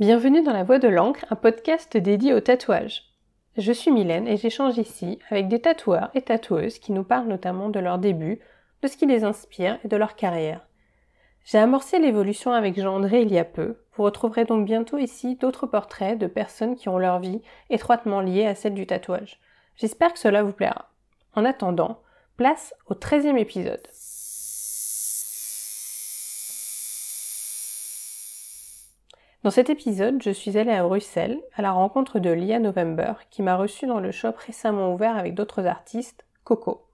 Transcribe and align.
Bienvenue 0.00 0.42
dans 0.42 0.52
La 0.52 0.64
Voix 0.64 0.80
de 0.80 0.88
l'encre, 0.88 1.24
un 1.30 1.36
podcast 1.36 1.96
dédié 1.96 2.34
au 2.34 2.40
tatouage. 2.40 3.04
Je 3.56 3.70
suis 3.70 3.92
Mylène 3.92 4.26
et 4.26 4.36
j'échange 4.36 4.76
ici 4.76 5.20
avec 5.30 5.46
des 5.46 5.60
tatoueurs 5.60 6.10
et 6.14 6.22
tatoueuses 6.22 6.80
qui 6.80 6.90
nous 6.90 7.04
parlent 7.04 7.28
notamment 7.28 7.68
de 7.68 7.78
leur 7.78 7.98
début, 7.98 8.40
de 8.82 8.88
ce 8.88 8.96
qui 8.96 9.06
les 9.06 9.22
inspire 9.22 9.78
et 9.84 9.88
de 9.88 9.96
leur 9.96 10.16
carrière. 10.16 10.66
J'ai 11.44 11.58
amorcé 11.58 12.00
l'évolution 12.00 12.50
avec 12.50 12.76
Jean-André 12.76 13.22
il 13.22 13.32
y 13.32 13.38
a 13.38 13.44
peu. 13.44 13.84
Vous 13.94 14.02
retrouverez 14.02 14.44
donc 14.44 14.66
bientôt 14.66 14.98
ici 14.98 15.36
d'autres 15.36 15.68
portraits 15.68 16.18
de 16.18 16.26
personnes 16.26 16.74
qui 16.74 16.88
ont 16.88 16.98
leur 16.98 17.20
vie 17.20 17.40
étroitement 17.70 18.20
liée 18.20 18.46
à 18.46 18.56
celle 18.56 18.74
du 18.74 18.88
tatouage. 18.88 19.38
J'espère 19.76 20.12
que 20.12 20.18
cela 20.18 20.42
vous 20.42 20.52
plaira. 20.52 20.90
En 21.36 21.44
attendant, 21.44 22.00
place 22.36 22.74
au 22.88 22.94
13e 22.94 23.36
épisode. 23.36 23.86
Dans 29.44 29.50
cet 29.50 29.68
épisode, 29.68 30.22
je 30.22 30.30
suis 30.30 30.56
allée 30.56 30.72
à 30.72 30.82
Bruxelles 30.82 31.38
à 31.52 31.60
la 31.60 31.70
rencontre 31.70 32.18
de 32.18 32.30
Lia 32.30 32.58
November 32.58 33.12
qui 33.28 33.42
m'a 33.42 33.56
reçue 33.56 33.86
dans 33.86 34.00
le 34.00 34.10
shop 34.10 34.32
récemment 34.38 34.94
ouvert 34.94 35.18
avec 35.18 35.34
d'autres 35.34 35.66
artistes, 35.66 36.24
Coco. 36.44 36.86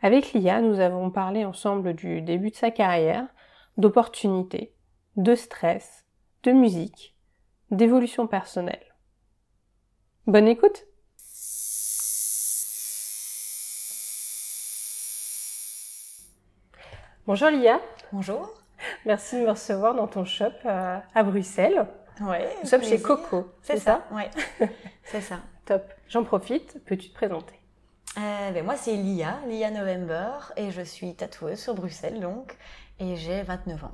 Avec 0.00 0.32
Lia, 0.32 0.62
nous 0.62 0.80
avons 0.80 1.10
parlé 1.10 1.44
ensemble 1.44 1.92
du 1.92 2.22
début 2.22 2.48
de 2.48 2.56
sa 2.56 2.70
carrière, 2.70 3.26
d'opportunités, 3.76 4.72
de 5.16 5.34
stress, 5.34 6.06
de 6.44 6.52
musique, 6.52 7.14
d'évolution 7.70 8.26
personnelle. 8.26 8.94
Bonne 10.26 10.48
écoute 10.48 10.86
Bonjour 17.26 17.50
Lia. 17.50 17.82
Bonjour. 18.12 18.59
Merci 19.06 19.36
de 19.36 19.46
me 19.46 19.50
recevoir 19.50 19.94
dans 19.94 20.06
ton 20.06 20.24
shop 20.24 20.52
euh, 20.66 20.98
à 21.14 21.22
Bruxelles. 21.22 21.86
Ouais. 22.20 22.48
Nous 22.62 22.68
sommes 22.68 22.82
chez 22.82 23.00
Coco. 23.00 23.50
C'est 23.62 23.78
ça, 23.78 24.04
ouais. 24.12 24.28
c'est 25.04 25.22
ça. 25.22 25.38
Top. 25.64 25.82
J'en 26.08 26.24
profite. 26.24 26.84
Peux-tu 26.84 27.08
te 27.08 27.14
présenter? 27.14 27.54
Euh, 28.18 28.50
ben 28.50 28.64
Moi, 28.64 28.76
c'est 28.76 28.94
Lia, 28.94 29.38
Lia 29.46 29.70
November, 29.70 30.52
et 30.56 30.70
je 30.70 30.82
suis 30.82 31.14
tatoueuse 31.14 31.58
sur 31.58 31.74
Bruxelles, 31.74 32.20
donc, 32.20 32.56
et 32.98 33.16
j'ai 33.16 33.42
29 33.42 33.84
ans. 33.84 33.92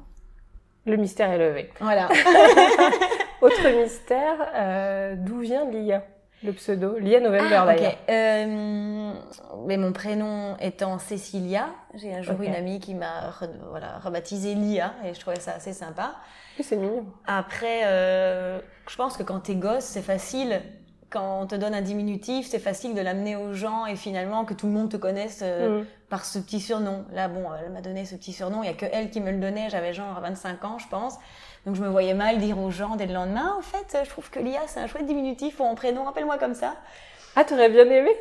Le 0.86 0.96
mystère 0.96 1.30
est 1.30 1.38
levé. 1.38 1.70
Voilà. 1.80 2.08
Autre 3.42 3.68
mystère, 3.80 4.50
euh, 4.54 5.14
d'où 5.16 5.40
vient 5.40 5.70
Lia? 5.70 6.02
Le 6.46 6.52
pseudo 6.52 6.96
Lia 6.98 7.20
November 7.20 7.56
ah, 7.60 7.66
d'ailleurs. 7.66 7.96
Euh, 8.08 9.12
mais 9.66 9.76
mon 9.76 9.92
prénom 9.92 10.56
étant 10.60 10.98
Cécilia, 10.98 11.68
j'ai 11.94 12.14
un 12.14 12.22
jour 12.22 12.40
une 12.40 12.54
amie 12.54 12.80
qui 12.80 12.94
m'a 12.94 13.32
voilà, 13.70 13.98
rebaptisé 13.98 14.54
Lia 14.54 14.94
et 15.04 15.12
je 15.12 15.20
trouvais 15.20 15.40
ça 15.40 15.54
assez 15.54 15.72
sympa. 15.72 16.14
c'est 16.60 16.76
mignon. 16.76 17.04
Après, 17.26 17.82
euh, 17.84 18.60
je 18.88 18.96
pense 18.96 19.16
que 19.16 19.22
quand 19.22 19.40
t'es 19.40 19.56
gosse, 19.56 19.84
c'est 19.84 20.02
facile. 20.02 20.62
Quand 21.10 21.42
on 21.42 21.46
te 21.46 21.54
donne 21.54 21.74
un 21.74 21.82
diminutif, 21.82 22.48
c'est 22.48 22.58
facile 22.58 22.94
de 22.94 23.00
l'amener 23.00 23.36
aux 23.36 23.52
gens 23.52 23.86
et 23.86 23.94
finalement 23.94 24.44
que 24.44 24.54
tout 24.54 24.66
le 24.66 24.72
monde 24.72 24.90
te 24.90 24.96
connaisse 24.96 25.40
euh, 25.42 25.82
mm. 25.82 25.86
par 26.08 26.24
ce 26.24 26.38
petit 26.38 26.60
surnom. 26.60 27.04
Là, 27.12 27.28
bon, 27.28 27.44
elle 27.62 27.72
m'a 27.72 27.80
donné 27.80 28.04
ce 28.06 28.16
petit 28.16 28.32
surnom. 28.32 28.62
Il 28.62 28.66
y 28.66 28.70
a 28.70 28.74
que 28.74 28.86
elle 28.90 29.10
qui 29.10 29.20
me 29.20 29.30
le 29.30 29.38
donnait. 29.38 29.70
J'avais 29.70 29.92
genre 29.92 30.20
25 30.20 30.64
ans, 30.64 30.78
je 30.78 30.88
pense. 30.88 31.14
Donc 31.66 31.74
je 31.74 31.82
me 31.82 31.88
voyais 31.88 32.14
mal 32.14 32.38
dire 32.38 32.58
aux 32.58 32.70
gens 32.70 32.94
dès 32.94 33.06
le 33.06 33.12
lendemain, 33.12 33.56
en 33.58 33.62
fait, 33.62 33.98
je 34.04 34.08
trouve 34.08 34.30
que 34.30 34.38
Lia, 34.38 34.60
c'est 34.68 34.78
un 34.78 34.86
chouette 34.86 35.04
diminutif 35.04 35.56
pour 35.56 35.66
mon 35.66 35.74
prénom, 35.74 36.06
appelle-moi 36.06 36.38
comme 36.38 36.54
ça. 36.54 36.76
Ah, 37.34 37.44
t'aurais 37.44 37.68
bien 37.68 37.84
aimé? 37.84 38.12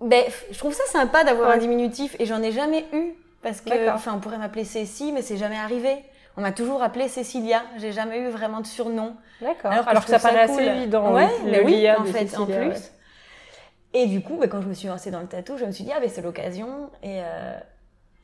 Ben, 0.00 0.24
je 0.50 0.56
trouve 0.56 0.72
ça 0.72 0.84
sympa 0.86 1.24
d'avoir 1.24 1.50
un 1.50 1.56
diminutif 1.56 2.14
et 2.20 2.24
j'en 2.24 2.40
ai 2.40 2.52
jamais 2.52 2.86
eu. 2.92 3.14
Parce 3.42 3.60
que, 3.60 3.90
enfin, 3.90 4.12
on 4.14 4.20
pourrait 4.20 4.38
m'appeler 4.38 4.64
Cécile, 4.64 5.12
mais 5.12 5.22
c'est 5.22 5.36
jamais 5.36 5.58
arrivé. 5.58 5.96
On 6.36 6.40
m'a 6.40 6.52
toujours 6.52 6.82
appelé 6.82 7.08
Cécilia. 7.08 7.62
J'ai 7.76 7.92
jamais 7.92 8.20
eu 8.20 8.28
vraiment 8.28 8.60
de 8.60 8.66
surnom. 8.66 9.14
D'accord. 9.40 9.72
Alors, 9.72 10.04
que, 10.04 10.10
ça 10.10 10.18
paraît 10.18 10.40
assez 10.40 10.62
évident. 10.62 11.12
Ouais, 11.12 11.28
mais 11.44 11.62
oui, 11.62 11.86
en 11.90 12.04
fait, 12.04 12.36
en 12.38 12.46
plus. 12.46 12.92
Et 13.92 14.06
du 14.06 14.22
coup, 14.22 14.38
ben, 14.38 14.48
quand 14.48 14.62
je 14.62 14.68
me 14.68 14.72
suis 14.72 14.88
lancée 14.88 15.10
dans 15.10 15.20
le 15.20 15.26
tatou, 15.26 15.58
je 15.58 15.64
me 15.64 15.72
suis 15.72 15.84
dit, 15.84 15.92
ah, 15.94 16.00
ben, 16.00 16.08
c'est 16.08 16.22
l'occasion. 16.22 16.90
Et, 17.02 17.20
euh, 17.20 17.58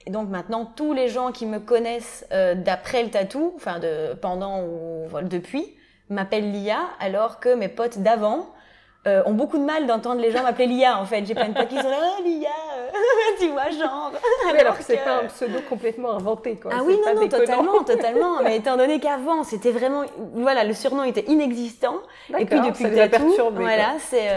et 0.07 0.11
donc 0.11 0.29
maintenant, 0.29 0.65
tous 0.65 0.93
les 0.93 1.09
gens 1.09 1.31
qui 1.31 1.47
me 1.47 1.59
connaissent 1.59 2.27
euh, 2.33 2.55
d'après 2.55 3.03
le 3.03 3.11
tatou, 3.11 3.53
enfin 3.57 3.79
de 3.79 4.15
pendant 4.15 4.63
ou 4.63 5.07
voilà, 5.09 5.29
depuis, 5.29 5.75
m'appellent 6.09 6.51
Lia, 6.51 6.79
alors 7.01 7.39
que 7.39 7.55
mes 7.55 7.69
potes 7.69 7.99
d'avant 7.99 8.47
euh, 9.07 9.23
ont 9.27 9.33
beaucoup 9.33 9.59
de 9.59 9.65
mal 9.65 9.87
d'entendre 9.87 10.21
les 10.21 10.31
gens 10.31 10.43
m'appeler 10.43 10.67
Lia. 10.67 10.99
En 10.99 11.05
fait, 11.05 11.25
j'ai 11.27 11.35
plein 11.35 11.49
de 11.49 11.55
potes 11.55 11.69
qui 11.69 11.77
sont 11.77 11.89
là, 11.89 11.97
oh, 12.19 12.23
Lia, 12.25 12.49
euh, 12.49 12.89
tu 13.41 13.49
vois, 13.49 13.71
genre. 13.71 14.13
alors, 14.49 14.61
alors 14.61 14.79
que 14.79 14.85
c'est 14.85 14.97
pas 14.97 15.23
un 15.23 15.27
pseudo 15.27 15.59
complètement 15.69 16.13
inventé, 16.13 16.57
quoi. 16.57 16.73
Ah 16.75 16.81
oui, 16.83 16.99
non, 17.07 17.21
non, 17.21 17.29
totalement, 17.29 17.85
totalement. 17.87 18.43
Mais 18.43 18.57
étant 18.57 18.79
donné 18.79 19.01
qu'avant, 19.01 19.45
c'était 19.45 19.71
vraiment, 19.71 20.05
voilà, 20.35 20.65
le 20.65 20.73
surnom 20.73 21.05
était 21.05 21.25
inexistant. 21.29 21.97
Et 22.39 22.47
puis 22.47 22.59
depuis 22.61 22.85
le 22.85 23.09
tatou, 23.09 23.35
voilà, 23.53 23.97
c'est, 23.99 24.29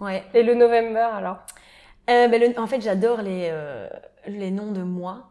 ouais. 0.00 0.22
Et 0.34 0.42
le 0.42 0.54
November, 0.54 1.08
alors? 1.16 1.38
Euh, 2.08 2.28
ben 2.28 2.40
le, 2.40 2.60
En 2.60 2.66
fait, 2.66 2.80
j'adore 2.80 3.20
les 3.22 3.52
les 4.26 4.50
noms 4.50 4.72
de 4.72 4.82
moi. 4.82 5.28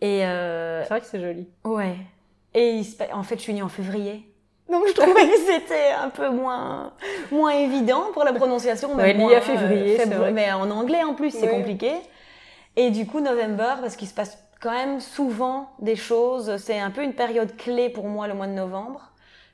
Et 0.00 0.24
euh, 0.24 0.82
c'est 0.82 0.88
vrai 0.88 1.00
que 1.00 1.06
c'est 1.06 1.20
joli. 1.20 1.46
Ouais. 1.64 1.96
Et 2.54 2.82
en 3.12 3.22
fait, 3.22 3.36
je 3.36 3.42
suis 3.42 3.54
née 3.54 3.62
en 3.62 3.68
février. 3.68 4.26
Donc 4.70 4.84
je 4.86 4.92
trouvais 4.92 5.26
que 5.26 5.38
c'était 5.38 5.90
un 6.00 6.10
peu 6.10 6.30
moins 6.30 6.92
moins 7.32 7.50
évident 7.50 8.04
pour 8.12 8.24
la 8.24 8.32
prononciation. 8.32 8.94
Mais 8.94 9.16
ouais, 9.16 9.34
à 9.34 9.40
février, 9.40 9.96
vrai. 10.04 10.30
mais 10.30 10.52
en 10.52 10.70
anglais 10.70 11.02
en 11.02 11.14
plus, 11.14 11.32
c'est 11.32 11.48
compliqué. 11.48 11.92
Et 12.76 12.90
du 12.90 13.06
coup, 13.06 13.20
November, 13.20 13.74
parce 13.80 13.96
qu'il 13.96 14.06
se 14.06 14.14
passe 14.14 14.38
quand 14.60 14.70
même 14.70 15.00
souvent 15.00 15.70
des 15.80 15.96
choses. 15.96 16.56
C'est 16.58 16.78
un 16.78 16.90
peu 16.90 17.02
une 17.02 17.14
période 17.14 17.56
clé 17.56 17.88
pour 17.88 18.06
moi 18.06 18.28
le 18.28 18.34
mois 18.34 18.46
de 18.46 18.52
novembre, 18.52 19.09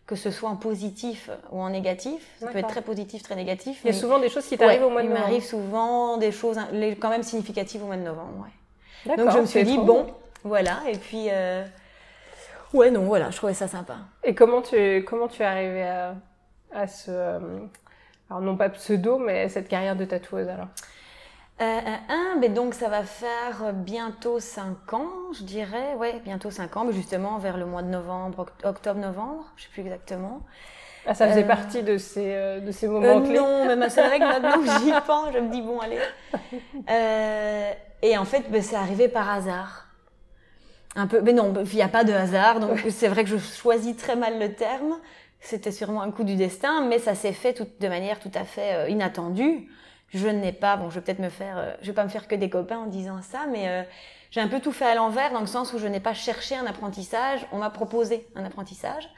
que 0.06 0.14
ce 0.14 0.30
soit 0.30 0.48
en 0.48 0.56
positif 0.56 1.30
ou 1.50 1.60
en 1.60 1.70
négatif. 1.70 2.26
Ça 2.38 2.46
peut 2.46 2.58
être 2.58 2.68
très 2.68 2.82
positif, 2.82 3.22
très 3.22 3.34
négatif. 3.34 3.80
Il 3.84 3.88
y 3.88 3.90
a 3.90 3.92
souvent 3.92 4.20
des 4.20 4.28
choses 4.28 4.46
qui 4.46 4.56
t'arrivent 4.56 4.84
au 4.84 4.90
mois 4.90 5.02
de 5.02 5.08
novembre. 5.08 5.26
Il 5.26 5.30
m'arrive 5.30 5.44
souvent 5.44 6.16
des 6.16 6.30
choses 6.30 6.58
quand 7.00 7.10
même 7.10 7.24
significatives 7.24 7.82
au 7.82 7.86
mois 7.86 7.96
de 7.96 8.02
novembre. 8.02 8.46
Ouais. 9.06 9.16
Donc 9.16 9.30
je 9.32 9.38
me 9.38 9.46
suis 9.46 9.64
dit 9.64 9.78
bon, 9.78 10.06
voilà. 10.44 10.78
Et 10.88 10.96
puis 10.96 11.26
euh... 11.30 11.64
ouais, 12.72 12.90
non, 12.90 13.02
voilà, 13.02 13.30
je 13.30 13.36
trouvais 13.36 13.54
ça 13.54 13.66
sympa. 13.66 13.96
Et 14.22 14.34
comment 14.34 14.62
tu 14.62 15.04
comment 15.04 15.26
tu 15.26 15.42
es 15.42 15.46
arrivée 15.46 15.82
à, 15.82 16.14
à 16.72 16.86
ce 16.86 17.10
euh, 17.10 17.38
alors 18.30 18.42
non 18.42 18.56
pas 18.56 18.68
pseudo, 18.68 19.18
mais 19.18 19.48
cette 19.48 19.68
carrière 19.68 19.96
de 19.96 20.04
tatoueuse 20.04 20.48
alors? 20.48 20.68
Euh, 21.58 21.80
un, 22.10 22.36
mais 22.38 22.50
donc 22.50 22.74
ça 22.74 22.90
va 22.90 23.02
faire 23.02 23.72
bientôt 23.72 24.40
5 24.40 24.92
ans, 24.92 25.10
je 25.32 25.42
dirais, 25.42 25.94
ouais, 25.94 26.20
bientôt 26.22 26.50
5 26.50 26.76
ans, 26.76 26.84
mais 26.84 26.92
justement 26.92 27.38
vers 27.38 27.56
le 27.56 27.64
mois 27.64 27.80
de 27.80 27.88
novembre, 27.88 28.46
octobre-novembre, 28.62 29.42
je 29.56 29.62
sais 29.62 29.68
plus 29.72 29.80
exactement. 29.80 30.42
Ah, 31.06 31.14
ça 31.14 31.28
faisait 31.28 31.44
euh, 31.44 31.46
partie 31.46 31.82
de 31.82 31.96
ces, 31.96 32.34
euh, 32.34 32.60
de 32.60 32.72
ces 32.72 32.88
moments 32.88 33.22
clés 33.22 33.38
Non, 33.38 33.74
mais 33.74 33.88
c'est 33.88 34.06
vrai 34.06 34.18
que 34.18 34.24
maintenant 34.24 34.58
que 34.58 34.66
j'y 34.84 34.92
pense, 35.06 35.32
je 35.32 35.38
me 35.38 35.50
dis 35.50 35.62
bon, 35.62 35.80
allez. 35.80 35.98
et 38.02 38.18
en 38.18 38.24
fait, 38.26 38.50
ben, 38.50 38.60
c'est 38.60 38.76
arrivé 38.76 39.08
par 39.08 39.30
hasard. 39.30 39.86
Un 40.94 41.06
peu, 41.06 41.22
mais 41.22 41.32
non, 41.32 41.54
il 41.64 41.74
n'y 41.74 41.82
a 41.82 41.88
pas 41.88 42.04
de 42.04 42.12
hasard, 42.12 42.60
donc 42.60 42.84
c'est 42.90 43.08
vrai 43.08 43.24
que 43.24 43.30
je 43.30 43.38
choisis 43.38 43.96
très 43.96 44.16
mal 44.16 44.38
le 44.38 44.52
terme. 44.52 44.98
C'était 45.40 45.72
sûrement 45.72 46.02
un 46.02 46.10
coup 46.10 46.24
du 46.24 46.36
destin, 46.36 46.86
mais 46.86 46.98
ça 46.98 47.14
s'est 47.14 47.32
fait 47.32 47.54
tout, 47.54 47.66
de 47.80 47.88
manière 47.88 48.20
tout 48.20 48.32
à 48.34 48.44
fait 48.44 48.90
inattendue 48.90 49.68
je 50.08 50.28
n'ai 50.28 50.52
pas, 50.52 50.76
bon, 50.76 50.88
je 50.90 50.96
vais 50.96 51.00
peut-être 51.00 51.18
me 51.18 51.28
faire, 51.28 51.58
euh, 51.58 51.74
je 51.82 51.86
vais 51.88 51.92
pas 51.92 52.04
me 52.04 52.08
faire 52.08 52.28
que 52.28 52.34
des 52.34 52.48
copains 52.48 52.78
en 52.78 52.86
disant 52.86 53.20
ça, 53.22 53.40
mais 53.50 53.68
euh, 53.68 53.82
j'ai 54.30 54.40
un 54.40 54.48
peu 54.48 54.60
tout 54.60 54.72
fait 54.72 54.84
à 54.86 54.94
l'envers 54.94 55.32
dans 55.32 55.40
le 55.40 55.46
sens 55.46 55.72
où 55.72 55.78
je 55.78 55.86
n'ai 55.86 56.00
pas 56.00 56.14
cherché 56.14 56.56
un 56.56 56.66
apprentissage, 56.66 57.46
on 57.52 57.58
m'a 57.58 57.70
proposé 57.70 58.26
un 58.36 58.44
apprentissage, 58.44 59.08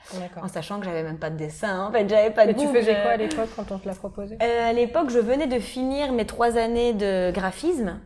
en 0.40 0.48
sachant 0.48 0.78
que 0.80 0.86
j'avais 0.86 1.02
même 1.02 1.18
pas 1.18 1.30
de 1.30 1.36
dessin, 1.36 1.86
en 1.86 1.92
fait, 1.92 2.08
j'avais 2.08 2.30
pas 2.30 2.46
de. 2.46 2.52
Et 2.52 2.54
tu 2.54 2.66
faisais 2.68 2.94
quoi 3.02 3.12
à 3.12 3.16
l'époque 3.16 3.50
quand 3.54 3.70
on 3.70 3.78
te 3.78 3.86
l'a 3.86 3.94
proposé? 3.94 4.38
Euh, 4.42 4.68
À 4.68 4.72
l'époque, 4.72 5.10
je 5.10 5.18
venais 5.18 5.46
de 5.46 5.58
finir 5.58 6.12
mes 6.12 6.26
trois 6.26 6.56
années 6.56 6.92
de 6.94 7.30
graphisme. 7.32 8.00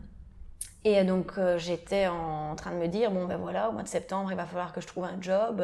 Et 0.85 1.01
donc 1.05 1.31
j'étais 1.55 2.07
en 2.07 2.55
train 2.57 2.71
de 2.71 2.75
me 2.75 2.87
dire 2.89 3.09
bon 3.09 3.23
ben 3.23 3.37
voilà 3.37 3.69
au 3.69 3.71
mois 3.71 3.83
de 3.83 3.87
septembre 3.87 4.29
il 4.33 4.35
va 4.35 4.45
falloir 4.45 4.73
que 4.73 4.81
je 4.81 4.87
trouve 4.87 5.05
un 5.05 5.15
job 5.21 5.63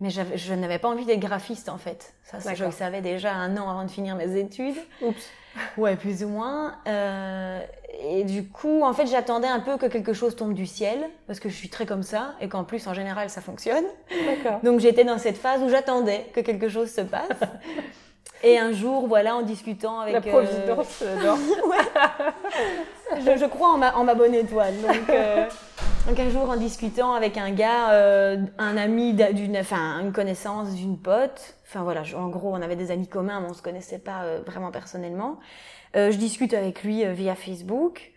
mais 0.00 0.10
je 0.10 0.54
n'avais 0.54 0.78
pas 0.78 0.88
envie 0.88 1.04
d'être 1.04 1.20
graphiste 1.20 1.68
en 1.68 1.78
fait 1.78 2.14
ça 2.24 2.54
je 2.54 2.64
le 2.64 2.72
savais 2.72 3.00
déjà 3.00 3.32
un 3.32 3.56
an 3.56 3.70
avant 3.70 3.84
de 3.84 3.90
finir 3.90 4.16
mes 4.16 4.36
études 4.36 4.76
Oups. 5.00 5.30
Ouais, 5.76 5.96
plus 5.96 6.24
ou 6.24 6.28
moins. 6.28 6.74
Euh, 6.86 7.60
et 8.02 8.24
du 8.24 8.48
coup, 8.48 8.82
en 8.82 8.92
fait, 8.92 9.06
j'attendais 9.06 9.48
un 9.48 9.60
peu 9.60 9.76
que 9.76 9.86
quelque 9.86 10.12
chose 10.12 10.36
tombe 10.36 10.54
du 10.54 10.66
ciel, 10.66 10.98
parce 11.26 11.40
que 11.40 11.48
je 11.48 11.54
suis 11.54 11.68
très 11.68 11.86
comme 11.86 12.02
ça, 12.02 12.34
et 12.40 12.48
qu'en 12.48 12.64
plus, 12.64 12.86
en 12.86 12.94
général, 12.94 13.30
ça 13.30 13.40
fonctionne. 13.40 13.84
D'accord. 14.10 14.60
Donc, 14.62 14.80
j'étais 14.80 15.04
dans 15.04 15.18
cette 15.18 15.36
phase 15.36 15.62
où 15.62 15.68
j'attendais 15.68 16.26
que 16.32 16.40
quelque 16.40 16.68
chose 16.68 16.90
se 16.90 17.02
passe. 17.02 17.28
Et 18.42 18.58
un 18.58 18.72
jour, 18.72 19.06
voilà, 19.06 19.36
en 19.36 19.42
discutant 19.42 20.00
avec... 20.00 20.14
La 20.14 20.20
providence 20.20 21.02
euh... 21.02 21.16
je, 23.20 23.38
je, 23.38 23.46
crois 23.46 23.68
en 23.68 23.78
ma, 23.78 23.96
en 23.96 24.04
ma 24.04 24.14
bonne 24.14 24.34
étoile. 24.34 24.74
Donc, 24.82 25.08
euh, 25.08 25.46
donc, 26.06 26.18
un 26.18 26.30
jour, 26.30 26.48
en 26.48 26.56
discutant 26.56 27.14
avec 27.14 27.36
un 27.38 27.50
gars, 27.50 27.92
euh, 27.92 28.36
un 28.58 28.76
ami 28.76 29.14
d'une... 29.14 29.56
Enfin, 29.56 30.00
une 30.00 30.12
connaissance 30.12 30.74
d'une 30.74 30.98
pote, 30.98 31.56
Enfin 31.74 31.82
voilà, 31.82 32.02
en 32.16 32.28
gros, 32.28 32.52
on 32.52 32.62
avait 32.62 32.76
des 32.76 32.92
amis 32.92 33.08
communs, 33.08 33.40
mais 33.40 33.48
on 33.50 33.52
se 33.52 33.62
connaissait 33.62 33.98
pas 33.98 34.22
euh, 34.24 34.40
vraiment 34.46 34.70
personnellement. 34.70 35.40
Euh, 35.96 36.12
je 36.12 36.18
discute 36.18 36.54
avec 36.54 36.84
lui 36.84 37.04
euh, 37.04 37.12
via 37.12 37.34
Facebook. 37.34 38.12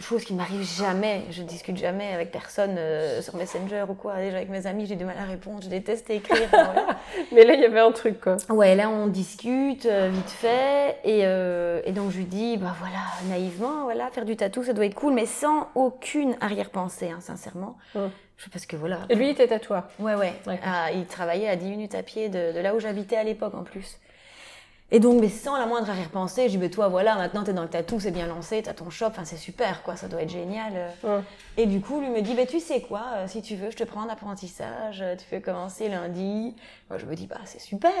Chose 0.00 0.24
qui 0.24 0.34
m'arrive 0.34 0.62
jamais. 0.62 1.22
Je 1.30 1.42
discute 1.42 1.76
jamais 1.76 2.12
avec 2.12 2.32
personne 2.32 2.74
euh, 2.76 3.22
sur 3.22 3.36
Messenger 3.36 3.84
ou 3.88 3.94
quoi. 3.94 4.16
Déjà 4.16 4.36
avec 4.36 4.48
mes 4.48 4.66
amis, 4.66 4.86
j'ai 4.86 4.96
du 4.96 5.04
mal 5.04 5.16
à 5.18 5.24
répondre. 5.24 5.62
Je 5.62 5.68
déteste 5.68 6.10
écrire. 6.10 6.48
Mais 7.32 7.44
là, 7.44 7.54
il 7.54 7.60
y 7.60 7.64
avait 7.64 7.80
un 7.80 7.92
truc, 7.92 8.20
quoi. 8.20 8.36
Ouais, 8.48 8.74
là, 8.74 8.90
on 8.90 9.06
discute 9.06 9.86
euh, 9.86 10.10
vite 10.12 10.30
fait. 10.30 10.98
Et, 11.04 11.20
euh, 11.24 11.80
et, 11.84 11.92
donc, 11.92 12.10
je 12.10 12.18
lui 12.18 12.24
dis, 12.24 12.56
bah 12.56 12.74
voilà, 12.80 13.04
naïvement, 13.28 13.84
voilà, 13.84 14.10
faire 14.10 14.24
du 14.24 14.36
tatou, 14.36 14.64
ça 14.64 14.72
doit 14.72 14.86
être 14.86 14.94
cool, 14.94 15.14
mais 15.14 15.26
sans 15.26 15.68
aucune 15.74 16.36
arrière-pensée, 16.40 17.10
hein, 17.10 17.20
sincèrement. 17.20 17.76
Parce 18.52 18.66
que 18.66 18.74
voilà. 18.74 19.00
Et 19.10 19.14
lui, 19.14 19.26
il 19.26 19.30
était 19.30 19.46
tatoueur 19.46 19.84
Ouais, 19.98 20.14
ouais. 20.14 20.32
Ah, 20.64 20.90
il 20.92 21.06
travaillait 21.06 21.48
à 21.48 21.56
10 21.56 21.66
minutes 21.70 21.94
à 21.94 22.02
pied 22.02 22.28
de, 22.28 22.52
de 22.52 22.60
là 22.60 22.74
où 22.74 22.80
j'habitais 22.80 23.16
à 23.16 23.22
l'époque, 23.22 23.54
en 23.54 23.64
plus. 23.64 23.98
Et 24.92 24.98
donc, 24.98 25.20
mais 25.20 25.28
sans 25.28 25.56
la 25.56 25.66
moindre 25.66 25.88
arrière-pensée, 25.88 26.44
je 26.44 26.48
dis, 26.50 26.58
mais 26.58 26.68
toi, 26.68 26.88
voilà, 26.88 27.14
maintenant 27.14 27.44
t'es 27.44 27.52
dans 27.52 27.62
le 27.62 27.68
tatou, 27.68 28.00
c'est 28.00 28.10
bien 28.10 28.26
lancé, 28.26 28.60
t'as 28.62 28.72
ton 28.72 28.90
shop, 28.90 29.06
enfin 29.06 29.24
c'est 29.24 29.36
super, 29.36 29.82
quoi, 29.82 29.94
ça 29.96 30.08
doit 30.08 30.22
être 30.22 30.30
génial. 30.30 30.72
Et 31.56 31.66
du 31.66 31.80
coup, 31.80 32.00
lui 32.00 32.08
me 32.08 32.22
dit, 32.22 32.34
bah 32.34 32.46
tu 32.46 32.58
sais 32.58 32.80
quoi, 32.80 33.02
euh, 33.16 33.26
si 33.28 33.40
tu 33.40 33.54
veux, 33.54 33.70
je 33.70 33.76
te 33.76 33.84
prends 33.84 34.02
en 34.02 34.08
apprentissage, 34.08 35.04
tu 35.18 35.26
peux 35.30 35.40
commencer 35.40 35.88
lundi. 35.88 36.56
Moi, 36.88 36.98
je 36.98 37.06
me 37.06 37.14
dis, 37.14 37.26
bah 37.26 37.38
c'est 37.44 37.60
super. 37.60 37.92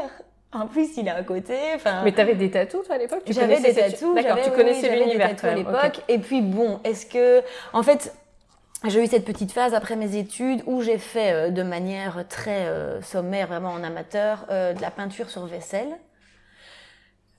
En 0.52 0.66
plus, 0.66 0.96
il 0.96 1.06
est 1.06 1.12
à 1.12 1.22
côté. 1.22 1.56
Enfin. 1.76 2.02
Mais 2.02 2.10
t'avais 2.10 2.34
des 2.34 2.50
tatous 2.50 2.84
toi 2.84 2.96
à 2.96 2.98
l'époque? 2.98 3.22
J'avais 3.28 3.60
des 3.60 3.72
tatous. 3.72 4.16
D'accord, 4.16 4.42
tu 4.42 4.50
connaissais 4.50 4.96
l'univers 4.96 5.36
à 5.44 5.54
l'époque. 5.54 6.02
Et 6.08 6.18
puis 6.18 6.42
bon, 6.42 6.80
est-ce 6.82 7.06
que, 7.06 7.40
en 7.72 7.84
fait, 7.84 8.12
j'ai 8.88 9.04
eu 9.04 9.06
cette 9.06 9.24
petite 9.24 9.52
phase 9.52 9.74
après 9.74 9.94
mes 9.94 10.16
études 10.16 10.64
où 10.66 10.82
j'ai 10.82 10.98
fait 10.98 11.32
euh, 11.32 11.50
de 11.50 11.62
manière 11.62 12.26
très 12.28 12.66
euh, 12.66 13.00
sommaire, 13.00 13.46
vraiment 13.46 13.70
en 13.70 13.84
amateur, 13.84 14.46
de 14.48 14.80
la 14.80 14.90
peinture 14.90 15.30
sur 15.30 15.46
vaisselle. 15.46 15.96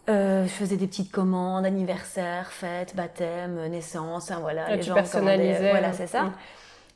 Euh, 0.09 0.45
je 0.45 0.49
faisais 0.49 0.77
des 0.77 0.87
petites 0.87 1.11
commandes, 1.11 1.65
anniversaire, 1.65 2.51
fête, 2.51 2.95
baptême, 2.95 3.67
naissance, 3.67 4.31
hein, 4.31 4.39
voilà. 4.41 4.65
Ah, 4.67 4.75
les 4.75 4.81
gens 4.81 4.95
personnalisais. 4.95 5.69
Voilà, 5.69 5.93
c'est 5.93 6.07
ça. 6.07 6.31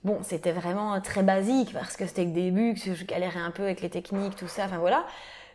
Bon, 0.03 0.19
c'était 0.23 0.51
vraiment 0.51 0.99
très 1.01 1.23
basique 1.23 1.73
parce 1.73 1.97
que 1.97 2.05
c'était 2.05 2.25
le 2.25 2.31
début, 2.31 2.73
que 2.73 2.93
je 2.93 3.05
galérais 3.05 3.39
un 3.39 3.51
peu 3.51 3.63
avec 3.63 3.81
les 3.81 3.89
techniques, 3.89 4.35
tout 4.35 4.47
ça, 4.47 4.65
enfin 4.65 4.77
voilà. 4.77 5.05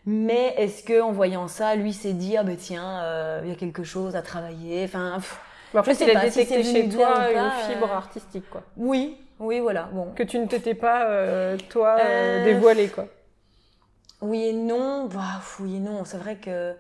Mais 0.07 0.55
est-ce 0.57 0.83
que 0.83 1.01
en 1.01 1.13
voyant 1.13 1.47
ça, 1.47 1.75
lui 1.75 1.93
s'est 1.93 2.15
dit 2.15 2.37
ah 2.37 2.43
ben 2.43 2.57
tiens, 2.57 3.03
euh, 3.03 3.41
il 3.45 3.51
y 3.51 3.53
a 3.53 3.57
quelque 3.57 3.85
chose 3.85 4.17
à 4.17 4.23
travailler, 4.23 4.85
enfin. 4.85 5.19
en 5.75 5.83
fait, 5.83 6.01
il 6.01 6.17
a 6.17 6.25
détecté 6.25 6.63
chez 6.65 6.89
toi 6.89 7.31
une 7.31 7.73
fibre 7.73 7.93
artistique, 7.93 8.49
quoi. 8.49 8.63
Oui, 8.77 9.19
oui, 9.39 9.61
voilà. 9.61 9.89
Bon. 9.93 10.13
Que 10.15 10.23
tu 10.23 10.39
ne 10.39 10.47
t'étais 10.47 10.75
pas, 10.75 11.07
euh, 11.07 11.57
toi, 11.69 11.97
dévoilé, 12.45 12.89
quoi. 12.89 13.07
Oui 14.21 14.45
et 14.45 14.53
non. 14.53 15.07
Bah, 15.07 15.41
oui 15.61 15.77
et 15.77 15.81
non. 15.81 16.05
C'est 16.05 16.19
vrai 16.19 16.37
que 16.37 16.75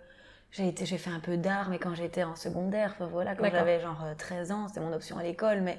j'ai 0.52 0.68
été 0.68 0.84
j'ai 0.84 0.98
fait 0.98 1.10
un 1.10 1.20
peu 1.20 1.36
d'art 1.36 1.68
mais 1.70 1.78
quand 1.78 1.94
j'étais 1.94 2.24
en 2.24 2.36
secondaire 2.36 2.92
enfin, 2.94 3.08
voilà 3.10 3.34
quand 3.34 3.48
j'avais 3.50 3.80
genre 3.80 4.04
13 4.18 4.50
euh, 4.50 4.54
ans 4.54 4.68
c'était 4.68 4.80
mon 4.80 4.92
option 4.92 5.16
à 5.18 5.22
l'école 5.22 5.60
mais 5.60 5.78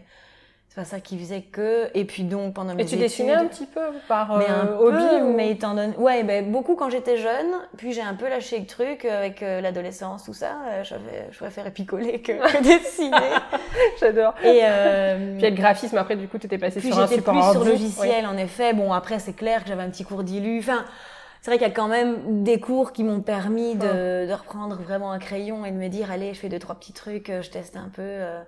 c'est 0.69 0.75
pas 0.75 0.85
ça 0.85 1.01
qui 1.01 1.19
faisait 1.19 1.41
que 1.41 1.89
et 1.93 2.05
puis 2.05 2.23
donc 2.23 2.53
pendant 2.53 2.73
mes 2.73 2.83
et 2.83 2.85
tu 2.85 2.95
dessinais 2.95 3.33
un 3.33 3.47
petit 3.47 3.65
peu 3.65 3.81
par 4.07 4.37
mais 4.37 4.47
un 4.47 4.67
euh, 4.67 4.77
hobby 4.77 5.23
ou... 5.23 5.33
mais 5.33 5.51
étant 5.51 5.73
donné 5.73 5.93
ouais 5.97 6.23
ben 6.23 6.49
beaucoup 6.49 6.75
quand 6.75 6.89
j'étais 6.89 7.17
jeune 7.17 7.51
puis 7.75 7.91
j'ai 7.91 8.01
un 8.01 8.13
peu 8.13 8.29
lâché 8.29 8.57
le 8.57 8.65
truc 8.65 9.03
avec 9.03 9.43
euh, 9.43 9.59
l'adolescence 9.59 10.23
tout 10.23 10.33
ça 10.33 10.55
j'avais 10.83 11.27
je 11.31 11.37
préférais 11.37 11.71
picoler 11.71 12.21
que, 12.21 12.31
que 12.31 12.63
dessiner. 12.79 13.17
J'adore. 13.99 14.33
Et 14.41 14.63
puis 15.37 15.49
le 15.49 15.55
graphisme 15.55 15.97
après 15.97 16.15
du 16.15 16.29
coup 16.29 16.37
tu 16.37 16.45
étais 16.45 16.57
passé 16.57 16.79
sur 16.79 16.97
un 16.97 17.07
support 17.07 17.33
plus 17.33 17.51
sur 17.51 17.65
logiciel 17.65 18.25
en 18.25 18.37
effet. 18.37 18.73
Bon 18.73 18.93
après 18.93 19.19
c'est 19.19 19.33
clair 19.33 19.63
que 19.63 19.67
j'avais 19.67 19.83
un 19.83 19.89
petit 19.89 20.05
cours 20.05 20.23
d'illu 20.23 20.59
enfin 20.59 20.85
c'est 21.41 21.49
vrai 21.49 21.57
qu'il 21.57 21.67
y 21.67 21.71
a 21.71 21.73
quand 21.73 21.87
même 21.87 22.43
des 22.43 22.59
cours 22.59 22.93
qui 22.93 23.03
m'ont 23.03 23.21
permis 23.21 23.73
de, 23.75 24.27
de, 24.27 24.33
reprendre 24.33 24.75
vraiment 24.75 25.11
un 25.11 25.17
crayon 25.17 25.65
et 25.65 25.71
de 25.71 25.75
me 25.75 25.87
dire 25.87 26.11
allez 26.11 26.33
je 26.33 26.39
fais 26.39 26.49
deux 26.49 26.59
trois 26.59 26.75
petits 26.75 26.93
trucs 26.93 27.29
euh, 27.29 27.41
je 27.41 27.49
teste 27.49 27.75
un 27.75 27.89
peu 27.89 28.03
euh. 28.03 28.41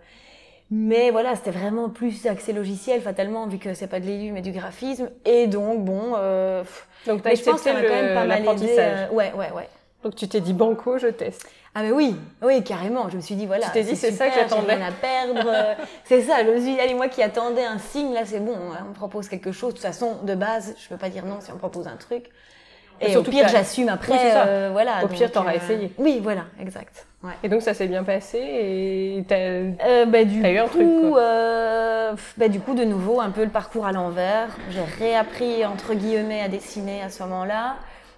mais 0.70 1.10
voilà 1.10 1.36
c'était 1.36 1.52
vraiment 1.52 1.90
plus 1.90 2.28
accès 2.28 2.54
logiciel 2.54 3.02
fatalement 3.02 3.48
vu 3.48 3.58
que 3.58 3.74
c'est 3.74 3.88
pas 3.88 4.00
de 4.00 4.06
l'élu 4.06 4.32
mais 4.32 4.42
du 4.42 4.52
graphisme 4.52 5.10
et 5.26 5.48
donc 5.48 5.84
bon 5.84 6.14
euh, 6.16 6.64
donc 7.08 7.26
as 7.26 7.34
je 7.34 7.44
pense 7.44 7.64
que 7.64 7.72
ça 7.72 7.74
quand 7.74 7.82
même 7.82 8.14
pas 8.14 8.26
mal 8.26 8.48
aidé 8.48 8.76
euh, 8.78 9.10
ouais 9.10 9.34
ouais 9.34 9.52
ouais 9.52 9.68
donc 10.04 10.16
tu 10.16 10.28
t'es 10.28 10.40
dit 10.40 10.54
banco 10.54 11.00
je 11.00 11.08
teste 11.08 11.48
ah 11.76 11.82
mais 11.82 11.92
oui, 11.92 12.16
oui 12.44 12.64
carrément. 12.64 13.10
Je 13.10 13.16
me 13.16 13.22
suis 13.22 13.34
dit 13.34 13.48
voilà. 13.48 13.66
Tu 13.66 13.72
t'es 13.72 13.84
dit 13.84 13.96
c'est 13.96 14.12
ça 14.12 14.28
que 14.28 14.36
j'attendais. 14.36 14.76
Rien 14.76 14.90
à 14.90 14.92
perdre. 14.92 15.76
c'est 16.06 16.22
ça. 16.22 16.44
Je 16.44 16.52
me 16.52 16.58
suis 16.58 16.76
dit 16.76 16.80
allez 16.80 16.94
moi 16.94 17.08
qui 17.08 17.24
attendais 17.24 17.66
un 17.66 17.80
signe 17.80 18.14
là 18.14 18.28
c'est 18.28 18.42
bon. 18.42 18.56
On 18.56 18.90
me 18.90 18.94
propose 18.94 19.28
quelque 19.28 19.52
chose. 19.52 19.70
De 19.70 19.78
toute 19.80 19.88
façon 19.88 20.18
de 20.22 20.36
base 20.36 20.76
je 20.78 20.88
peux 20.88 20.98
pas 20.98 21.10
dire 21.10 21.26
non 21.26 21.42
si 21.42 21.50
on 21.50 21.56
me 21.56 21.60
propose 21.60 21.88
un 21.88 21.96
truc. 21.96 22.30
Et 23.02 23.18
au 23.18 23.24
pire, 23.24 23.48
j'assume 23.48 23.90
après. 23.90 24.36
Euh, 24.36 24.70
voilà. 24.72 25.04
Au 25.04 25.08
pire, 25.08 25.32
t'auras 25.32 25.54
euh, 25.54 25.58
essayé. 25.58 25.92
Oui, 25.98 26.20
voilà, 26.22 26.46
exact. 26.60 27.06
Ouais. 27.24 27.34
Et 27.44 27.50
donc 27.50 27.62
ça 27.62 27.74
s'est 27.74 27.88
bien 27.88 28.04
passé 28.04 28.38
et 28.38 29.24
t'as 29.28 29.36
euh, 29.36 30.06
bah, 30.06 30.26
du 30.26 30.42
eu 30.42 30.58
un 30.58 30.68
truc. 30.68 30.82
Euh, 30.84 32.14
bah, 32.38 32.50
du 32.50 32.60
coup, 32.60 32.76
de 32.76 32.84
nouveau, 32.84 33.22
un 33.22 33.30
peu 33.30 33.44
le 33.44 33.50
parcours 33.50 33.86
à 33.86 33.92
l'envers. 33.92 34.50
J'ai 34.70 34.84
réappris 34.84 35.66
entre 35.66 35.94
guillemets 35.94 36.42
à 36.42 36.50
dessiner 36.50 37.02
à 37.02 37.10
ce 37.10 37.24
moment-là. 37.24 37.76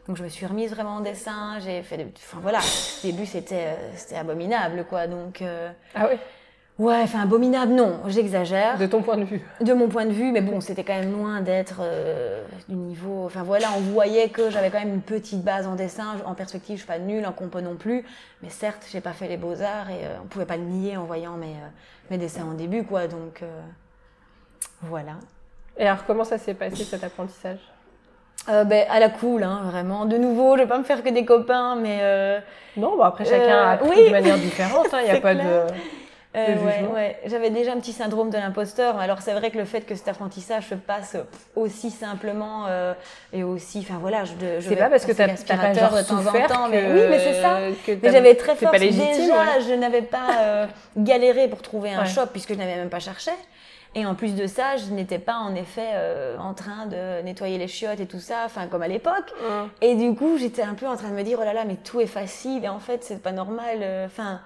Donc 0.07 0.18
je 0.18 0.24
me 0.24 0.30
suis 0.30 0.45
remise 0.45 0.72
vraiment 0.72 0.98
en 0.98 1.01
dessin. 1.01 1.60
J'ai 1.63 1.81
fait, 1.81 1.98
des... 1.98 2.07
enfin 2.18 2.39
voilà, 2.42 2.60
au 2.60 3.07
début 3.07 3.25
c'était 3.25 3.75
c'était 3.95 4.18
abominable 4.18 4.86
quoi. 4.89 5.07
Donc 5.07 5.44
ah 5.95 6.07
oui. 6.10 6.18
Ouais, 6.77 7.00
enfin 7.04 7.22
abominable, 7.22 7.72
non, 7.72 8.01
j'exagère. 8.07 8.77
De 8.77 8.86
ton 8.86 9.01
point 9.01 9.16
de 9.16 9.24
vue. 9.24 9.42
De 9.62 9.72
mon 9.72 9.88
point 9.88 10.06
de 10.06 10.12
vue, 10.12 10.33
mais 10.33 10.42
bon, 10.42 10.60
c'était 10.60 10.83
quand 10.83 11.00
même 11.00 11.13
loin 11.13 11.39
d'être 11.39 11.77
euh, 11.80 12.44
du 12.68 12.75
niveau. 12.75 13.24
Enfin 13.25 13.44
voilà, 13.44 13.68
on 13.77 13.80
voyait 13.80 14.27
que 14.27 14.50
j'avais 14.50 14.69
quand 14.69 14.80
même 14.80 14.94
une 14.94 15.01
petite 15.01 15.42
base 15.42 15.68
en 15.68 15.75
dessin, 15.75 16.18
en 16.25 16.33
perspective, 16.33 16.75
je 16.75 16.81
suis 16.81 16.88
pas 16.88 17.00
nulle, 17.00 17.25
en 17.25 17.31
compo 17.31 17.62
non 17.62 17.75
plus. 17.75 18.04
Mais 18.44 18.50
certes, 18.50 18.86
j'ai 18.92 19.00
pas 19.00 19.13
fait 19.13 19.30
les 19.30 19.38
beaux 19.38 19.62
arts 19.62 19.89
et 19.89 20.04
euh, 20.04 20.18
on 20.22 20.27
pouvait 20.27 20.45
pas 20.45 20.57
le 20.57 20.63
nier 20.63 20.98
en 20.98 21.06
voyant 21.06 21.38
mes, 21.38 21.45
euh, 21.45 21.69
mes 22.12 22.18
dessins 22.18 22.44
en 22.44 22.56
début, 22.56 22.83
quoi. 22.83 23.07
Donc 23.07 23.42
voilà. 24.81 25.13
Et 25.78 25.88
alors, 25.88 26.06
comment 26.06 26.25
ça 26.25 26.38
s'est 26.38 26.56
passé 26.56 26.83
cet 26.83 27.06
apprentissage? 27.06 27.60
Ben, 28.48 28.86
à 28.89 29.00
la 29.00 29.10
cool, 29.10 29.44
hein, 29.44 29.62
vraiment. 29.71 30.06
De 30.06 30.18
nouveau, 30.18 30.56
je 30.57 30.63
vais 30.63 30.68
pas 30.68 30.78
me 30.78 30.83
faire 30.83 31.04
que 31.04 31.10
des 31.10 31.24
copains, 31.24 31.78
mais. 31.78 32.42
Non, 32.75 32.98
bon, 32.98 33.04
après, 33.04 33.24
chacun 33.24 33.60
a 33.60 33.71
appris 33.71 34.07
de 34.07 34.12
manière 34.12 34.38
différente. 34.38 34.88
Il 34.92 34.95
hein, 34.95 35.04
n'y 35.04 35.10
a 35.12 35.21
pas 35.21 35.36
de. 35.36 35.68
Euh, 36.35 36.55
ouais, 36.65 36.87
ouais. 36.93 37.19
J'avais 37.27 37.49
déjà 37.49 37.71
un 37.71 37.77
petit 37.79 37.93
syndrome 37.93 38.29
de 38.29 38.37
l'imposteur. 38.37 38.99
Alors 38.99 39.21
c'est 39.21 39.31
vrai 39.33 39.51
que 39.51 39.57
le 39.57 39.65
fait 39.65 39.81
que 39.81 39.95
cet 39.95 40.09
apprentissage 40.09 40.67
se 40.67 40.75
passe 40.75 41.15
aussi 41.55 41.91
simplement 41.91 42.65
euh, 42.67 42.93
et 43.31 43.43
aussi, 43.43 43.79
enfin 43.79 43.99
voilà, 44.01 44.25
je, 44.25 44.33
je 44.59 44.67
c'est 44.67 44.75
pas 44.75 44.89
parce 44.89 45.05
que 45.05 45.13
tu 45.13 45.21
as 45.21 45.27
l'aspirateur 45.27 45.93
de 45.93 46.01
temps 46.01 46.25
en 46.25 46.47
temps, 46.47 46.67
mais 46.69 46.83
oui, 46.91 47.01
mais 47.09 47.19
c'est 47.19 47.41
ça. 47.41 47.59
Mais 48.01 48.11
j'avais 48.11 48.35
très 48.35 48.55
fort. 48.55 48.71
Déjà, 48.71 49.59
je 49.65 49.73
n'avais 49.73 50.01
pas 50.01 50.27
euh, 50.39 50.65
galéré 50.97 51.47
pour 51.47 51.61
trouver 51.61 51.91
un 51.91 52.05
shop 52.05 52.27
puisque 52.31 52.53
je 52.53 52.57
n'avais 52.57 52.75
même 52.75 52.89
pas 52.89 52.99
cherché. 52.99 53.31
Et 53.97 54.06
en 54.06 54.13
plus 54.13 54.35
de 54.35 54.45
ça, 54.45 54.75
je 54.75 54.92
n'étais 54.92 55.19
pas 55.19 55.37
en 55.37 55.56
effet 55.56 55.92
euh, 55.94 56.37
en 56.37 56.54
train 56.54 56.85
de 56.85 57.21
nettoyer 57.21 57.57
les 57.57 57.69
chiottes 57.69 58.01
et 58.01 58.07
tout 58.07 58.19
ça, 58.19 58.39
enfin 58.45 58.68
comme 58.68 58.81
à 58.81 58.89
l'époque. 58.89 59.33
Et 59.81 59.95
du 59.95 60.13
coup, 60.15 60.37
j'étais 60.37 60.63
un 60.63 60.73
peu 60.73 60.85
en 60.85 60.97
train 60.97 61.07
de 61.07 61.13
me 61.13 61.23
dire 61.23 61.37
oh 61.42 61.45
là 61.45 61.54
là, 61.54 61.63
mais 61.65 61.77
tout 61.77 62.01
est 62.01 62.07
facile 62.07 62.65
et 62.65 62.68
en 62.68 62.80
fait 62.80 63.06
c'est 63.06 63.23
pas 63.23 63.31
normal. 63.31 63.77
Enfin, 64.06 64.42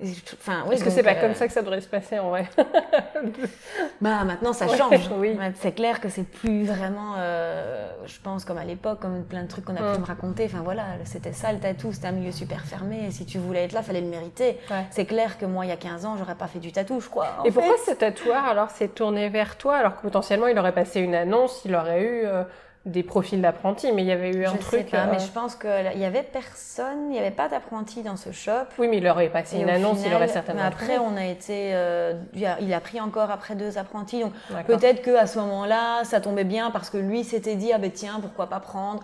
Enfin, 0.00 0.64
Est-ce 0.70 0.84
que 0.84 0.90
c'est 0.90 1.02
pas 1.02 1.16
comme 1.16 1.32
euh, 1.32 1.34
ça 1.34 1.48
que 1.48 1.52
ça 1.52 1.62
devrait 1.62 1.80
se 1.80 1.88
passer 1.88 2.20
en 2.20 2.30
vrai 2.30 2.48
Bah 4.00 4.22
maintenant 4.22 4.52
ça 4.52 4.68
change. 4.68 5.10
oui. 5.18 5.36
C'est 5.56 5.72
clair 5.72 6.00
que 6.00 6.08
c'est 6.08 6.22
plus 6.22 6.64
vraiment, 6.64 7.14
euh, 7.18 7.90
je 8.06 8.20
pense 8.20 8.44
comme 8.44 8.58
à 8.58 8.64
l'époque, 8.64 9.00
comme 9.00 9.24
plein 9.24 9.42
de 9.42 9.48
trucs 9.48 9.64
qu'on 9.64 9.74
a 9.74 9.94
pu 9.94 10.00
me 10.00 10.06
raconter. 10.06 10.44
Enfin 10.44 10.60
voilà, 10.62 10.84
c'était 11.04 11.32
ça 11.32 11.52
le 11.52 11.58
tatou, 11.58 11.92
c'était 11.92 12.06
un 12.06 12.12
milieu 12.12 12.30
super 12.30 12.64
fermé. 12.64 13.06
Et 13.08 13.10
si 13.10 13.26
tu 13.26 13.38
voulais 13.38 13.64
être 13.64 13.72
là, 13.72 13.82
fallait 13.82 14.00
le 14.00 14.06
mériter. 14.06 14.58
C'est 14.90 15.06
clair 15.06 15.36
que 15.36 15.46
moi 15.46 15.66
il 15.66 15.68
y 15.68 15.72
a 15.72 15.76
15 15.76 16.04
ans, 16.04 16.16
j'aurais 16.16 16.36
pas 16.36 16.46
fait 16.46 16.60
du 16.60 16.70
tatou, 16.70 17.00
je 17.00 17.08
crois. 17.08 17.26
et 17.44 17.50
pourquoi 17.50 17.74
ce 17.84 17.90
tatoueur 17.92 18.44
alors 18.44 18.70
s'est 18.70 18.88
tourné 18.88 19.28
vers 19.28 19.56
toi 19.58 19.76
alors 19.76 19.96
que 19.96 20.02
potentiellement 20.02 20.46
il 20.46 20.58
aurait 20.58 20.72
passé 20.72 21.00
une 21.00 21.14
annonce, 21.14 21.62
il 21.64 21.74
aurait 21.74 22.02
eu 22.02 22.22
euh, 22.24 22.44
des 22.88 23.02
profils 23.02 23.40
d'apprentis, 23.40 23.92
mais 23.92 24.02
il 24.02 24.08
y 24.08 24.12
avait 24.12 24.30
eu 24.30 24.46
un 24.46 24.54
truc. 24.56 24.80
Sais 24.80 24.84
pas, 24.84 25.06
mais 25.06 25.16
euh, 25.16 25.20
je 25.20 25.30
pense 25.30 25.54
qu'il 25.54 26.00
y 26.00 26.04
avait 26.04 26.22
personne, 26.22 27.06
il 27.08 27.12
n'y 27.12 27.18
avait 27.18 27.30
pas 27.30 27.48
d'apprentis 27.48 28.02
dans 28.02 28.16
ce 28.16 28.32
shop. 28.32 28.66
Oui, 28.78 28.88
mais 28.88 28.98
il 28.98 29.06
aurait 29.08 29.28
passé 29.28 29.58
une 29.58 29.68
annonce, 29.68 30.00
il 30.04 30.14
aurait 30.14 30.28
certainement. 30.28 30.62
Mais 30.62 30.68
après, 30.68 30.98
on 30.98 31.16
a 31.16 31.26
été, 31.26 31.74
euh, 31.74 32.14
il, 32.34 32.74
a, 32.74 32.80
pris 32.80 33.00
encore 33.00 33.30
après 33.30 33.54
deux 33.54 33.78
apprentis, 33.78 34.20
donc 34.20 34.32
peut-être 34.66 35.02
que 35.02 35.14
à 35.14 35.26
ce 35.26 35.38
moment-là, 35.38 36.04
ça 36.04 36.20
tombait 36.20 36.44
bien 36.44 36.70
parce 36.70 36.90
que 36.90 36.96
lui 36.96 37.24
s'était 37.24 37.56
dit 37.56 37.72
ah 37.72 37.78
ben 37.78 37.90
tiens 37.90 38.18
pourquoi 38.20 38.48
pas 38.48 38.60
prendre. 38.60 39.02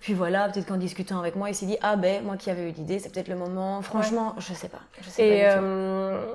Puis 0.00 0.14
voilà, 0.14 0.48
peut-être 0.48 0.66
qu'en 0.66 0.76
discutant 0.76 1.18
avec 1.18 1.34
moi, 1.34 1.50
il 1.50 1.54
s'est 1.54 1.66
dit 1.66 1.78
ah 1.82 1.96
ben 1.96 2.22
moi 2.22 2.36
qui 2.36 2.50
avais 2.50 2.70
eu 2.70 2.72
l'idée, 2.72 2.98
c'est 2.98 3.12
peut-être 3.12 3.28
le 3.28 3.36
moment. 3.36 3.82
Franchement, 3.82 4.34
je 4.38 4.54
sais 4.54 4.68
pas. 4.68 4.80
Je 5.00 5.10
sais 5.10 5.26
Et 5.26 5.42
pas 5.42 5.54
euh, 5.54 6.26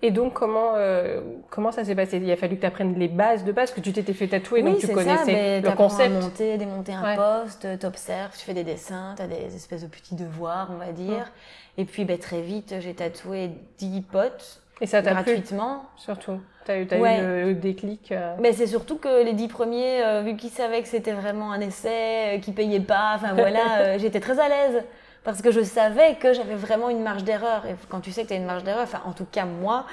et 0.00 0.12
donc, 0.12 0.34
comment, 0.34 0.72
euh, 0.76 1.20
comment 1.50 1.72
ça 1.72 1.84
s'est 1.84 1.96
passé? 1.96 2.18
Il 2.18 2.30
a 2.30 2.36
fallu 2.36 2.56
que 2.56 2.60
tu 2.60 2.66
apprennes 2.66 2.94
les 2.98 3.08
bases 3.08 3.44
de 3.44 3.50
base, 3.50 3.72
que 3.72 3.80
tu 3.80 3.92
t'étais 3.92 4.12
fait 4.12 4.28
tatouer, 4.28 4.62
donc 4.62 4.78
tu 4.78 4.86
connaissais 4.88 5.60
le 5.60 5.72
concept. 5.72 6.12
à 6.12 6.20
monter, 6.20 6.56
démonter 6.56 6.92
un 6.92 7.16
poste, 7.16 7.66
t'observes, 7.80 8.36
tu 8.38 8.44
fais 8.44 8.54
des 8.54 8.64
dessins, 8.64 9.14
tu 9.16 9.22
as 9.22 9.26
des 9.26 9.54
espèces 9.56 9.82
de 9.82 9.88
petits 9.88 10.14
devoirs, 10.14 10.68
on 10.72 10.76
va 10.76 10.92
dire. 10.92 11.32
Et 11.78 11.84
puis, 11.84 12.04
ben, 12.04 12.18
très 12.18 12.42
vite, 12.42 12.74
j'ai 12.80 12.94
tatoué 12.94 13.50
10 13.78 14.02
potes. 14.02 14.62
Et 14.80 14.86
ça 14.86 15.02
t'a 15.02 15.12
gratuitement. 15.12 15.84
surtout. 15.96 16.40
Tu 16.64 16.72
as, 16.72 16.78
eu, 16.78 16.84
le, 16.84 17.54
déclic. 17.54 18.12
Euh... 18.12 18.36
Ben, 18.36 18.52
c'est 18.52 18.66
surtout 18.66 18.98
que 18.98 19.24
les 19.24 19.32
10 19.32 19.48
premiers, 19.48 20.04
euh, 20.04 20.22
vu 20.22 20.36
qu'ils 20.36 20.50
savaient 20.50 20.82
que 20.82 20.88
c'était 20.88 21.12
vraiment 21.12 21.50
un 21.50 21.60
essai, 21.60 22.36
euh, 22.36 22.38
qu'ils 22.38 22.54
payaient 22.54 22.78
pas, 22.78 23.12
enfin 23.14 23.32
voilà, 23.32 23.60
euh, 23.80 23.98
j'étais 23.98 24.20
très 24.20 24.38
à 24.38 24.48
l'aise 24.48 24.84
parce 25.24 25.42
que 25.42 25.50
je 25.50 25.62
savais 25.62 26.16
que 26.16 26.32
j'avais 26.32 26.54
vraiment 26.54 26.88
une 26.88 27.02
marge 27.02 27.24
d'erreur. 27.24 27.66
Et 27.66 27.74
quand 27.88 28.00
tu 28.00 28.12
sais 28.12 28.22
que 28.22 28.28
tu 28.28 28.34
as 28.34 28.36
une 28.36 28.46
marge 28.46 28.64
d'erreur, 28.64 28.82
enfin 28.84 29.00
en 29.04 29.12
tout 29.12 29.26
cas 29.30 29.44
moi, 29.44 29.86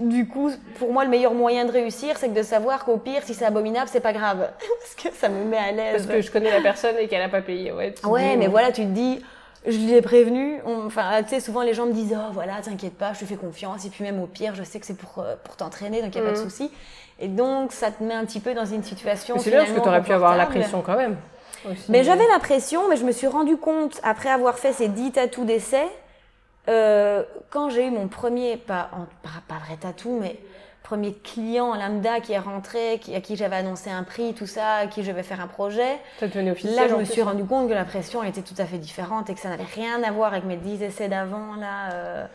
du 0.00 0.26
coup, 0.28 0.50
pour 0.78 0.92
moi, 0.92 1.04
le 1.04 1.10
meilleur 1.10 1.34
moyen 1.34 1.64
de 1.64 1.72
réussir, 1.72 2.16
c'est 2.18 2.32
de 2.32 2.42
savoir 2.42 2.84
qu'au 2.84 2.98
pire, 2.98 3.22
si 3.24 3.34
c'est 3.34 3.44
abominable, 3.44 3.88
c'est 3.90 4.00
pas 4.00 4.12
grave. 4.12 4.38
Parce 4.80 4.94
que 4.94 5.14
ça 5.14 5.28
me 5.28 5.44
met 5.44 5.56
à 5.56 5.72
l'aise. 5.72 6.06
Parce 6.06 6.06
que 6.06 6.22
je 6.22 6.30
connais 6.30 6.50
la 6.50 6.60
personne 6.60 6.96
et 6.98 7.08
qu'elle 7.08 7.22
a 7.22 7.28
pas 7.28 7.42
payé. 7.42 7.72
Ouais, 7.72 7.94
ouais 8.04 8.36
mais 8.36 8.46
voilà, 8.46 8.70
tu 8.70 8.82
te 8.82 8.90
dis, 8.90 9.20
je 9.66 9.78
l'ai 9.78 10.02
prévenu. 10.02 10.60
Enfin, 10.64 11.22
tu 11.22 11.30
sais, 11.30 11.40
souvent 11.40 11.62
les 11.62 11.74
gens 11.74 11.86
me 11.86 11.92
disent, 11.92 12.16
oh 12.16 12.32
voilà, 12.32 12.60
t'inquiète 12.62 12.96
pas, 12.96 13.12
je 13.12 13.20
te 13.20 13.24
fais 13.24 13.36
confiance. 13.36 13.84
Et 13.86 13.90
puis 13.90 14.04
même 14.04 14.20
au 14.20 14.26
pire, 14.26 14.54
je 14.54 14.62
sais 14.62 14.78
que 14.78 14.86
c'est 14.86 14.96
pour, 14.96 15.18
euh, 15.18 15.34
pour 15.42 15.56
t'entraîner, 15.56 16.02
donc 16.02 16.14
il 16.14 16.20
n'y 16.20 16.26
a 16.26 16.30
pas 16.30 16.36
de 16.36 16.40
mm. 16.40 16.48
souci. 16.50 16.70
Et 17.20 17.28
donc, 17.28 17.72
ça 17.72 17.90
te 17.90 18.02
met 18.02 18.14
un 18.14 18.24
petit 18.24 18.40
peu 18.40 18.54
dans 18.54 18.66
une 18.66 18.84
situation. 18.84 19.38
C'est 19.38 19.50
bien 19.50 19.64
parce 19.64 19.72
que 19.72 19.80
tu 19.80 19.88
aurais 19.88 20.02
pu 20.02 20.12
avoir 20.12 20.36
la 20.36 20.46
pression 20.46 20.82
quand 20.82 20.96
même. 20.96 21.16
Mais 21.88 22.04
j'avais 22.04 22.26
la 22.28 22.38
pression, 22.38 22.88
mais 22.88 22.96
je 22.96 23.04
me 23.04 23.12
suis 23.12 23.26
rendu 23.26 23.56
compte, 23.56 24.00
après 24.02 24.30
avoir 24.30 24.58
fait 24.58 24.72
ces 24.72 24.88
10 24.88 25.12
tatous 25.12 25.46
d'essai, 25.46 25.86
euh, 26.68 27.22
quand 27.50 27.70
j'ai 27.70 27.86
eu 27.86 27.90
mon 27.90 28.08
premier, 28.08 28.56
pas, 28.56 28.90
pas, 29.22 29.58
vrai 29.66 29.76
tatou, 29.76 30.18
mais 30.20 30.38
premier 30.82 31.12
client 31.12 31.74
lambda 31.74 32.20
qui 32.20 32.32
est 32.32 32.38
rentré, 32.38 32.98
qui, 33.00 33.14
à 33.14 33.20
qui 33.20 33.36
j'avais 33.36 33.56
annoncé 33.56 33.90
un 33.90 34.04
prix, 34.04 34.34
tout 34.34 34.46
ça, 34.46 34.76
à 34.76 34.86
qui 34.86 35.02
je 35.02 35.12
vais 35.12 35.22
faire 35.22 35.40
un 35.40 35.46
projet. 35.46 35.98
officiel, 36.50 36.74
là, 36.74 36.88
je 36.88 36.94
me 36.94 37.04
suis 37.04 37.22
rendu 37.22 37.44
compte 37.44 37.68
que 37.68 37.74
la 37.74 37.84
pression 37.84 38.22
était 38.22 38.42
tout 38.42 38.54
à 38.58 38.64
fait 38.64 38.78
différente 38.78 39.28
et 39.30 39.34
que 39.34 39.40
ça 39.40 39.50
n'avait 39.50 39.64
rien 39.64 40.02
à 40.02 40.10
voir 40.10 40.32
avec 40.32 40.44
mes 40.44 40.56
10 40.56 40.82
essais 40.82 41.08
d'avant. 41.08 41.56
Là, 41.56 41.92
euh, 41.92 42.26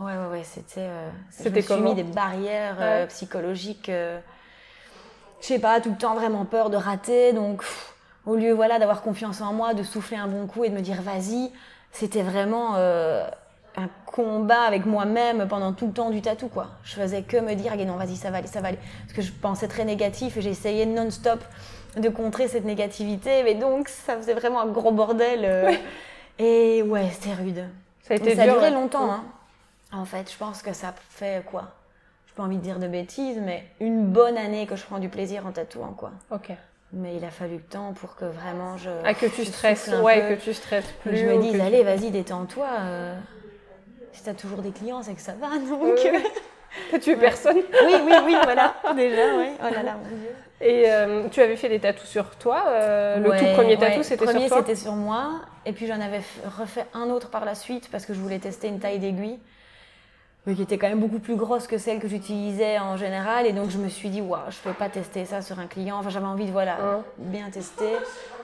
ouais, 0.00 0.12
ouais, 0.12 0.32
ouais, 0.32 0.44
c'était. 0.44 0.80
Euh, 0.80 1.08
c'était 1.30 1.62
je 1.62 1.72
me 1.72 1.78
suis 1.78 1.82
mis 1.82 1.94
des 1.94 2.02
barrières 2.02 2.76
euh, 2.80 3.06
psychologiques. 3.06 3.90
je 3.90 4.20
sais 5.40 5.58
pas, 5.58 5.80
tout 5.80 5.90
le 5.90 5.96
temps 5.96 6.14
vraiment 6.14 6.44
peur 6.44 6.70
de 6.70 6.76
rater. 6.76 7.32
Donc, 7.32 7.62
au 8.26 8.36
lieu, 8.36 8.52
voilà, 8.52 8.78
d'avoir 8.78 9.02
confiance 9.02 9.40
en 9.40 9.52
moi, 9.52 9.74
de 9.74 9.82
souffler 9.82 10.16
un 10.16 10.28
bon 10.28 10.46
coup 10.46 10.64
et 10.64 10.70
de 10.70 10.74
me 10.74 10.80
dire 10.80 11.02
vas-y, 11.02 11.50
c'était 11.92 12.22
vraiment 12.22 12.76
un 13.76 13.88
combat 14.06 14.62
avec 14.62 14.86
moi-même 14.86 15.48
pendant 15.48 15.72
tout 15.72 15.86
le 15.86 15.92
temps 15.92 16.10
du 16.10 16.22
tatou 16.22 16.48
quoi. 16.48 16.68
Je 16.84 16.94
faisais 16.94 17.22
que 17.22 17.36
me 17.36 17.54
dire 17.54 17.76
non 17.86 17.96
vas-y 17.96 18.16
ça 18.16 18.30
va 18.30 18.38
aller 18.38 18.46
ça 18.46 18.60
va 18.60 18.68
aller 18.68 18.78
parce 19.02 19.12
que 19.12 19.22
je 19.22 19.32
pensais 19.32 19.68
très 19.68 19.84
négatif 19.84 20.36
et 20.36 20.42
j'essayais 20.42 20.86
non-stop 20.86 21.42
de 21.96 22.08
contrer 22.08 22.48
cette 22.48 22.64
négativité 22.64 23.42
mais 23.42 23.54
donc 23.54 23.88
ça 23.88 24.16
faisait 24.16 24.34
vraiment 24.34 24.60
un 24.60 24.66
gros 24.66 24.92
bordel 24.92 25.40
euh. 25.44 25.72
et 26.38 26.82
ouais 26.82 27.08
c'était 27.10 27.34
rude. 27.34 27.64
Ça 28.02 28.14
a 28.14 28.16
été 28.16 28.36
ça 28.36 28.44
duré 28.44 28.70
longtemps 28.70 29.10
hein. 29.10 29.24
En 29.92 30.04
fait 30.04 30.30
je 30.30 30.36
pense 30.36 30.62
que 30.62 30.72
ça 30.72 30.94
fait 31.10 31.44
quoi? 31.44 31.72
Je 32.26 32.34
pas 32.34 32.42
envie 32.44 32.56
de 32.56 32.62
dire 32.62 32.78
de 32.78 32.88
bêtises 32.88 33.40
mais 33.40 33.64
une 33.80 34.06
bonne 34.06 34.36
année 34.36 34.66
que 34.66 34.76
je 34.76 34.84
prends 34.84 34.98
du 34.98 35.08
plaisir 35.08 35.46
en 35.46 35.52
tatouant 35.52 35.94
quoi. 35.96 36.12
Ok. 36.30 36.52
Mais 36.94 37.16
il 37.16 37.24
a 37.24 37.30
fallu 37.30 37.56
le 37.56 37.62
temps 37.62 37.92
pour 37.92 38.14
que 38.16 38.24
vraiment 38.24 38.76
je. 38.76 38.90
Ah, 39.04 39.14
que 39.14 39.26
tu 39.26 39.44
stresses, 39.44 39.90
ouais, 40.02 40.36
que 40.36 40.42
tu 40.42 40.54
stresses 40.54 40.92
plus. 41.02 41.16
je 41.16 41.26
me 41.26 41.40
dis, 41.40 41.60
allez, 41.60 41.82
vas-y, 41.82 42.10
détends-toi. 42.10 42.68
Euh 42.80 43.14
si 44.14 44.22
tu 44.22 44.30
as 44.30 44.34
toujours 44.34 44.62
des 44.62 44.70
clients, 44.70 45.02
c'est 45.02 45.14
que 45.14 45.20
ça 45.20 45.34
va. 45.38 45.48
Donc, 45.68 45.98
T'as 46.90 46.98
tué 46.98 47.14
personne 47.14 47.56
Oui, 47.56 47.94
oui, 48.04 48.12
oui, 48.24 48.36
voilà, 48.42 48.74
déjà, 48.96 49.36
oui. 49.36 49.46
Oh 49.60 49.72
là 49.72 49.82
là, 49.84 49.92
mon 50.02 50.16
Dieu. 50.16 50.30
Et 50.60 50.90
euh, 50.90 51.28
tu 51.30 51.40
avais 51.40 51.54
fait 51.54 51.68
des 51.68 51.78
tatous 51.78 52.08
sur 52.08 52.30
toi 52.36 52.64
euh, 52.68 53.18
Le 53.18 53.30
tout 53.38 53.52
premier 53.54 53.76
tatou, 53.76 54.02
c'était 54.02 54.24
sur 54.24 54.32
toi? 54.32 54.32
Le 54.32 54.48
premier, 54.48 54.60
c'était 54.60 54.76
sur 54.76 54.92
moi. 54.92 55.42
Et 55.66 55.72
puis 55.72 55.86
j'en 55.86 56.00
avais 56.00 56.20
refait 56.58 56.86
un 56.92 57.10
autre 57.10 57.30
par 57.30 57.44
la 57.44 57.54
suite 57.54 57.88
parce 57.92 58.06
que 58.06 58.14
je 58.14 58.18
voulais 58.18 58.38
tester 58.40 58.68
une 58.68 58.80
taille 58.80 58.98
d'aiguille 58.98 59.38
qui 60.52 60.60
était 60.60 60.76
quand 60.76 60.88
même 60.88 61.00
beaucoup 61.00 61.18
plus 61.18 61.36
grosse 61.36 61.66
que 61.66 61.78
celle 61.78 62.00
que 62.00 62.08
j'utilisais 62.08 62.78
en 62.78 62.96
général. 62.96 63.46
Et 63.46 63.52
donc 63.52 63.70
je 63.70 63.78
me 63.78 63.88
suis 63.88 64.10
dit, 64.10 64.20
waouh, 64.20 64.50
je 64.50 64.58
peux 64.58 64.74
pas 64.74 64.88
tester 64.90 65.24
ça 65.24 65.40
sur 65.40 65.58
un 65.58 65.66
client. 65.66 65.98
Enfin, 65.98 66.10
j'avais 66.10 66.26
envie 66.26 66.46
de 66.46 66.52
voilà, 66.52 67.02
bien 67.16 67.48
tester. 67.50 67.96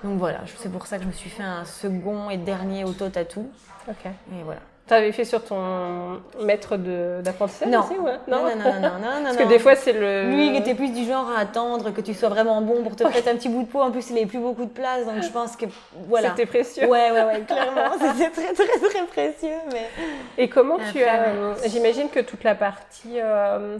Donc 0.02 0.18
voilà, 0.18 0.40
c'est 0.58 0.72
pour 0.72 0.86
ça 0.86 0.96
que 0.96 1.02
je 1.02 1.08
me 1.08 1.12
suis 1.12 1.30
fait 1.30 1.42
un 1.42 1.64
second 1.64 2.30
et 2.30 2.38
dernier 2.38 2.84
auto-tatou. 2.84 3.50
Ok. 3.88 4.06
Et 4.06 4.42
voilà. 4.44 4.60
Tu 4.90 4.94
avais 4.96 5.12
fait 5.12 5.24
sur 5.24 5.44
ton 5.44 6.20
maître 6.42 6.76
d'apprentissage 6.76 7.68
non. 7.68 7.78
aussi 7.78 7.96
ouais 7.96 8.18
non. 8.26 8.42
non. 8.42 8.56
Non, 8.56 8.72
non, 8.82 8.98
non, 8.98 9.22
Parce 9.22 9.36
que 9.36 9.44
des 9.44 9.60
fois, 9.60 9.76
c'est 9.76 9.92
le. 9.92 10.30
Lui, 10.30 10.48
il 10.48 10.56
était 10.56 10.74
plus 10.74 10.90
du 10.90 11.04
genre 11.04 11.30
à 11.30 11.38
attendre 11.38 11.92
que 11.92 12.00
tu 12.00 12.12
sois 12.12 12.28
vraiment 12.28 12.60
bon 12.60 12.82
pour 12.82 12.96
te 12.96 13.04
prêter 13.04 13.30
un 13.30 13.36
petit 13.36 13.48
bout 13.48 13.62
de 13.62 13.68
peau. 13.68 13.80
En 13.80 13.92
plus, 13.92 14.10
il 14.10 14.14
n'avait 14.14 14.26
plus 14.26 14.40
beaucoup 14.40 14.64
de 14.64 14.70
place, 14.70 15.06
donc 15.06 15.22
je 15.22 15.28
pense 15.28 15.54
que. 15.54 15.66
Voilà. 16.08 16.30
C'était 16.30 16.46
précieux. 16.46 16.88
Ouais, 16.88 17.12
ouais, 17.12 17.22
ouais, 17.22 17.40
clairement. 17.46 17.92
C'était 18.00 18.30
très, 18.30 18.52
très, 18.52 18.88
très 18.88 19.06
précieux. 19.06 19.58
Mais... 19.72 19.88
Et 20.36 20.48
comment 20.48 20.78
tu 20.90 21.04
as. 21.04 21.68
J'imagine 21.68 22.08
que 22.08 22.18
toute 22.18 22.42
la 22.42 22.56
partie. 22.56 23.20
Euh, 23.20 23.58
euh, 23.60 23.78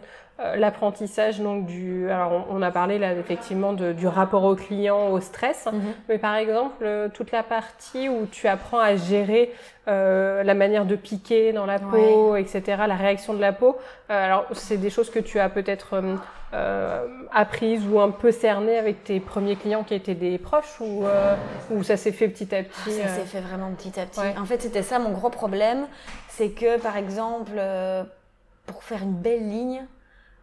l'apprentissage 0.56 1.40
donc 1.40 1.66
du 1.66 2.08
alors 2.10 2.46
on, 2.50 2.62
a 2.62 2.70
parlé 2.70 2.98
là 2.98 3.12
effectivement 3.12 3.72
de, 3.72 3.92
du 3.92 4.06
rapport 4.06 4.44
au 4.44 4.54
client 4.54 5.08
au 5.08 5.20
stress. 5.20 5.66
Mhm. 5.70 5.80
mais 6.08 6.18
par 6.18 6.34
exemple 6.36 6.82
euh, 6.82 7.08
toute 7.12 7.30
la 7.30 7.42
partie 7.42 8.08
où 8.08 8.26
tu 8.30 8.48
apprends 8.48 8.78
à 8.78 8.96
gérer 8.96 9.52
euh, 9.88 10.42
la 10.42 10.54
manière 10.54 10.86
de 10.86 10.96
piquer 10.96 11.52
dans 11.52 11.66
la 11.66 11.78
peau 11.78 12.36
etc 12.36 12.82
la 12.86 12.96
réaction 12.96 13.34
de 13.34 13.40
la 13.40 13.52
peau 13.52 13.76
alors 14.08 14.46
c'est 14.52 14.78
des 14.78 14.90
choses 14.90 15.10
que 15.10 15.18
tu 15.18 15.38
as 15.38 15.48
peut-être 15.48 16.02
apprises 17.32 17.86
ou 17.86 18.00
un 18.00 18.10
peu 18.10 18.32
cernées 18.32 18.78
avec 18.78 19.04
tes 19.04 19.20
premiers 19.20 19.56
clients 19.56 19.84
qui 19.84 19.94
étaient 19.94 20.14
des 20.14 20.38
proches 20.38 20.80
ou, 20.80 21.04
ou 21.70 21.82
ça 21.82 21.96
s'est 21.96 22.12
fait 22.12 22.28
petit 22.28 22.54
à 22.54 22.62
petit 22.62 22.92
ça 22.92 23.08
s'est 23.08 23.26
fait 23.26 23.40
vraiment 23.40 23.72
petit 23.72 24.00
à 24.00 24.06
petit. 24.06 24.20
En 24.38 24.46
fait 24.46 24.62
c'était 24.62 24.82
ça 24.82 24.98
mon 24.98 25.10
gros 25.10 25.30
problème 25.30 25.86
c'est 26.28 26.50
que 26.50 26.78
par 26.80 26.96
exemple 26.96 27.60
pour 28.66 28.82
faire 28.84 29.02
une 29.02 29.14
belle 29.14 29.48
ligne 29.48 29.84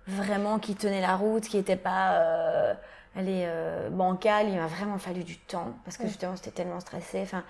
vraiment 0.07 0.59
qui 0.59 0.75
tenait 0.75 1.01
la 1.01 1.15
route, 1.15 1.43
qui 1.43 1.57
n'était 1.57 1.75
pas 1.75 2.13
euh, 2.13 2.73
euh, 3.17 3.89
bancale. 3.89 4.47
Il 4.49 4.55
m'a 4.55 4.67
vraiment 4.67 4.97
fallu 4.97 5.23
du 5.23 5.37
temps 5.37 5.73
parce 5.83 5.97
que 5.97 6.07
justement 6.07 6.35
j'étais 6.35 6.51
tellement 6.51 6.79
stressée. 6.79 7.21
Enfin, 7.21 7.43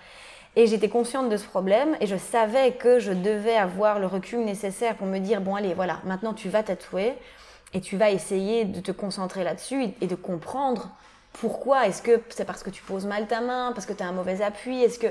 et 0.56 0.66
j'étais 0.66 0.88
consciente 0.88 1.28
de 1.28 1.36
ce 1.36 1.44
problème 1.44 1.96
et 2.00 2.06
je 2.06 2.16
savais 2.16 2.72
que 2.72 2.98
je 2.98 3.12
devais 3.12 3.56
avoir 3.56 3.98
le 3.98 4.06
recul 4.06 4.44
nécessaire 4.44 4.96
pour 4.96 5.06
me 5.06 5.18
dire 5.18 5.40
bon 5.40 5.54
allez 5.54 5.74
voilà 5.74 6.00
maintenant 6.04 6.32
tu 6.32 6.48
vas 6.48 6.62
tatouer 6.64 7.14
et 7.74 7.80
tu 7.80 7.96
vas 7.96 8.10
essayer 8.10 8.64
de 8.64 8.80
te 8.80 8.90
concentrer 8.90 9.44
là-dessus 9.44 9.88
et 10.00 10.06
de 10.06 10.14
comprendre 10.14 10.90
pourquoi. 11.34 11.86
Est-ce 11.86 12.02
que 12.02 12.20
c'est 12.30 12.44
parce 12.44 12.62
que 12.62 12.70
tu 12.70 12.82
poses 12.82 13.06
mal 13.06 13.26
ta 13.26 13.40
main, 13.40 13.72
parce 13.74 13.86
que 13.86 13.92
tu 13.92 14.02
as 14.02 14.06
un 14.06 14.12
mauvais 14.12 14.42
appui, 14.42 14.82
est-ce 14.82 14.98
que 14.98 15.08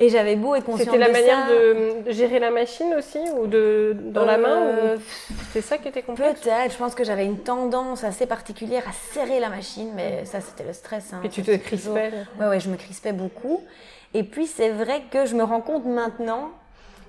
et 0.00 0.08
j'avais 0.08 0.34
beau 0.34 0.56
être 0.56 0.64
consciente 0.64 0.86
C'était 0.86 0.98
la 0.98 1.08
manière 1.08 1.46
de 1.46 2.10
gérer 2.10 2.40
la 2.40 2.50
machine 2.50 2.94
aussi 2.98 3.20
ou 3.38 3.46
de 3.46 3.96
dans 3.96 4.24
la 4.24 4.38
main 4.38 4.62
euh, 4.62 4.96
C'est 5.54 5.60
ça 5.60 5.78
qui 5.78 5.86
était 5.86 6.02
complexe 6.02 6.40
Peut-être. 6.40 6.72
Je 6.72 6.76
pense 6.76 6.96
que 6.96 7.04
j'avais 7.04 7.24
une 7.24 7.38
tendance 7.38 8.02
assez 8.02 8.26
particulière 8.26 8.82
à 8.88 8.92
serrer 9.12 9.38
la 9.38 9.48
machine, 9.48 9.88
mais 9.94 10.24
ça 10.24 10.40
c'était 10.40 10.64
le 10.64 10.72
stress. 10.72 11.12
Hein. 11.12 11.20
Et 11.22 11.28
tu 11.28 11.44
te 11.44 11.54
crispais 11.54 12.10
Ouais, 12.40 12.48
ouais, 12.48 12.58
je 12.58 12.68
me 12.68 12.76
crispais 12.76 13.12
beaucoup. 13.12 13.62
Et 14.14 14.24
puis 14.24 14.48
c'est 14.48 14.70
vrai 14.70 15.04
que 15.12 15.26
je 15.26 15.36
me 15.36 15.44
rends 15.44 15.60
compte 15.60 15.84
maintenant 15.84 16.50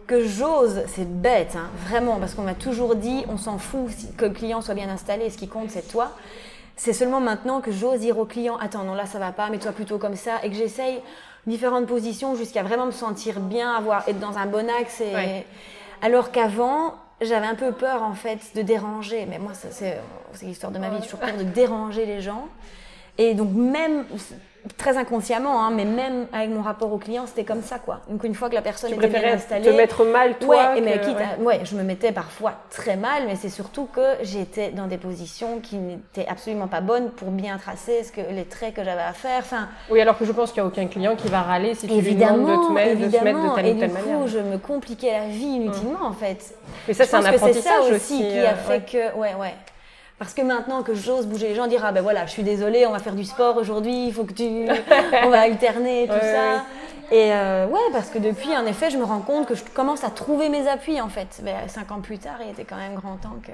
que 0.06 0.24
j'ose, 0.24 0.84
c'est 0.86 1.10
bête, 1.10 1.56
hein, 1.56 1.72
vraiment, 1.88 2.20
parce 2.20 2.36
qu'on 2.36 2.44
m'a 2.44 2.54
toujours 2.54 2.96
dit, 2.96 3.26
on 3.30 3.38
s'en 3.38 3.58
fout 3.58 3.90
que 4.16 4.26
le 4.26 4.32
client 4.32 4.62
soit 4.62 4.76
bien 4.76 4.90
installé, 4.90 5.32
ce 5.32 5.40
qui 5.40 5.48
compte 5.48 5.72
c'est 5.72 5.88
toi. 5.88 6.12
C'est 6.76 6.94
seulement 6.94 7.22
maintenant 7.22 7.62
que 7.62 7.72
j'ose 7.72 8.02
dire 8.02 8.20
au 8.20 8.26
client, 8.26 8.58
attends, 8.58 8.84
non 8.84 8.94
là 8.94 9.08
ça 9.08 9.18
va 9.18 9.32
pas, 9.32 9.50
mets-toi 9.50 9.72
plutôt 9.72 9.98
comme 9.98 10.16
ça, 10.16 10.34
et 10.44 10.52
que 10.52 10.56
j'essaye 10.56 11.02
différentes 11.48 11.88
positions 11.88 12.36
jusqu'à 12.36 12.62
vraiment 12.62 12.86
me 12.86 12.92
sentir 12.92 13.40
bien, 13.40 13.74
avoir 13.74 14.08
être 14.08 14.20
dans 14.20 14.38
un 14.38 14.46
bon 14.46 14.70
axe. 14.70 15.02
Et... 15.02 15.44
Alors 16.04 16.32
qu'avant, 16.32 16.94
j'avais 17.26 17.48
un 17.48 17.56
peu 17.56 17.72
peur 17.72 18.04
en 18.04 18.14
fait 18.14 18.40
de 18.56 18.62
déranger. 18.62 19.26
Mais 19.28 19.40
moi, 19.40 19.52
c'est 19.54 20.00
l'histoire 20.42 20.72
de 20.72 20.80
ma 20.80 20.90
vie, 20.90 20.98
j'ai 20.98 21.04
toujours 21.04 21.20
peur 21.20 21.38
de 21.38 21.44
déranger 21.44 22.06
les 22.06 22.22
gens. 22.22 22.48
Et 23.18 23.34
donc 23.34 23.52
même 23.52 24.06
très 24.78 24.98
inconsciemment, 24.98 25.64
hein, 25.64 25.72
mais 25.72 25.86
même 25.86 26.28
avec 26.34 26.50
mon 26.50 26.62
rapport 26.62 26.92
au 26.92 26.98
client, 26.98 27.26
c'était 27.26 27.44
comme 27.44 27.62
ça, 27.62 27.80
quoi. 27.80 28.02
Donc 28.10 28.24
une 28.24 28.36
fois 28.36 28.50
que 28.50 28.56
la 28.56 28.62
personne 28.62 28.92
tu 28.92 28.98
était 28.98 29.08
bien 29.08 29.34
installée, 29.34 29.70
te 29.70 29.76
mettre 29.76 30.04
mal 30.06 30.38
toi. 30.38 30.74
Ouais, 30.74 30.82
mais 30.82 31.00
quitte 31.00 31.18
ouais. 31.40 31.62
je 31.64 31.76
me 31.76 31.84
mettais 31.84 32.12
parfois 32.12 32.54
très 32.70 32.96
mal, 32.96 33.24
mais 33.28 33.36
c'est 33.36 33.50
surtout 33.50 33.86
que 33.86 34.24
j'étais 34.24 34.72
dans 34.72 34.88
des 34.88 34.98
positions 34.98 35.60
qui 35.60 35.78
n'étaient 35.78 36.28
absolument 36.28 36.68
pas 36.68 36.82
bonnes 36.82 37.10
pour 37.12 37.32
bien 37.32 37.58
tracer 37.58 38.04
ce 38.04 38.12
que 38.12 38.22
les 38.32 38.46
traits 38.46 38.76
que 38.76 38.84
j'avais 38.84 39.02
à 39.02 39.14
faire. 39.14 39.40
Enfin. 39.40 39.68
Oui, 39.90 40.02
alors 40.02 40.18
que 40.18 40.26
je 40.26 40.32
pense 40.32 40.52
qu'il 40.52 40.62
n'y 40.62 40.68
a 40.68 40.72
aucun 40.72 40.88
client 40.88 41.16
qui 41.16 41.28
va 41.28 41.42
râler 41.42 41.76
si 41.76 41.88
tu 41.88 42.02
lui 42.02 42.16
demandes 42.16 42.48
de 42.48 42.68
te 42.68 42.72
mettre, 42.72 43.02
de 43.02 43.10
se 43.10 43.24
mettre 43.24 43.50
de 43.50 43.56
telle 43.56 43.76
ou 43.76 43.80
telle 43.80 43.90
du 43.90 43.96
coup, 43.96 44.28
je 44.28 44.40
me 44.40 44.58
compliquais 44.58 45.12
la 45.12 45.28
vie 45.28 45.46
inutilement, 45.46 46.00
mmh. 46.00 46.06
en 46.06 46.14
fait. 46.14 46.56
Mais 46.88 46.94
ça, 46.94 47.06
c'est 47.06 47.16
un 47.16 47.26
apprentissage 47.26 47.90
ça 47.90 47.96
aussi, 47.96 48.20
qui 48.20 48.40
a 48.40 48.52
euh, 48.52 48.56
fait 48.56 48.86
que, 48.86 49.18
ouais, 49.18 49.34
ouais. 49.36 49.54
Parce 50.18 50.34
que 50.34 50.42
maintenant 50.42 50.82
que 50.82 50.94
j'ose 50.94 51.28
bouger 51.28 51.50
les 51.50 51.56
gens, 51.56 51.68
dire 51.68 51.84
ah 51.84 51.92
ben 51.92 52.02
voilà, 52.02 52.26
je 52.26 52.32
suis 52.32 52.44
désolée, 52.44 52.88
on 52.88 52.92
va 52.92 53.00
faire 53.00 53.16
du 53.16 53.26
sport 53.26 53.58
aujourd'hui, 53.58 54.08
il 54.08 54.14
faut 54.14 54.24
que 54.24 54.34
tu, 54.34 54.44
on 55.24 55.30
va 55.30 55.42
alterner 55.42 56.08
tout 56.08 56.14
ça. 56.14 56.64
Et 57.12 57.34
euh, 57.34 57.68
ouais, 57.68 57.80
parce 57.92 58.10
que 58.10 58.18
depuis, 58.18 58.56
en 58.56 58.66
effet, 58.66 58.90
je 58.90 58.98
me 58.98 59.04
rends 59.04 59.20
compte 59.20 59.48
que 59.48 59.56
je 59.56 59.64
commence 59.74 60.04
à 60.04 60.10
trouver 60.10 60.50
mes 60.50 60.68
appuis 60.68 61.02
en 61.02 61.10
fait. 61.10 61.42
Ben, 61.44 61.68
cinq 61.68 61.92
ans 61.92 62.00
plus 62.00 62.18
tard, 62.18 62.38
il 62.44 62.52
était 62.52 62.64
quand 62.64 62.78
même 62.78 62.96
grand 62.96 63.18
temps 63.18 63.36
que. 63.44 63.52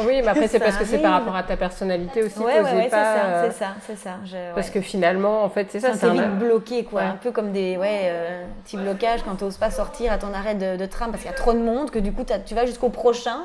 Oui, 0.00 0.22
mais 0.22 0.28
après 0.28 0.46
c'est 0.48 0.60
parce 0.60 0.76
que 0.76 0.84
c'est 0.84 0.98
par 0.98 1.12
rapport 1.12 1.34
à 1.34 1.42
ta 1.42 1.56
personnalité 1.56 2.22
aussi. 2.22 2.38
Ouais, 2.38 2.60
ouais, 2.60 2.62
ouais 2.62 2.84
c'est 2.84 2.90
ça, 2.90 3.74
c'est 3.84 3.96
ça, 3.96 4.16
ça. 4.24 4.38
parce 4.54 4.70
que 4.70 4.80
finalement, 4.80 5.42
en 5.42 5.50
fait, 5.50 5.66
c'est 5.70 5.80
ça. 5.80 5.94
C'est 5.94 6.06
un... 6.06 6.12
vite 6.12 6.38
bloqué, 6.38 6.84
quoi. 6.84 7.02
Un 7.02 7.16
peu 7.16 7.32
comme 7.32 7.50
des 7.50 7.76
ouais, 7.76 8.02
euh, 8.04 8.44
petits 8.64 8.76
blocages 8.76 9.22
quand 9.24 9.34
tu 9.34 9.44
n'oses 9.44 9.56
pas 9.56 9.72
sortir 9.72 10.12
à 10.12 10.18
ton 10.18 10.32
arrêt 10.32 10.54
de, 10.54 10.76
de 10.76 10.86
tram 10.86 11.10
parce 11.10 11.24
qu'il 11.24 11.30
y 11.30 11.34
a 11.34 11.36
trop 11.36 11.52
de 11.52 11.58
monde, 11.58 11.90
que 11.90 11.98
du 11.98 12.12
coup 12.12 12.22
tu 12.46 12.54
vas 12.54 12.66
jusqu'au 12.66 12.90
prochain 12.90 13.40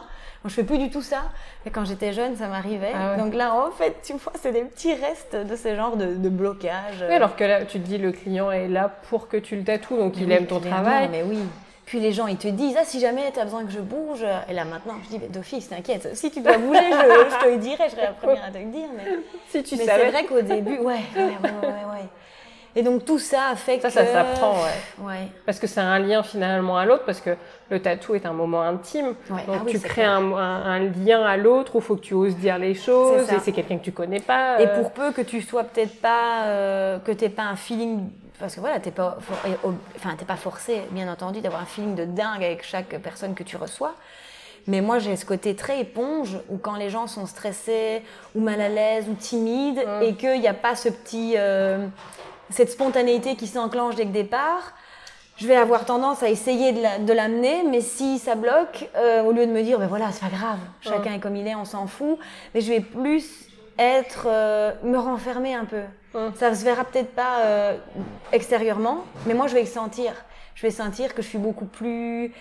je 0.45 0.49
je 0.49 0.55
fais 0.55 0.63
plus 0.63 0.77
du 0.77 0.89
tout 0.89 1.01
ça. 1.01 1.23
Et 1.65 1.69
quand 1.69 1.85
j'étais 1.85 2.13
jeune, 2.13 2.35
ça 2.35 2.47
m'arrivait. 2.47 2.91
Ah 2.93 3.15
Donc 3.17 3.33
là, 3.33 3.53
en 3.53 3.71
fait, 3.71 3.95
tu 4.03 4.13
vois, 4.13 4.33
c'est 4.41 4.51
des 4.51 4.61
petits 4.61 4.93
restes 4.93 5.35
de 5.35 5.55
ce 5.55 5.75
genre 5.75 5.97
de, 5.97 6.15
de 6.15 6.29
blocage. 6.29 7.03
Oui, 7.07 7.13
alors 7.13 7.35
que 7.35 7.43
là, 7.43 7.65
tu 7.65 7.79
te 7.79 7.87
dis, 7.87 7.97
le 7.97 8.11
client 8.11 8.51
est 8.51 8.67
là 8.67 8.91
pour 9.09 9.27
que 9.27 9.37
tu 9.37 9.55
le 9.55 9.63
tatoues, 9.63 9.97
donc 9.97 10.17
il 10.17 10.31
aime 10.31 10.45
ton 10.45 10.59
travail. 10.59 11.09
Mais 11.11 11.23
oui. 11.23 11.39
Puis 11.85 11.99
les 11.99 12.11
gens, 12.11 12.27
ils 12.27 12.37
te 12.37 12.47
disent, 12.47 12.75
ah, 12.79 12.85
si 12.85 12.99
jamais 12.99 13.31
tu 13.33 13.39
as 13.39 13.43
besoin 13.43 13.65
que 13.65 13.71
je 13.71 13.79
bouge. 13.79 14.25
Et 14.49 14.53
là, 14.53 14.63
maintenant, 14.63 14.95
je 15.03 15.09
dis, 15.09 15.19
mais 15.19 15.27
d'office, 15.27 15.69
t'inquiète. 15.69 16.15
Si 16.15 16.31
tu 16.31 16.41
dois 16.41 16.57
bouger, 16.57 16.79
je, 16.79 17.29
je, 17.31 17.43
te 17.43 17.49
le 17.49 17.57
dirai, 17.57 17.83
je 17.85 17.91
serai 17.91 18.03
la 18.03 18.11
première 18.11 18.45
à 18.45 18.51
te 18.51 18.57
le 18.57 18.65
dire. 18.65 18.87
Mais, 18.95 19.03
si 19.49 19.63
tu 19.63 19.75
mais 19.75 19.85
c'est 19.85 20.09
vrai 20.09 20.25
qu'au 20.25 20.41
début, 20.41 20.77
ouais, 20.77 21.01
ouais, 21.15 21.23
ouais, 21.23 21.27
ouais, 21.61 21.67
ouais. 21.67 22.07
Et 22.75 22.81
donc 22.81 23.05
tout 23.05 23.19
ça 23.19 23.53
fait 23.55 23.79
ça, 23.79 23.87
que... 23.89 23.93
Ça, 23.93 24.05
ça 24.05 24.11
s'apprend, 24.11 24.53
ouais. 24.53 25.05
ouais. 25.05 25.27
Parce 25.45 25.59
que 25.59 25.67
c'est 25.67 25.79
un 25.79 25.99
lien 25.99 26.23
finalement 26.23 26.77
à 26.77 26.85
l'autre, 26.85 27.03
parce 27.05 27.21
que 27.21 27.35
le 27.69 27.81
tatou 27.81 28.15
est 28.15 28.25
un 28.25 28.33
moment 28.33 28.61
intime. 28.61 29.15
Ouais. 29.29 29.43
Donc 29.47 29.55
Ah 29.59 29.61
oui, 29.65 29.71
tu 29.71 29.79
crées 29.79 30.03
un, 30.03 30.21
un- 30.33 30.65
un 30.65 30.79
lien 30.79 31.23
à 31.23 31.37
l'autre 31.37 31.75
où 31.75 31.79
il 31.79 31.83
faut 31.83 31.95
que 31.95 32.01
tu 32.01 32.13
oses 32.13 32.35
dire 32.35 32.57
les 32.57 32.75
choses, 32.75 33.29
et 33.31 33.39
c'est 33.39 33.51
quelqu'un 33.51 33.77
que 33.77 33.83
tu 33.83 33.91
connais 33.91 34.19
pas. 34.19 34.61
Et 34.61 34.67
euh, 34.67 34.81
pour 34.81 34.91
peu 34.91 35.11
que 35.11 35.21
tu 35.21 35.41
sois 35.41 35.63
peut-être 35.63 35.99
pas, 36.01 36.43
euh, 36.45 36.99
que 36.99 37.11
t'aies 37.11 37.29
pas 37.29 37.43
un 37.43 37.55
feeling, 37.55 38.09
parce 38.39 38.55
que 38.55 38.59
voilà, 38.59 38.79
t'es 38.79 38.91
pas, 38.91 39.17
for- 39.21 39.73
enfin 39.95 40.15
t'es 40.17 40.25
pas 40.25 40.35
forcé, 40.35 40.81
bien 40.91 41.11
entendu, 41.11 41.41
d'avoir 41.41 41.61
un 41.61 41.65
feeling 41.65 41.95
de 41.95 42.05
dingue 42.05 42.43
avec 42.43 42.63
chaque 42.63 42.89
personne 43.01 43.33
que 43.33 43.43
tu 43.43 43.57
reçois. 43.57 43.93
Mais 44.67 44.79
moi, 44.79 44.97
j'ai 44.99 45.17
ce 45.17 45.25
côté 45.25 45.55
très 45.57 45.81
éponge 45.81 46.37
où 46.49 46.57
quand 46.57 46.75
les 46.75 46.89
gens 46.89 47.05
sont 47.07 47.25
stressés 47.25 48.01
ou 48.33 48.39
mal 48.39 48.61
à 48.61 48.69
l'aise 48.69 49.07
ou 49.09 49.13
timides 49.13 49.77
Ouais. 49.77 50.07
et 50.09 50.15
qu'il 50.15 50.39
n'y 50.39 50.47
a 50.47 50.53
pas 50.53 50.75
ce 50.77 50.87
petit, 50.87 51.33
euh, 51.37 51.85
cette 52.49 52.69
spontanéité 52.71 53.35
qui 53.35 53.47
s'enclenche 53.47 53.95
dès 53.95 54.05
le 54.05 54.11
départ, 54.11 54.71
je 55.37 55.47
vais 55.47 55.55
avoir 55.55 55.85
tendance 55.85 56.21
à 56.23 56.29
essayer 56.29 56.71
de 56.73 56.81
la- 56.81 56.99
de 56.99 57.11
l'amener, 57.13 57.63
mais 57.69 57.81
si 57.81 58.19
ça 58.19 58.35
bloque, 58.35 58.87
euh, 58.95 59.23
au 59.23 59.31
lieu 59.31 59.45
de 59.45 59.51
me 59.51 59.61
dire, 59.63 59.79
ben 59.79 59.87
voilà, 59.87 60.11
c'est 60.11 60.21
pas 60.29 60.35
grave, 60.35 60.59
chacun 60.81 61.13
est 61.15 61.19
comme 61.19 61.35
il 61.35 61.47
est, 61.47 61.55
on 61.55 61.65
s'en 61.65 61.87
fout, 61.87 62.17
mais 62.53 62.61
je 62.61 62.69
vais 62.71 62.79
plus 62.81 63.47
être, 63.79 64.27
euh, 64.27 64.71
me 64.83 64.97
renfermer 64.97 65.55
un 65.55 65.65
peu. 65.65 65.81
Ouais. 66.13 66.29
Ça 66.35 66.53
se 66.53 66.63
verra 66.63 66.83
peut-être 66.85 67.15
pas 67.15 67.39
euh, 67.41 67.75
extérieurement, 68.31 68.99
mais 69.25 69.33
moi 69.33 69.47
je 69.47 69.55
vais 69.55 69.61
le 69.61 69.67
sentir. 69.67 70.13
Je 70.55 70.61
vais 70.61 70.71
sentir 70.71 71.15
que 71.15 71.23
je 71.23 71.27
suis 71.27 71.39
beaucoup 71.39 71.65
plus, 71.65 72.31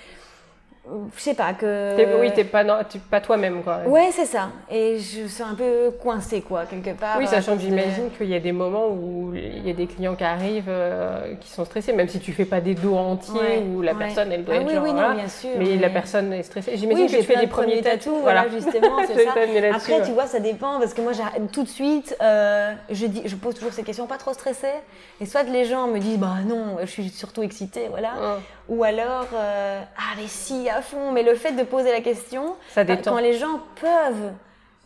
je 0.85 1.21
sais 1.21 1.35
pas 1.35 1.53
que. 1.55 2.19
oui, 2.21 2.33
t'es 2.35 2.43
pas, 2.45 2.65
non, 2.65 2.79
pas 3.11 3.21
toi-même, 3.21 3.62
quoi. 3.62 3.79
Ouais, 3.87 4.09
c'est 4.11 4.27
ça. 4.27 4.49
Et 4.69 4.99
je 4.99 5.27
suis 5.29 5.43
un 5.43 5.55
peu 5.55 5.93
coincée, 6.03 6.41
quoi, 6.41 6.65
quelque 6.67 6.91
part. 6.99 7.19
Oui, 7.19 7.25
à 7.25 7.29
sachant 7.29 7.53
que 7.53 7.59
de- 7.62 7.67
j'imagine 7.69 8.11
qu'il 8.19 8.27
y 8.29 8.35
a 8.35 8.41
des 8.41 8.51
moments 8.51 8.89
où 8.89 9.33
il 9.35 9.65
y 9.65 9.71
a 9.71 9.75
des 9.75 9.87
clients 9.87 10.17
qui 10.17 10.25
arrivent 10.25 10.65
euh, 10.69 11.35
qui 11.41 11.49
sont 11.51 11.65
stressés, 11.65 11.93
même 11.93 12.09
si 12.09 12.19
tu 12.19 12.33
fais 12.33 12.45
pas 12.45 12.61
des 12.61 12.75
dos 12.75 12.97
entiers 12.97 13.39
Ouais, 13.41 13.62
où 13.65 13.81
la 13.81 13.93
ouais. 13.93 13.99
personne 13.99 14.33
elle 14.33 14.45
doit 14.45 14.57
Ah 14.59 14.61
être 14.61 14.67
oui, 14.67 14.75
genre, 14.75 14.83
oui, 14.83 14.89
non, 14.91 14.97
voilà, 14.97 15.15
bien 15.15 15.29
sûr, 15.29 15.51
mais 15.57 15.65
mais- 15.67 15.77
la 15.77 15.91
personne 15.91 16.33
est 16.33 16.43
stressée. 16.43 16.77
J'imagine 16.77 17.05
Oui, 17.07 17.12
que 17.12 17.17
tu 17.17 17.23
fais 17.23 17.37
des 17.37 17.47
de 17.47 17.51
premiers 17.51 17.81
tatous, 17.81 18.19
voilà, 18.21 18.49
justement, 18.49 18.99
c'est 19.07 19.25
ça. 19.25 19.31
Après, 19.75 20.01
ouais. 20.01 20.03
tu 20.05 20.11
vois, 20.12 20.27
ça 20.27 20.41
dépend 20.41 20.81
parce 20.81 20.95
que 20.95 21.01
moi, 21.01 21.12
tout 21.53 21.62
de 21.62 21.69
suite, 21.69 22.17
euh, 22.21 22.73
je, 22.91 23.07
dis, 23.07 23.23
je 23.27 23.37
pose 23.37 23.55
toujours 23.55 23.73
ces 23.73 23.85
questions, 23.85 24.07
pas 24.09 24.19
trop 24.19 24.33
stressée. 24.33 24.67
Et 25.21 25.27
soit 25.27 25.45
les 25.45 25.65
gens 25.65 25.87
me 25.87 26.01
disent, 26.01 26.19
bah 26.19 26.39
non, 26.45 26.79
je 26.81 26.87
suis 26.87 27.09
surtout 27.09 27.43
excitée, 27.45 27.87
voilà. 27.89 28.11
Ou 28.73 28.85
alors, 28.85 29.26
euh, 29.35 29.83
ah 29.99 30.14
mais 30.17 30.26
si, 30.26 30.69
à 30.71 30.81
fond. 30.81 31.12
Mais 31.12 31.23
le 31.23 31.35
fait 31.35 31.52
de 31.52 31.62
poser 31.62 31.93
la 31.93 32.00
question, 32.00 32.55
Ça 32.71 32.85
détend. 32.85 33.12
quand 33.12 33.19
les 33.21 33.35
gens 33.35 33.61
peuvent, 33.81 34.33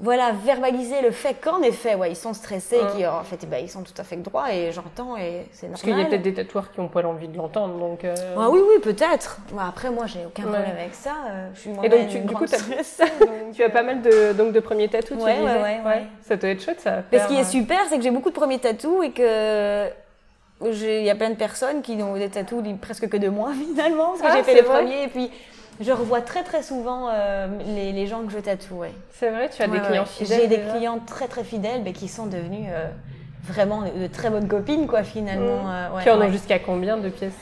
voilà, 0.00 0.32
verbaliser 0.44 1.00
le 1.02 1.12
fait 1.12 1.34
qu'en 1.34 1.62
effet, 1.62 1.94
ouais, 1.94 2.10
ils 2.10 2.16
sont 2.16 2.34
stressés, 2.34 2.80
Ouais. 2.80 2.86
qui 2.96 3.06
en 3.06 3.22
fait, 3.22 3.38
eh 3.44 3.46
ben, 3.46 3.58
ils 3.62 3.70
sont 3.70 3.82
tout 3.84 3.94
à 3.96 4.02
fait 4.02 4.16
droits 4.16 4.52
et 4.52 4.72
j'entends 4.72 5.16
et 5.16 5.46
c'est 5.52 5.68
Parce 5.68 5.84
normal. 5.84 6.02
qu'il 6.02 6.02
y 6.02 6.02
a 6.02 6.10
peut-être 6.10 6.22
des 6.22 6.34
tatoueurs 6.34 6.72
qui 6.72 6.80
ont 6.80 6.88
pas 6.88 7.02
envie 7.04 7.28
de 7.28 7.36
l'entendre, 7.36 7.78
donc. 7.78 8.04
euh, 8.04 8.14
Ah 8.36 8.50
oui, 8.50 8.58
oui, 8.68 8.80
peut-être. 8.82 9.38
Bon, 9.52 9.60
après, 9.60 9.88
moi, 9.90 10.06
j'ai 10.06 10.26
aucun 10.26 10.42
Ouais. 10.42 10.50
problème 10.50 10.76
avec 10.76 10.94
ça. 10.94 11.12
euh, 11.30 11.48
je 11.54 11.60
suis 11.60 11.70
Et 11.84 11.88
donc, 11.88 12.08
tu, 12.08 12.18
du 12.18 12.34
coup, 12.34 12.44
donc, 12.44 13.54
tu 13.54 13.62
as 13.62 13.70
pas 13.70 13.82
mal 13.84 14.02
de, 14.02 14.32
donc, 14.32 14.52
de 14.52 14.58
premiers 14.60 14.88
tatous, 14.88 15.16
tu 15.16 15.24
Ouais, 15.24 15.34
disais 15.36 15.62
ouais, 15.62 15.80
ouais. 15.86 16.02
Ça 16.22 16.36
doit 16.36 16.50
être 16.50 16.62
chouette, 16.62 16.80
ça. 16.80 17.02
Mais 17.12 17.20
ce 17.20 17.28
qui 17.28 17.36
est 17.38 17.44
super, 17.44 17.78
c'est 17.88 17.96
que 17.98 18.02
j'ai 18.02 18.10
beaucoup 18.10 18.30
de 18.30 18.34
premiers 18.34 18.58
tatous 18.58 19.04
et 19.04 19.12
que 19.12 19.88
il 20.64 21.02
y 21.04 21.10
a 21.10 21.14
plein 21.14 21.30
de 21.30 21.34
personnes 21.34 21.82
qui 21.82 21.92
ont 22.02 22.14
des 22.14 22.28
tatous 22.28 22.62
presque 22.80 23.08
que 23.08 23.16
de 23.16 23.28
moi 23.28 23.52
finalement, 23.68 24.10
parce 24.10 24.22
que 24.22 24.26
Ah, 24.28 24.36
j'ai 24.36 24.42
fait 24.42 24.54
les 24.54 24.62
vrai 24.62 24.78
premiers 24.78 25.02
et 25.04 25.08
puis 25.08 25.30
je 25.80 25.92
revois 25.92 26.22
très 26.22 26.42
très 26.42 26.62
souvent 26.62 27.08
euh, 27.10 27.48
les, 27.66 27.92
les 27.92 28.06
gens 28.06 28.22
que 28.22 28.32
je 28.32 28.38
tatoue. 28.38 28.76
Ouais. 28.76 28.92
C'est 29.12 29.30
vrai, 29.30 29.50
tu 29.50 29.62
as 29.62 29.68
des 29.68 29.80
clients 29.80 30.02
ouais. 30.02 30.08
fidèles. 30.08 30.40
J'ai 30.40 30.48
des 30.48 30.60
clients 30.72 30.98
très 31.06 31.28
très 31.28 31.44
fidèles 31.44 31.82
mais 31.84 31.92
qui 31.92 32.08
sont 32.08 32.26
devenus 32.26 32.68
euh, 32.70 32.88
vraiment 33.44 33.82
de, 33.82 33.90
de 33.90 34.06
très 34.06 34.30
bonnes 34.30 34.48
copines 34.48 34.86
quoi 34.86 35.02
finalement. 35.02 35.64
Mmh. 35.64 35.70
euh, 35.96 36.02
qui 36.02 36.10
en 36.10 36.20
ont 36.20 36.30
jusqu'à 36.30 36.58
combien 36.58 36.96
de 36.96 37.08
pièces? 37.10 37.32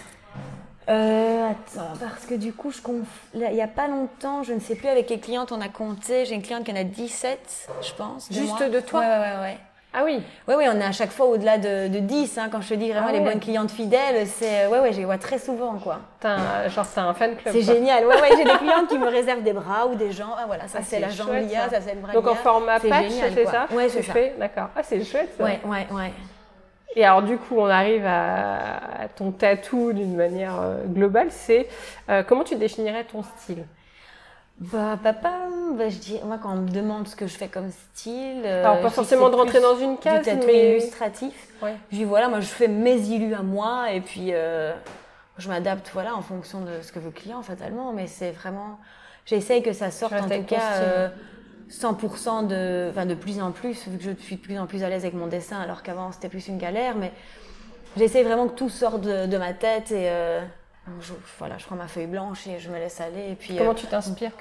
Euh, 0.88 1.50
attends, 1.50 1.92
parce 1.98 2.26
que 2.26 2.34
du 2.34 2.52
coup, 2.52 2.70
je 2.70 2.82
conf... 2.82 3.06
là, 3.32 3.48
il 3.50 3.54
n'y 3.54 3.62
a 3.62 3.68
pas 3.68 3.88
longtemps, 3.88 4.42
je 4.42 4.52
ne 4.52 4.60
sais 4.60 4.74
plus 4.74 4.88
avec 4.88 5.06
quelles 5.06 5.20
clientes 5.20 5.50
on 5.50 5.60
a 5.60 5.68
compté. 5.68 6.26
J'ai 6.26 6.34
une 6.34 6.42
cliente 6.42 6.64
qui 6.64 6.72
en 6.72 6.76
a 6.76 6.84
17, 6.84 7.68
je 7.80 7.92
pense. 7.94 8.28
Juste 8.30 8.58
moi. 8.58 8.68
de 8.68 8.80
toi? 8.80 9.00
Ouais, 9.00 9.06
ouais, 9.06 9.40
ouais. 9.40 9.58
Ah 9.96 10.02
oui, 10.04 10.20
Oui, 10.48 10.54
oui, 10.58 10.64
on 10.68 10.80
est 10.80 10.84
à 10.84 10.92
chaque 10.92 11.12
fois 11.12 11.26
au-delà 11.26 11.56
de, 11.58 11.86
de 11.88 11.98
10. 12.00 12.38
Hein, 12.38 12.48
quand 12.50 12.60
je 12.60 12.70
te 12.70 12.74
dis 12.74 12.90
vraiment 12.90 13.06
Ah 13.08 13.12
les 13.12 13.20
bonnes 13.20 13.38
clientes 13.38 13.70
fidèles, 13.70 14.26
c'est. 14.26 14.66
Ouais, 14.66 14.80
ouais, 14.80 14.92
je 14.92 14.98
les 14.98 15.04
vois 15.04 15.18
très 15.18 15.38
souvent, 15.38 15.74
quoi. 15.78 16.00
un, 16.24 16.68
genre 16.68 16.84
t'as 16.92 17.02
un 17.02 17.14
fan 17.14 17.36
club. 17.36 17.54
C'est 17.54 17.62
génial. 17.62 18.04
Ouais, 18.06 18.20
ouais, 18.20 18.30
j'ai 18.36 18.44
des 18.44 18.58
clientes 18.58 18.88
qui 18.88 18.98
me 18.98 19.06
réservent 19.08 19.42
des 19.42 19.52
bras 19.52 19.86
ou 19.86 19.94
des 19.94 20.10
jambes. 20.10 20.34
Ah, 20.36 20.44
voilà, 20.46 20.66
ça 20.66 20.78
Ah, 20.80 20.82
c'est 20.84 20.96
c'est 20.96 21.00
la 21.00 21.40
Lia, 21.40 21.68
ça. 21.68 21.76
ça 21.76 21.80
c'est 21.80 21.94
le 21.94 22.00
bras 22.00 22.12
Donc 22.12 22.26
en 22.26 22.34
format 22.34 22.80
C'est 22.80 22.88
patch, 22.88 23.12
c'est 23.34 23.44
ça 23.46 23.66
Ouais, 23.70 23.88
c'est 23.88 24.02
ça. 24.02 24.12
fais 24.12 24.34
D'accord. 24.38 24.68
Ah, 24.74 24.82
c'est 24.82 25.02
chouette 25.04 25.32
ça. 25.38 25.44
Ouais, 25.44 25.60
ouais, 25.64 25.86
ouais. 25.92 26.12
Et 26.96 27.04
alors 27.04 27.22
du 27.22 27.36
coup, 27.38 27.56
on 27.58 27.66
arrive 27.66 28.06
à, 28.06 29.02
à 29.02 29.08
ton 29.08 29.32
tatou 29.32 29.92
d'une 29.92 30.16
manière 30.16 30.60
euh, 30.60 30.84
globale. 30.86 31.28
C'est 31.30 31.68
euh, 32.08 32.22
comment 32.22 32.44
tu 32.44 32.56
définirais 32.56 33.04
ton 33.04 33.22
style? 33.22 33.64
Bah, 34.60 34.98
papa, 35.02 35.32
bah, 35.76 35.88
je 35.88 35.98
dis, 35.98 36.20
moi, 36.24 36.38
quand 36.40 36.52
on 36.52 36.60
me 36.62 36.70
demande 36.70 37.08
ce 37.08 37.16
que 37.16 37.26
je 37.26 37.36
fais 37.36 37.48
comme 37.48 37.70
style. 37.70 38.42
euh, 38.44 38.64
Alors 38.64 38.80
pas 38.80 38.90
forcément 38.90 39.28
de 39.28 39.34
rentrer 39.34 39.60
dans 39.60 39.76
une 39.76 39.98
case, 39.98 40.24
Du 40.28 40.46
mais 40.46 40.70
illustratif. 40.76 41.48
Ouais. 41.60 41.74
Je 41.90 41.96
dis, 41.96 42.04
voilà, 42.04 42.28
moi, 42.28 42.40
je 42.40 42.46
fais 42.46 42.68
mes 42.68 42.96
illus 42.96 43.34
à 43.34 43.42
moi 43.42 43.90
et 43.92 44.00
puis 44.00 44.28
euh, 44.32 44.72
je 45.38 45.48
m'adapte, 45.48 45.90
voilà, 45.92 46.14
en 46.14 46.22
fonction 46.22 46.60
de 46.60 46.80
ce 46.82 46.92
que 46.92 47.00
veut 47.00 47.06
le 47.06 47.10
client, 47.10 47.42
fatalement. 47.42 47.92
Mais 47.92 48.06
c'est 48.06 48.30
vraiment. 48.30 48.78
J'essaye 49.26 49.62
que 49.62 49.72
ça 49.72 49.90
sorte, 49.90 50.12
en 50.12 50.28
tout 50.28 50.44
cas, 50.44 50.74
euh, 50.82 51.08
100% 51.70 52.46
de. 52.46 52.88
Enfin, 52.90 53.06
de 53.06 53.14
plus 53.14 53.40
en 53.42 53.50
plus, 53.50 53.88
vu 53.88 53.98
que 53.98 54.04
je 54.04 54.22
suis 54.22 54.36
de 54.36 54.40
plus 54.40 54.58
en 54.58 54.66
plus 54.66 54.84
à 54.84 54.88
l'aise 54.88 55.02
avec 55.02 55.14
mon 55.14 55.26
dessin, 55.26 55.60
alors 55.60 55.82
qu'avant, 55.82 56.12
c'était 56.12 56.28
plus 56.28 56.46
une 56.46 56.58
galère. 56.58 56.94
Mais 56.94 57.10
j'essaye 57.96 58.22
vraiment 58.22 58.46
que 58.46 58.54
tout 58.54 58.68
sorte 58.70 59.00
de, 59.00 59.26
de 59.26 59.36
ma 59.36 59.52
tête 59.52 59.90
et. 59.90 60.08
euh, 60.10 60.40
je, 61.00 61.12
voilà, 61.38 61.58
je 61.58 61.64
prends 61.66 61.76
ma 61.76 61.88
feuille 61.88 62.06
blanche 62.06 62.46
et 62.46 62.58
je 62.58 62.70
me 62.70 62.76
laisse 62.78 63.00
aller. 63.00 63.30
Et 63.32 63.34
puis, 63.34 63.54
euh, 63.54 63.58
comment 63.58 63.74
tu 63.74 63.86
t'inspires 63.86 64.32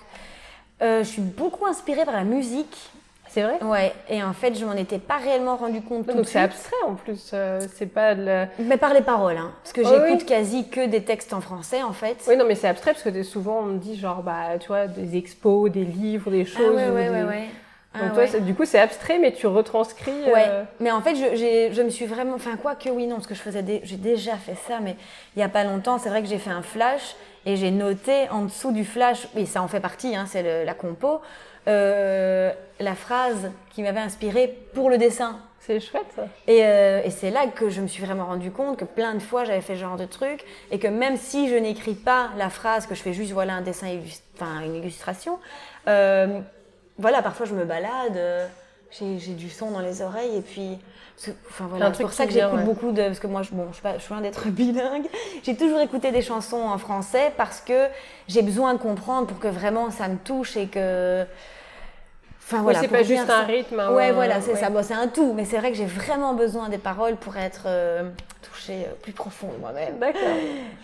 euh, 0.82 1.04
je 1.04 1.08
suis 1.10 1.22
beaucoup 1.22 1.66
inspirée 1.66 2.04
par 2.04 2.16
la 2.16 2.24
musique. 2.24 2.90
C'est 3.30 3.42
vrai? 3.42 3.64
Ouais, 3.64 3.94
et 4.10 4.22
en 4.22 4.34
fait, 4.34 4.54
je 4.54 4.66
m'en 4.66 4.74
étais 4.74 5.00
pas 5.00 5.18
réellement 5.18 5.56
rendu 5.56 5.82
compte 5.82 6.08
tout 6.08 6.14
Donc 6.18 6.28
c'est 6.28 6.40
abstrait 6.40 6.76
en 6.86 6.96
plus. 6.96 7.32
euh, 7.34 7.60
c'est 7.76 7.86
pas. 7.88 8.14
Mais 8.60 8.78
par 8.78 8.94
les 8.94 9.02
paroles, 9.02 9.38
hein, 9.38 9.52
parce 9.64 9.72
que 9.74 9.82
Oui, 9.82 9.88
j'écoute 9.88 10.20
oui. 10.22 10.26
quasi 10.26 10.70
que 10.70 10.86
des 10.86 11.04
textes 11.04 11.32
en 11.34 11.42
français, 11.42 11.82
en 11.84 11.94
fait. 11.94 12.18
Oui, 12.28 12.36
non, 12.36 12.46
mais 12.46 12.56
c'est 12.56 12.68
abstrait 12.68 12.92
parce 12.92 13.04
que 13.04 13.10
des- 13.10 13.24
souvent 13.24 13.60
on 13.60 13.64
me 13.66 13.78
dit 13.80 13.96
genre 13.98 14.22
bah 14.24 14.58
tu 14.60 14.68
vois 14.68 14.88
des 14.88 15.16
expos, 15.18 15.72
des 15.72 15.86
livres, 15.86 16.30
des 16.32 16.42
Ah 16.54 16.58
choses. 16.58 16.76
ouais, 16.76 16.90
ou 16.90 16.94
ouais, 16.94 17.04
des- 17.06 17.10
ouais, 17.12 17.24
ouais. 17.24 17.48
Donc 17.94 18.04
Ah 18.06 18.10
toi, 18.10 18.24
ouais. 18.24 18.28
c'est- 18.28 18.42
du 18.42 18.56
coup, 18.56 18.66
c'est 18.66 18.80
abstrait, 18.80 19.20
mais 19.20 19.32
tu 19.34 19.46
retranscris. 19.46 20.12
Ouais, 20.26 20.48
euh, 20.50 20.64
mais 20.80 20.90
en 20.92 21.02
fait, 21.02 21.16
je, 21.16 21.36
j'ai- 21.36 21.72
je 21.74 21.82
me 21.84 21.90
suis 21.90 22.06
vraiment. 22.06 22.34
Enfin, 22.36 22.56
quoi 22.58 22.74
que 22.76 22.90
oui, 22.90 23.06
non, 23.06 23.16
parce 23.16 23.28
que 23.28 23.36
je 23.36 23.42
faisais 23.42 23.62
des- 23.62 23.82
j'ai 23.84 23.98
déjà 23.98 24.36
fait 24.36 24.56
ça, 24.68 24.80
mais 24.82 24.96
il 25.36 25.40
n'y 25.40 25.44
a 25.44 25.50
pas 25.50 25.64
longtemps, 25.64 26.00
c'est 26.00 26.10
vrai 26.10 26.22
que 26.24 26.28
j'ai 26.28 26.40
fait 26.40 26.50
un 26.50 26.64
flash 26.64 27.16
et 27.46 27.56
j'ai 27.56 27.70
noté 27.72 28.28
en 28.32 28.44
dessous 28.46 28.72
du 28.72 28.84
flash, 28.86 29.28
oui, 29.36 29.46
ça 29.46 29.62
en 29.62 29.68
fait 29.68 29.80
partie, 29.80 30.16
hein, 30.16 30.26
c'est 30.28 30.66
la 30.66 30.74
compo, 30.74 31.22
euh, 31.68 32.52
la 32.80 32.96
phrase 32.96 33.52
qui 33.72 33.84
m'avait 33.84 34.00
inspirée 34.00 34.48
pour 34.74 34.90
le 34.90 34.98
dessin. 34.98 35.38
C'est 35.60 35.80
chouette. 35.80 36.04
ça. 36.16 36.24
Et, 36.48 36.66
euh, 36.66 37.02
et 37.06 37.10
c'est 37.10 37.30
là 37.32 37.46
que 37.48 37.70
je 37.70 37.80
me 37.80 37.88
suis 37.88 38.04
vraiment 38.04 38.26
rendu 38.26 38.52
compte 38.52 38.76
que 38.78 38.84
plein 38.84 39.14
de 39.14 39.22
fois 39.22 39.46
j'avais 39.46 39.62
fait 39.62 39.76
ce 39.76 39.80
genre 39.80 39.96
de 39.96 40.04
truc 40.06 40.44
et 40.72 40.78
que 40.80 40.90
même 40.90 41.16
si 41.16 41.48
je 41.48 41.56
n'écris 41.56 41.94
pas 41.94 42.32
la 42.38 42.50
phrase, 42.50 42.86
que 42.86 42.96
je 42.96 43.02
fais 43.02 43.14
juste 43.14 43.32
voilà 43.32 43.54
un 43.54 43.62
dessin, 43.62 43.88
enfin 44.36 44.60
une 44.66 44.76
illustration, 44.76 45.40
euh, 45.88 46.40
voilà 46.98 47.22
parfois 47.22 47.46
je 47.46 47.54
me 47.56 47.66
balade, 47.66 48.16
euh, 48.16 48.48
j'ai 48.92 49.34
du 49.34 49.50
son 49.50 49.72
dans 49.72 49.80
les 49.80 50.02
oreilles 50.02 50.38
et 50.38 50.42
puis 50.42 50.78
enfin 51.50 51.68
voilà 51.70 51.94
c'est 51.94 52.04
pour 52.04 52.14
ça 52.14 52.26
que 52.26 52.32
j'écoute 52.32 52.54
ouais. 52.60 52.64
beaucoup 52.64 52.92
de 52.92 53.04
parce 53.04 53.20
que 53.20 53.28
moi 53.28 53.42
je, 53.44 53.52
bon 53.52 53.68
je 53.70 53.74
suis 53.76 53.82
pas 53.84 53.98
je 53.98 54.04
suis 54.04 54.14
loin 54.14 54.22
d'être 54.22 54.48
bilingue, 54.50 55.08
j'ai 55.44 55.56
toujours 55.56 55.80
écouté 55.80 56.12
des 56.12 56.22
chansons 56.22 56.62
en 56.62 56.78
français 56.78 57.32
parce 57.38 57.62
que 57.62 57.88
j'ai 58.28 58.42
besoin 58.42 58.74
de 58.74 58.80
comprendre 58.80 59.28
pour 59.28 59.40
que 59.40 59.48
vraiment 59.48 59.90
ça 59.92 60.08
me 60.08 60.18
touche 60.18 60.58
et 60.58 60.68
que 60.68 61.26
Enfin, 62.46 62.58
Oui, 62.58 62.64
voilà, 62.64 62.82
c'est 62.82 62.88
pas 62.90 63.04
juste 63.04 63.30
un 63.30 63.44
rythme. 63.44 63.80
un- 63.80 63.94
Ouais, 63.94 64.12
voilà, 64.12 64.42
c'est 64.42 64.52
ouais. 64.52 64.60
ça. 64.60 64.70
Bon, 64.70 64.84
c'est 64.84 64.94
un 64.94 65.08
tout, 65.08 65.32
mais 65.34 65.46
c'est 65.46 65.58
vrai 65.58 65.72
que 65.72 65.78
j'ai 65.78 65.86
vraiment 65.86 66.34
besoin 66.34 66.68
des 66.68 66.78
paroles 66.78 67.16
pour 67.16 67.38
être 67.38 67.64
euh, 67.68 68.10
euh, 68.72 68.94
plus 69.02 69.12
profond 69.12 69.50
moi-même. 69.60 69.98
D'accord. 70.00 70.22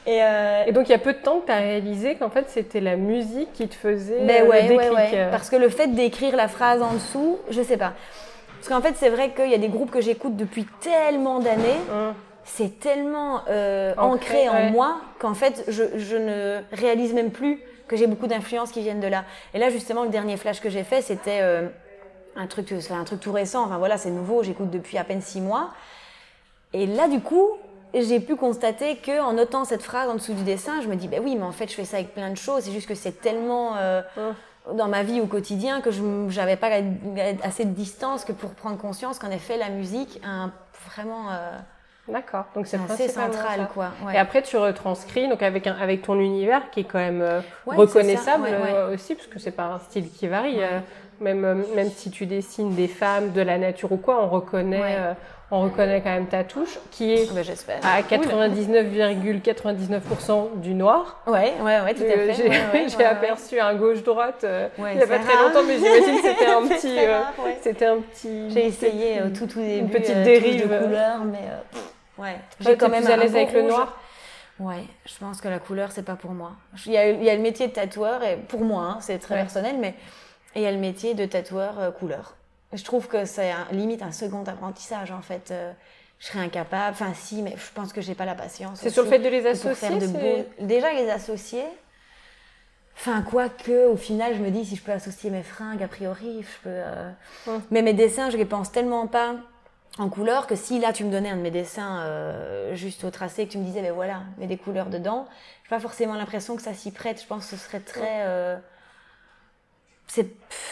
Et, 0.06 0.22
euh, 0.22 0.64
Et 0.68 0.72
donc, 0.74 0.90
il 0.90 0.92
y 0.92 0.96
a 0.96 1.00
peu 1.00 1.14
de 1.14 1.18
temps 1.20 1.40
que 1.40 1.46
tu 1.46 1.52
as 1.52 1.58
réalisé 1.60 2.16
qu'en 2.16 2.30
fait, 2.30 2.46
c'était 2.50 2.82
la 2.82 2.96
musique 2.98 3.54
qui 3.54 3.68
te 3.68 3.76
faisait 3.76 4.20
ben 4.26 4.44
euh, 4.44 4.50
ouais, 4.50 4.68
le 4.68 4.76
ouais, 4.76 4.84
déclic. 4.90 4.98
ouais. 4.98 5.12
euh. 5.14 5.32
Parce 5.32 5.50
que 5.50 5.56
le 5.56 5.70
fait 5.70 5.88
d'écrire 5.88 6.36
la 6.36 6.48
phrase 6.48 6.82
en 6.82 6.94
dessous, 6.94 7.38
je 7.50 7.62
sais 7.62 7.78
pas. 7.78 7.94
Parce 8.58 8.68
qu'en 8.68 8.82
fait, 8.82 8.96
c'est 8.98 9.10
vrai 9.10 9.32
qu'il 9.32 9.50
y 9.50 9.54
a 9.56 9.58
des 9.60 9.70
groupes 9.70 9.92
que 9.92 10.02
j'écoute 10.02 10.36
depuis 10.36 10.66
tellement 10.82 11.40
d'années, 11.40 11.80
Hum. 11.92 12.14
c'est 12.44 12.80
tellement 12.80 13.42
euh, 13.50 13.94
Ancré, 13.98 14.48
ancré, 14.48 14.50
en 14.50 14.54
ouais. 14.54 14.72
moi 14.72 14.98
qu'en 15.20 15.34
fait, 15.34 15.64
je, 15.70 15.84
je 15.98 16.18
ne 16.18 16.60
réalise 16.74 17.14
même 17.14 17.32
plus 17.32 17.62
que 17.88 17.96
j'ai 17.96 18.06
beaucoup 18.06 18.28
d'influences 18.28 18.72
qui 18.72 18.82
viennent 18.82 19.00
de 19.00 19.08
là. 19.08 19.24
Et 19.54 19.60
là, 19.60 19.70
justement, 19.70 20.04
le 20.04 20.10
dernier 20.10 20.36
flash 20.38 20.60
que 20.60 20.70
j'ai 20.70 20.84
fait, 20.84 21.02
c'était 21.02 21.40
euh, 21.42 21.68
un 22.36 22.46
truc, 22.48 22.68
c'est 22.82 22.94
un 22.94 23.04
truc 23.06 23.20
tout 23.22 23.32
récent. 23.32 23.64
Enfin 23.64 23.78
voilà, 23.80 23.98
c'est 23.98 24.12
nouveau. 24.12 24.44
J'écoute 24.44 24.70
depuis 24.70 24.98
à 24.98 25.04
peine 25.04 25.22
six 25.22 25.42
mois. 25.42 25.70
Et 26.74 26.86
là, 26.86 27.08
du 27.08 27.20
coup, 27.20 27.48
j'ai 27.94 28.20
pu 28.20 28.36
constater 28.36 28.98
que 28.98 29.22
en 29.22 29.34
notant 29.34 29.66
cette 29.66 29.82
phrase 29.82 30.10
en 30.10 30.16
dessous 30.16 30.34
du 30.34 30.44
dessin, 30.44 30.82
je 30.82 30.88
me 30.88 30.96
dis, 30.96 31.08
ben 31.08 31.22
oui, 31.24 31.36
mais 31.36 31.44
en 31.44 31.52
fait, 31.52 31.68
je 31.70 31.74
fais 31.74 31.86
ça 31.86 31.98
avec 31.98 32.14
plein 32.14 32.30
de 32.30 32.38
choses. 32.38 32.64
C'est 32.64 32.72
juste 32.72 32.88
que 32.88 32.96
c'est 32.96 33.22
tellement 33.22 33.76
euh, 33.78 34.02
dans 34.74 34.88
ma 34.88 35.04
vie 35.04 35.22
au 35.22 35.26
quotidien 35.26 35.82
que 35.82 35.92
je 35.92 36.02
n'avais 36.04 36.56
pas 36.56 36.70
assez 37.44 37.66
de 37.66 37.72
distance 37.72 38.26
que 38.26 38.32
pour 38.32 38.52
prendre 38.52 38.78
conscience 38.78 39.18
qu'en 39.20 39.32
effet, 39.32 39.58
la 39.58 39.70
musique 39.70 40.22
a 40.24 40.30
un, 40.30 40.54
vraiment. 40.88 41.32
Euh, 41.32 41.58
D'accord. 42.08 42.46
Donc 42.56 42.66
c'est 42.66 42.80
assez 42.90 43.08
central, 43.08 43.68
quoi. 43.72 43.92
Et 44.14 44.18
après, 44.18 44.42
tu 44.42 44.58
retranscris 44.58 45.28
donc 45.28 45.44
avec 45.44 45.68
un, 45.68 45.76
avec 45.76 46.02
ton 46.02 46.20
univers 46.20 46.72
qui 46.72 46.82
est 46.82 46.84
quand 46.84 46.98
même 46.98 47.22
euh, 47.22 47.42
reconnaissable 47.68 48.50
aussi, 48.94 49.16
parce 49.16 49.28
que 49.28 49.40
c'est 49.40 49.52
pas 49.52 49.66
un 49.66 49.80
style 49.80 50.10
qui 50.10 50.28
varie. 50.28 50.60
même 51.22 51.64
même 51.76 51.90
si 51.90 52.10
tu 52.12 52.26
dessines 52.26 52.76
des 52.76 52.88
femmes, 52.88 53.32
de 53.32 53.42
la 53.42 53.58
nature 53.58 53.92
ou 53.92 53.98
quoi, 53.98 54.24
on 54.24 54.30
reconnaît 54.30 55.16
on 55.52 55.64
reconnaît 55.64 56.02
quand 56.02 56.12
même 56.12 56.28
ta 56.28 56.44
touche, 56.44 56.78
qui 56.92 57.12
est 57.12 57.28
ah 57.82 57.96
à 57.96 58.02
99,99% 58.02 60.60
du 60.60 60.76
noir. 60.76 61.24
Ouais, 61.26 61.56
ouais, 61.60 61.82
ouais, 61.82 61.96
tout 61.96 62.04
à 62.04 62.06
euh, 62.06 62.32
fait. 62.34 62.88
J'ai 62.90 63.06
aperçu 63.06 63.60
un 63.60 63.74
gauche-droite 63.74 64.44
euh, 64.44 64.68
il 64.78 64.98
n'y 64.98 65.02
a 65.02 65.08
pas 65.08 65.18
très 65.18 65.36
longtemps, 65.36 65.64
mais 65.68 65.78
j'imagine 65.78 66.22
que 66.22 66.28
c'était 66.28 66.46
un 66.46 66.68
petit. 66.68 67.00
Euh, 67.00 67.22
c'était 67.62 67.88
un 67.88 67.98
petit. 67.98 68.52
J'ai 68.52 68.68
essayé 68.68 69.20
tout, 69.36 69.48
tout 69.48 69.60
début. 69.60 69.80
Une 69.80 69.90
petite 69.90 70.22
dérive. 70.24 70.70
de 70.70 70.78
couleur, 70.78 71.26
mais 71.26 71.50
ouais. 72.20 72.36
J'ai 72.60 72.78
quand 72.78 72.90
même 72.90 73.08
à 73.08 73.18
l'aise 73.18 73.36
avec 73.36 73.52
le 73.54 73.64
noir. 73.64 73.98
Ouais, 74.60 74.84
je 75.06 75.18
pense 75.18 75.42
que 75.42 75.48
la 75.48 75.58
couleur, 75.60 75.92
c'est 75.92 76.04
pas 76.04 76.16
pour 76.16 76.30
moi. 76.32 76.52
Il 76.86 76.92
y, 76.92 76.98
a, 76.98 77.10
il 77.10 77.24
y 77.24 77.30
a 77.30 77.36
le 77.36 77.42
métier 77.42 77.68
de 77.68 77.72
tatoueur, 77.72 78.24
et 78.24 78.36
pour 78.36 78.62
moi, 78.62 78.84
hein, 78.84 78.98
c'est 79.00 79.18
très 79.18 79.34
personnel, 79.36 79.78
mais 79.80 79.96
il 80.54 80.62
y 80.62 80.68
a 80.68 80.72
le 80.72 80.78
métier 80.78 81.16
de 81.16 81.26
tatoueur 81.26 81.94
couleur. 81.98 82.36
Je 82.74 82.84
trouve 82.84 83.08
que 83.08 83.26
c'est 83.26 83.52
limite 83.72 84.02
un 84.02 84.12
second 84.12 84.44
apprentissage 84.44 85.12
en 85.12 85.22
fait. 85.22 85.52
Euh, 85.52 85.72
je 86.20 86.28
serais 86.28 86.40
incapable. 86.40 86.92
Enfin, 86.92 87.14
si, 87.16 87.42
mais 87.42 87.56
je 87.56 87.74
pense 87.74 87.94
que 87.94 88.02
j'ai 88.02 88.14
pas 88.14 88.26
la 88.26 88.36
patience. 88.36 88.80
C'est 88.82 88.90
sur 88.90 89.04
le 89.04 89.10
fait 89.10 89.20
de 89.20 89.30
les 89.30 89.46
associer. 89.46 89.90
De 89.90 90.66
Déjà 90.66 90.92
les 90.94 91.10
associer. 91.10 91.64
Enfin, 92.96 93.22
quoi 93.22 93.48
que, 93.48 93.88
au 93.88 93.96
final, 93.96 94.36
je 94.36 94.42
me 94.42 94.52
dis 94.52 94.66
si 94.66 94.76
je 94.76 94.84
peux 94.84 94.92
associer 94.92 95.30
mes 95.30 95.44
fringues, 95.44 95.82
a 95.82 95.88
priori, 95.88 96.42
je 96.42 96.64
peux. 96.64 96.70
Euh, 96.70 97.12
mais 97.72 97.82
mes 97.82 97.94
dessins, 97.94 98.30
je 98.30 98.36
les 98.36 98.46
pense 98.46 98.72
tellement 98.74 99.08
pas 99.08 99.36
en 99.98 100.10
couleur 100.10 100.48
que 100.48 100.56
si 100.56 100.80
là 100.80 100.94
tu 100.94 101.04
me 101.04 101.12
donnais 101.12 101.30
un 101.30 101.38
de 101.38 101.42
mes 101.42 101.52
dessins 101.52 102.02
euh, 102.02 102.76
juste 102.76 103.06
au 103.06 103.10
tracé, 103.10 103.48
que 103.48 103.54
tu 103.54 103.58
me 103.58 103.64
disais, 103.64 103.82
ben 103.82 103.94
voilà, 103.94 104.24
mets 104.38 104.48
des 104.48 104.58
couleurs 104.58 104.88
dedans, 104.88 105.28
j'ai 105.64 105.70
pas 105.70 105.80
forcément 105.80 106.16
l'impression 106.16 106.58
que 106.58 106.62
ça 106.62 106.74
s'y 106.74 106.92
prête. 106.92 107.22
Je 107.22 107.28
pense 107.28 107.46
que 107.46 107.56
ce 107.56 107.64
serait 107.64 107.80
très 107.80 108.60
c'est 110.10 110.28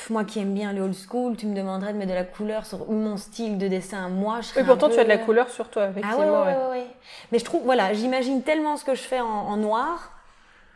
moi 0.09 0.23
qui 0.23 0.39
aime 0.39 0.53
bien 0.53 0.73
le 0.73 0.81
old 0.81 0.95
school, 0.95 1.37
tu 1.37 1.45
me 1.45 1.55
demanderais 1.55 1.93
de 1.93 1.97
mettre 1.99 2.09
de 2.09 2.15
la 2.15 2.23
couleur 2.23 2.65
sur 2.65 2.89
mon 2.89 3.17
style 3.17 3.59
de 3.59 3.67
dessin. 3.67 4.09
Moi, 4.09 4.41
je 4.41 4.47
serais. 4.47 4.61
Et 4.61 4.63
pourtant, 4.63 4.89
tu 4.89 4.99
as 4.99 5.03
de 5.03 5.09
la 5.09 5.19
couleur 5.19 5.49
sur 5.49 5.69
toi, 5.69 5.89
effectivement. 5.89 6.17
Ah 6.19 6.43
ouais, 6.43 6.55
ouais, 6.55 6.69
ouais, 6.71 6.87
Mais 7.31 7.37
je 7.37 7.45
trouve, 7.45 7.61
voilà, 7.63 7.93
j'imagine 7.93 8.41
tellement 8.41 8.77
ce 8.77 8.83
que 8.83 8.95
je 8.95 9.01
fais 9.01 9.19
en, 9.19 9.55
noir 9.57 10.11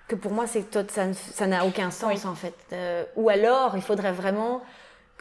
que 0.07 0.15
pour 0.15 0.31
moi, 0.31 0.45
c'est 0.45 0.65
ça 0.89 1.47
n'a 1.47 1.65
aucun 1.65 1.89
sens 1.89 2.25
en 2.25 2.35
fait. 2.35 2.53
Euh, 2.71 3.03
ou 3.15 3.29
alors, 3.29 3.75
il 3.75 3.81
faudrait 3.81 4.11
vraiment 4.11 4.61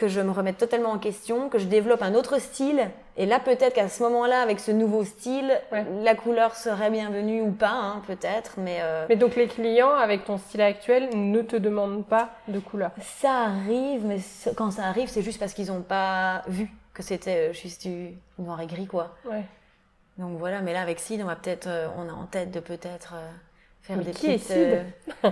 que 0.00 0.08
je 0.08 0.22
me 0.22 0.30
remette 0.30 0.56
totalement 0.56 0.92
en 0.92 0.98
question, 0.98 1.50
que 1.50 1.58
je 1.58 1.66
développe 1.66 2.00
un 2.00 2.14
autre 2.14 2.40
style. 2.40 2.88
Et 3.18 3.26
là, 3.26 3.38
peut-être 3.38 3.74
qu'à 3.74 3.90
ce 3.90 4.02
moment-là, 4.04 4.40
avec 4.40 4.58
ce 4.58 4.70
nouveau 4.70 5.04
style, 5.04 5.60
la 5.70 6.14
couleur 6.14 6.56
serait 6.56 6.90
bienvenue 6.90 7.42
ou 7.42 7.50
pas, 7.50 7.68
hein, 7.68 8.02
peut-être. 8.06 8.54
Mais, 8.56 8.78
euh, 8.80 9.04
mais 9.10 9.16
donc 9.16 9.36
les 9.36 9.46
clients, 9.46 9.94
avec 9.94 10.24
ton 10.24 10.38
style 10.38 10.62
actuel, 10.62 11.10
ne 11.12 11.42
te 11.42 11.54
demandent 11.54 12.06
pas 12.06 12.30
de 12.48 12.60
couleur 12.60 12.92
Ça 13.02 13.42
arrive, 13.44 14.06
mais 14.06 14.20
quand 14.56 14.70
ça 14.70 14.84
arrive, 14.84 15.10
c'est 15.10 15.20
juste 15.20 15.38
parce 15.38 15.52
qu'ils 15.52 15.66
n'ont 15.66 15.82
pas 15.82 16.44
vu 16.48 16.70
que 16.94 17.02
c'était 17.02 17.50
euh, 17.50 17.52
juste 17.52 17.86
du 17.86 18.14
noir 18.38 18.58
et 18.62 18.66
gris, 18.66 18.86
quoi. 18.86 19.14
Ouais. 19.26 19.44
Donc 20.16 20.38
voilà, 20.38 20.62
mais 20.62 20.72
là, 20.72 20.80
avec 20.80 20.98
Sid, 20.98 21.20
on 21.22 21.26
va 21.26 21.36
peut-être, 21.36 21.66
euh, 21.66 21.88
on 21.98 22.08
a 22.08 22.12
en 22.12 22.24
tête 22.24 22.50
de 22.50 22.60
peut-être 22.60 23.12
faire 23.82 23.98
des 23.98 24.12
qui 24.12 24.26
petites... 24.28 24.50
Est 24.50 24.84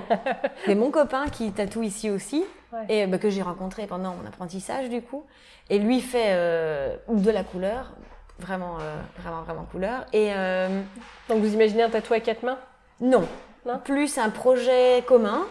mais 0.67 0.75
mon 0.75 0.91
copain 0.91 1.27
qui 1.29 1.53
tatoue 1.53 1.83
ici 1.83 2.11
aussi, 2.11 2.45
et 2.89 3.07
bah, 3.07 3.19
que 3.19 3.31
j'ai 3.31 3.43
rencontré 3.43 3.87
pendant 3.87 4.15
mon 4.15 4.27
apprentissage 4.27 4.89
du 4.89 5.03
coup. 5.03 5.25
Et 5.71 5.79
lui 5.79 6.01
fait 6.01 6.29
euh, 6.29 6.97
de 7.09 7.31
la 7.31 7.45
couleur, 7.45 7.93
vraiment, 8.39 8.79
euh, 8.81 8.97
vraiment, 9.19 9.43
vraiment 9.43 9.65
couleur. 9.65 10.07
Et 10.13 10.33
euh, 10.35 10.81
donc 11.29 11.41
vous 11.41 11.53
imaginez 11.53 11.83
un 11.83 11.91
tatouage 11.91 12.21
à 12.21 12.21
quatre 12.23 12.43
mains? 12.43 12.59
Non. 13.01 13.27
non? 13.67 13.79
Plus 13.85 14.19
un 14.19 14.31
projet 14.31 15.03
commun 15.07 15.47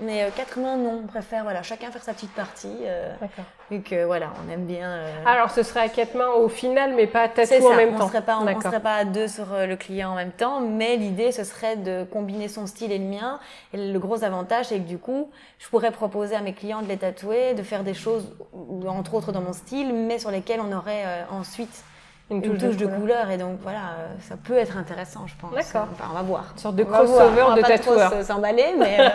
mais 0.00 0.22
euh, 0.22 0.28
quatre 0.34 0.58
mains, 0.58 0.76
non. 0.76 1.02
On 1.04 1.06
préfère 1.06 1.42
voilà, 1.42 1.62
chacun 1.62 1.90
faire 1.90 2.02
sa 2.02 2.12
petite 2.12 2.32
partie. 2.32 2.76
Euh, 2.82 3.12
D'accord. 3.20 3.44
Vu 3.70 3.82
que 3.82 4.04
voilà, 4.04 4.32
on 4.44 4.50
aime 4.50 4.64
bien. 4.64 4.88
Euh, 4.88 5.24
Alors 5.26 5.50
ce 5.50 5.62
serait 5.62 5.80
à 5.80 5.88
quatre 5.88 6.14
mains 6.14 6.28
au 6.28 6.48
final, 6.48 6.94
mais 6.94 7.06
pas 7.06 7.22
à 7.22 7.28
tatouer 7.28 7.60
en 7.66 7.74
même 7.76 7.94
on 7.94 7.98
temps. 7.98 8.08
Serait 8.08 8.22
pas, 8.22 8.38
on 8.38 8.44
ne 8.44 8.60
serait 8.60 8.80
pas 8.80 8.94
à 8.94 9.04
deux 9.04 9.28
sur 9.28 9.46
le 9.52 9.76
client 9.76 10.10
en 10.10 10.14
même 10.14 10.32
temps, 10.32 10.60
mais 10.60 10.96
l'idée 10.96 11.32
ce 11.32 11.44
serait 11.44 11.76
de 11.76 12.04
combiner 12.04 12.48
son 12.48 12.66
style 12.66 12.92
et 12.92 12.98
le 12.98 13.04
mien. 13.04 13.40
Et 13.72 13.92
le 13.92 13.98
gros 13.98 14.24
avantage, 14.24 14.66
c'est 14.66 14.78
que 14.78 14.88
du 14.88 14.98
coup, 14.98 15.30
je 15.58 15.68
pourrais 15.68 15.90
proposer 15.90 16.36
à 16.36 16.40
mes 16.40 16.52
clients 16.52 16.82
de 16.82 16.88
les 16.88 16.96
tatouer, 16.96 17.54
de 17.54 17.62
faire 17.62 17.84
des 17.84 17.94
choses, 17.94 18.34
entre 18.86 19.14
autres 19.14 19.32
dans 19.32 19.42
mon 19.42 19.52
style, 19.52 19.92
mais 19.92 20.18
sur 20.18 20.30
lesquelles 20.30 20.60
on 20.60 20.76
aurait 20.76 21.04
ensuite 21.30 21.84
une 22.30 22.42
touche, 22.42 22.76
de, 22.76 22.86
couleur. 22.86 23.30
et 23.30 23.38
donc 23.38 23.58
voilà, 23.62 23.78
euh, 23.78 24.06
ça 24.28 24.36
peut 24.36 24.56
être 24.56 24.76
intéressant, 24.76 25.26
je 25.26 25.34
pense. 25.40 25.54
D'accord. 25.54 25.88
Enfin, 25.92 26.10
on 26.10 26.14
va 26.14 26.22
voir. 26.22 26.44
Une 26.52 26.58
sorte 26.58 26.76
de 26.76 26.84
crossover 26.84 27.56
de 27.56 27.62
tatoueur. 27.62 28.22
s'emballer, 28.22 28.74
mais 28.78 29.00
euh, 29.00 29.08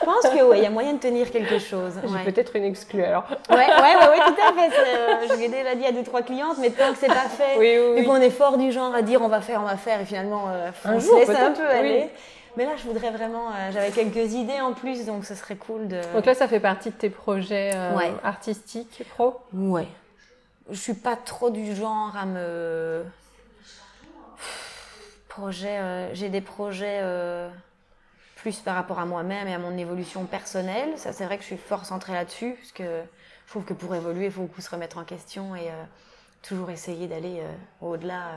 je 0.00 0.04
pense 0.04 0.22
que 0.22 0.42
ouais, 0.42 0.58
il 0.58 0.64
y 0.64 0.66
a 0.66 0.70
moyen 0.70 0.94
de 0.94 0.98
tenir 0.98 1.30
quelque 1.30 1.60
chose. 1.60 1.92
J'ai 2.02 2.32
peut-être 2.32 2.56
une 2.56 2.64
exclue 2.64 3.04
alors. 3.04 3.24
Ouais, 3.50 3.56
ouais, 3.56 3.66
ouais, 3.66 4.18
tout 4.26 4.34
à 4.42 4.52
fait. 4.52 4.76
Euh, 4.76 5.28
je 5.30 5.38
l'ai 5.38 5.48
déjà 5.48 5.74
dit 5.76 5.86
à 5.86 5.92
deux 5.92 6.02
trois 6.02 6.22
clientes, 6.22 6.56
mais 6.60 6.70
tant 6.70 6.90
que 6.92 6.98
c'est 6.98 7.06
pas 7.06 7.28
fait, 7.28 7.56
oui, 7.56 7.76
oui, 7.94 8.00
et 8.00 8.04
qu'on 8.04 8.16
est 8.16 8.30
fort 8.30 8.58
du 8.58 8.72
genre 8.72 8.92
à 8.92 9.02
dire 9.02 9.22
on 9.22 9.28
va 9.28 9.40
faire, 9.40 9.60
on 9.62 9.66
va 9.66 9.76
faire, 9.76 10.00
et 10.00 10.04
finalement 10.04 10.48
un 10.48 10.94
on 10.94 10.98
jour, 10.98 11.20
se 11.20 11.30
laisse 11.30 11.38
un 11.38 11.52
peu 11.52 11.66
aller. 11.66 12.08
Mais 12.56 12.64
là, 12.64 12.72
je 12.76 12.84
voudrais 12.84 13.10
vraiment. 13.10 13.50
j'avais 13.72 13.90
quelques 13.90 14.32
idées 14.32 14.60
en 14.60 14.72
plus, 14.72 15.06
donc 15.06 15.24
ce 15.24 15.36
serait 15.36 15.56
cool 15.56 15.86
de. 15.86 16.00
Donc 16.12 16.26
là, 16.26 16.34
ça 16.34 16.48
fait 16.48 16.60
partie 16.60 16.90
de 16.90 16.96
tes 16.96 17.10
projets 17.10 17.70
artistiques 18.24 19.04
pro? 19.14 19.36
Ouais 19.52 19.86
je 20.70 20.76
suis 20.76 20.94
pas 20.94 21.16
trop 21.16 21.50
du 21.50 21.74
genre 21.74 22.16
à 22.16 22.26
me 22.26 23.04
projet 25.28 25.78
euh, 25.78 26.14
j'ai 26.14 26.28
des 26.28 26.40
projets 26.40 27.00
euh, 27.02 27.50
plus 28.36 28.60
par 28.60 28.74
rapport 28.74 28.98
à 28.98 29.06
moi-même 29.06 29.48
et 29.48 29.54
à 29.54 29.58
mon 29.58 29.76
évolution 29.76 30.24
personnelle. 30.26 30.96
Ça 30.96 31.12
c'est 31.12 31.24
vrai 31.24 31.36
que 31.36 31.42
je 31.42 31.48
suis 31.48 31.56
fort 31.56 31.84
centrée 31.84 32.12
là-dessus 32.12 32.54
parce 32.54 32.72
que 32.72 33.02
je 33.46 33.50
trouve 33.50 33.64
que 33.64 33.74
pour 33.74 33.94
évoluer 33.94 34.26
il 34.26 34.30
faut 34.30 34.42
beaucoup 34.42 34.60
se 34.60 34.70
remettre 34.70 34.98
en 34.98 35.04
question 35.04 35.54
et 35.56 35.70
euh, 35.70 35.84
toujours 36.42 36.70
essayer 36.70 37.08
d'aller 37.08 37.42
au-delà 37.80 38.30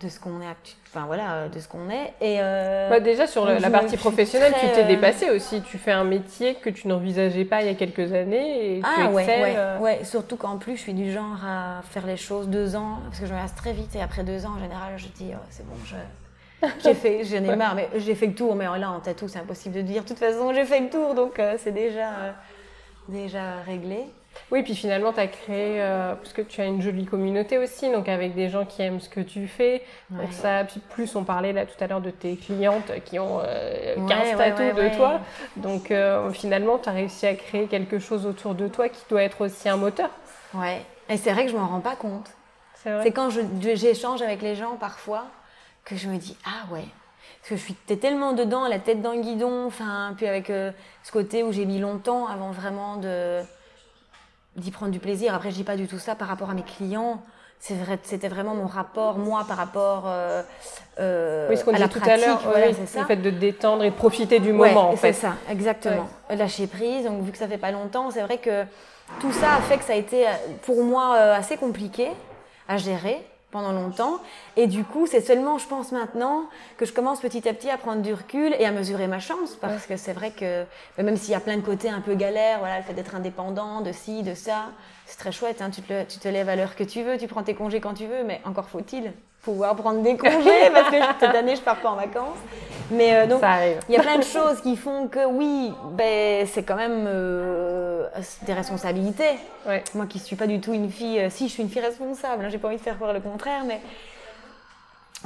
de 0.00 0.08
ce 0.08 0.20
qu'on 0.20 0.40
est 0.40 0.46
enfin 0.86 1.06
voilà 1.06 1.32
euh, 1.34 1.48
de 1.48 1.58
ce 1.58 1.68
qu'on 1.68 1.90
est. 1.90 2.14
Et 2.20 2.38
euh, 2.40 2.88
bah 2.88 3.00
déjà 3.00 3.26
sur 3.26 3.44
la 3.44 3.70
partie 3.70 3.96
professionnelle 3.96 4.54
tu 4.60 4.66
t'es 4.66 4.84
euh, 4.84 4.86
dépassé 4.86 5.30
aussi. 5.30 5.62
Tu 5.62 5.78
fais 5.78 5.90
un 5.90 6.04
métier 6.04 6.54
que 6.54 6.70
tu 6.70 6.88
n'envisageais 6.88 7.44
pas 7.44 7.62
il 7.62 7.66
y 7.66 7.70
a 7.70 7.74
quelques 7.74 8.12
années 8.12 8.76
et 8.76 8.82
ah, 8.84 8.94
tu 8.96 9.14
ouais, 9.14 9.26
ouais, 9.26 9.56
ouais, 9.80 10.04
surtout 10.04 10.36
qu'en 10.36 10.58
plus 10.58 10.76
je 10.76 10.82
suis 10.82 10.94
du 10.94 11.12
genre 11.12 11.44
à 11.44 11.82
faire 11.90 12.06
les 12.06 12.16
choses 12.16 12.48
deux 12.48 12.76
ans 12.76 13.00
parce 13.06 13.20
que 13.20 13.26
je 13.26 13.32
me 13.32 13.38
lasse 13.38 13.54
très 13.54 13.72
vite 13.72 13.94
et 13.96 14.00
après 14.00 14.22
deux 14.22 14.46
ans 14.46 14.52
en 14.56 14.60
général 14.60 14.92
je 14.96 15.08
dis 15.08 15.32
oh, 15.34 15.46
c'est 15.50 15.66
bon 15.66 15.76
je 15.84 15.96
j'ai 16.82 16.94
fait 16.94 17.24
j'en 17.24 17.44
ai 17.44 17.56
marre 17.56 17.74
mais 17.74 17.88
j'ai 17.96 18.14
fait 18.14 18.26
le 18.26 18.34
tour 18.34 18.54
mais 18.54 18.66
là 18.78 18.90
en 18.90 19.00
tatou 19.00 19.26
c'est 19.28 19.38
impossible 19.40 19.74
de 19.74 19.82
dire. 19.82 20.04
De 20.04 20.08
toute 20.08 20.18
façon 20.18 20.54
j'ai 20.54 20.64
fait 20.64 20.80
le 20.80 20.90
tour 20.90 21.14
donc 21.14 21.40
c'est 21.58 21.72
déjà 21.72 22.34
déjà 23.08 23.56
réglé 23.66 24.04
oui, 24.50 24.62
puis 24.62 24.74
finalement, 24.74 25.12
tu 25.12 25.20
as 25.20 25.26
créé, 25.26 25.80
euh, 25.80 26.14
parce 26.14 26.32
que 26.32 26.40
tu 26.42 26.60
as 26.60 26.64
une 26.64 26.80
jolie 26.80 27.04
communauté 27.04 27.58
aussi, 27.58 27.90
donc 27.92 28.08
avec 28.08 28.34
des 28.34 28.48
gens 28.48 28.64
qui 28.64 28.82
aiment 28.82 29.00
ce 29.00 29.08
que 29.08 29.20
tu 29.20 29.46
fais. 29.46 29.82
Donc 30.10 30.32
ça, 30.32 30.64
puis 30.64 30.80
plus 30.80 31.14
on 31.16 31.24
parlait 31.24 31.52
là 31.52 31.66
tout 31.66 31.82
à 31.82 31.86
l'heure 31.86 32.00
de 32.00 32.10
tes 32.10 32.36
clientes 32.36 32.90
qui 33.04 33.18
ont 33.18 33.40
15 33.40 33.46
euh, 33.46 34.36
tatous 34.36 34.74
de 34.74 34.96
toi. 34.96 35.20
Donc 35.56 35.90
euh, 35.90 36.30
finalement, 36.30 36.78
tu 36.78 36.88
as 36.88 36.92
réussi 36.92 37.26
à 37.26 37.34
créer 37.34 37.66
quelque 37.66 37.98
chose 37.98 38.26
autour 38.26 38.54
de 38.54 38.68
toi 38.68 38.88
qui 38.88 39.02
doit 39.10 39.22
être 39.22 39.42
aussi 39.42 39.68
un 39.68 39.76
moteur. 39.76 40.10
Ouais, 40.54 40.80
et 41.10 41.18
c'est 41.18 41.32
vrai 41.32 41.44
que 41.44 41.52
je 41.52 41.56
m'en 41.56 41.66
rends 41.66 41.80
pas 41.80 41.96
compte. 41.96 42.30
C'est 42.82 43.12
quand 43.12 43.28
j'échange 43.60 44.22
avec 44.22 44.40
les 44.40 44.54
gens 44.54 44.76
parfois 44.76 45.26
que 45.84 45.96
je 45.96 46.08
me 46.08 46.16
dis, 46.16 46.36
ah 46.46 46.72
ouais, 46.72 46.84
parce 47.40 47.50
que 47.50 47.56
je 47.56 47.60
suis 47.60 47.74
tellement 47.74 48.32
dedans, 48.32 48.66
la 48.66 48.78
tête 48.78 49.02
dans 49.02 49.12
le 49.12 49.20
guidon, 49.20 49.66
enfin, 49.66 50.14
puis 50.16 50.26
avec 50.26 50.46
ce 50.46 51.12
côté 51.12 51.42
où 51.42 51.52
j'ai 51.52 51.66
mis 51.66 51.80
longtemps 51.80 52.28
avant 52.28 52.50
vraiment 52.50 52.96
de 52.96 53.42
d'y 54.58 54.70
prendre 54.70 54.92
du 54.92 54.98
plaisir. 54.98 55.34
Après, 55.34 55.50
je 55.50 55.56
dis 55.56 55.64
pas 55.64 55.76
du 55.76 55.86
tout 55.86 55.98
ça 55.98 56.14
par 56.14 56.28
rapport 56.28 56.50
à 56.50 56.54
mes 56.54 56.62
clients. 56.62 57.22
C'est 57.60 57.74
vrai, 57.74 57.98
c'était 58.04 58.28
vraiment 58.28 58.54
mon 58.54 58.66
rapport, 58.66 59.18
moi, 59.18 59.44
par 59.48 59.56
rapport 59.56 60.04
euh, 60.06 60.42
euh, 61.00 61.48
oui, 61.50 61.56
ce 61.56 61.64
qu'on 61.64 61.72
dit 61.72 61.88
tout 61.88 62.00
à 62.04 62.16
l'heure, 62.16 62.40
c'est 62.86 63.00
le 63.00 63.06
fait 63.06 63.16
de 63.16 63.30
détendre 63.30 63.82
et 63.82 63.90
de 63.90 63.94
profiter 63.94 64.38
du 64.38 64.52
moment, 64.52 64.90
en 64.90 64.96
fait. 64.96 65.12
C'est 65.12 65.22
ça, 65.22 65.34
exactement. 65.50 66.08
Lâcher 66.30 66.68
prise. 66.68 67.04
Donc, 67.04 67.22
vu 67.22 67.32
que 67.32 67.38
ça 67.38 67.48
fait 67.48 67.58
pas 67.58 67.72
longtemps, 67.72 68.10
c'est 68.12 68.22
vrai 68.22 68.38
que 68.38 68.64
tout 69.20 69.32
ça 69.32 69.54
a 69.56 69.60
fait 69.60 69.78
que 69.78 69.84
ça 69.84 69.94
a 69.94 69.96
été, 69.96 70.26
pour 70.62 70.84
moi, 70.84 71.16
euh, 71.16 71.34
assez 71.34 71.56
compliqué 71.56 72.08
à 72.68 72.76
gérer. 72.76 73.26
Pendant 73.50 73.72
longtemps. 73.72 74.20
Et 74.56 74.66
du 74.66 74.84
coup, 74.84 75.06
c'est 75.06 75.20
seulement, 75.20 75.58
je 75.58 75.66
pense 75.66 75.92
maintenant, 75.92 76.44
que 76.76 76.84
je 76.84 76.92
commence 76.92 77.20
petit 77.20 77.48
à 77.48 77.54
petit 77.54 77.70
à 77.70 77.78
prendre 77.78 78.02
du 78.02 78.12
recul 78.12 78.54
et 78.58 78.66
à 78.66 78.72
mesurer 78.72 79.06
ma 79.06 79.20
chance. 79.20 79.56
Parce 79.60 79.86
que 79.86 79.96
c'est 79.96 80.12
vrai 80.12 80.30
que, 80.30 80.64
même 81.02 81.16
s'il 81.16 81.30
y 81.30 81.34
a 81.34 81.40
plein 81.40 81.56
de 81.56 81.62
côtés 81.62 81.88
un 81.88 82.00
peu 82.00 82.14
galères, 82.14 82.58
voilà, 82.58 82.78
le 82.78 82.84
fait 82.84 82.94
d'être 82.94 83.14
indépendant, 83.14 83.80
de 83.80 83.92
ci, 83.92 84.22
de 84.22 84.34
ça, 84.34 84.66
c'est 85.06 85.18
très 85.18 85.32
chouette. 85.32 85.62
Hein, 85.62 85.70
tu, 85.70 85.82
te, 85.82 86.04
tu 86.04 86.18
te 86.18 86.28
lèves 86.28 86.48
à 86.48 86.56
l'heure 86.56 86.76
que 86.76 86.84
tu 86.84 87.02
veux, 87.02 87.16
tu 87.18 87.26
prends 87.26 87.42
tes 87.42 87.54
congés 87.54 87.80
quand 87.80 87.94
tu 87.94 88.06
veux, 88.06 88.24
mais 88.24 88.40
encore 88.44 88.68
faut-il 88.68 89.12
pouvoir 89.42 89.76
prendre 89.76 90.02
des 90.02 90.16
congés 90.16 90.70
parce 90.72 90.90
que 90.90 90.96
cette 91.20 91.34
année, 91.34 91.56
je 91.56 91.62
pars 91.62 91.76
pas 91.76 91.90
en 91.90 91.96
vacances. 91.96 92.38
Mais 92.90 93.14
euh, 93.14 93.26
donc, 93.26 93.42
il 93.88 93.94
y 93.94 93.98
a 93.98 94.02
plein 94.02 94.18
de 94.18 94.24
choses 94.24 94.60
qui 94.62 94.76
font 94.76 95.08
que 95.08 95.26
oui, 95.26 95.72
ben, 95.92 96.46
c'est 96.46 96.62
quand 96.62 96.76
même 96.76 97.04
euh, 97.06 98.06
des 98.42 98.52
responsabilités. 98.52 99.38
Moi 99.94 100.06
qui 100.06 100.18
suis 100.18 100.36
pas 100.36 100.46
du 100.46 100.60
tout 100.60 100.72
une 100.72 100.90
fille, 100.90 101.20
euh, 101.20 101.30
si 101.30 101.48
je 101.48 101.52
suis 101.52 101.62
une 101.62 101.68
fille 101.68 101.82
responsable, 101.82 102.44
hein, 102.44 102.48
j'ai 102.50 102.58
pas 102.58 102.68
envie 102.68 102.78
de 102.78 102.82
faire 102.82 102.96
croire 102.96 103.12
le 103.12 103.20
contraire, 103.20 103.64
mais 103.66 103.80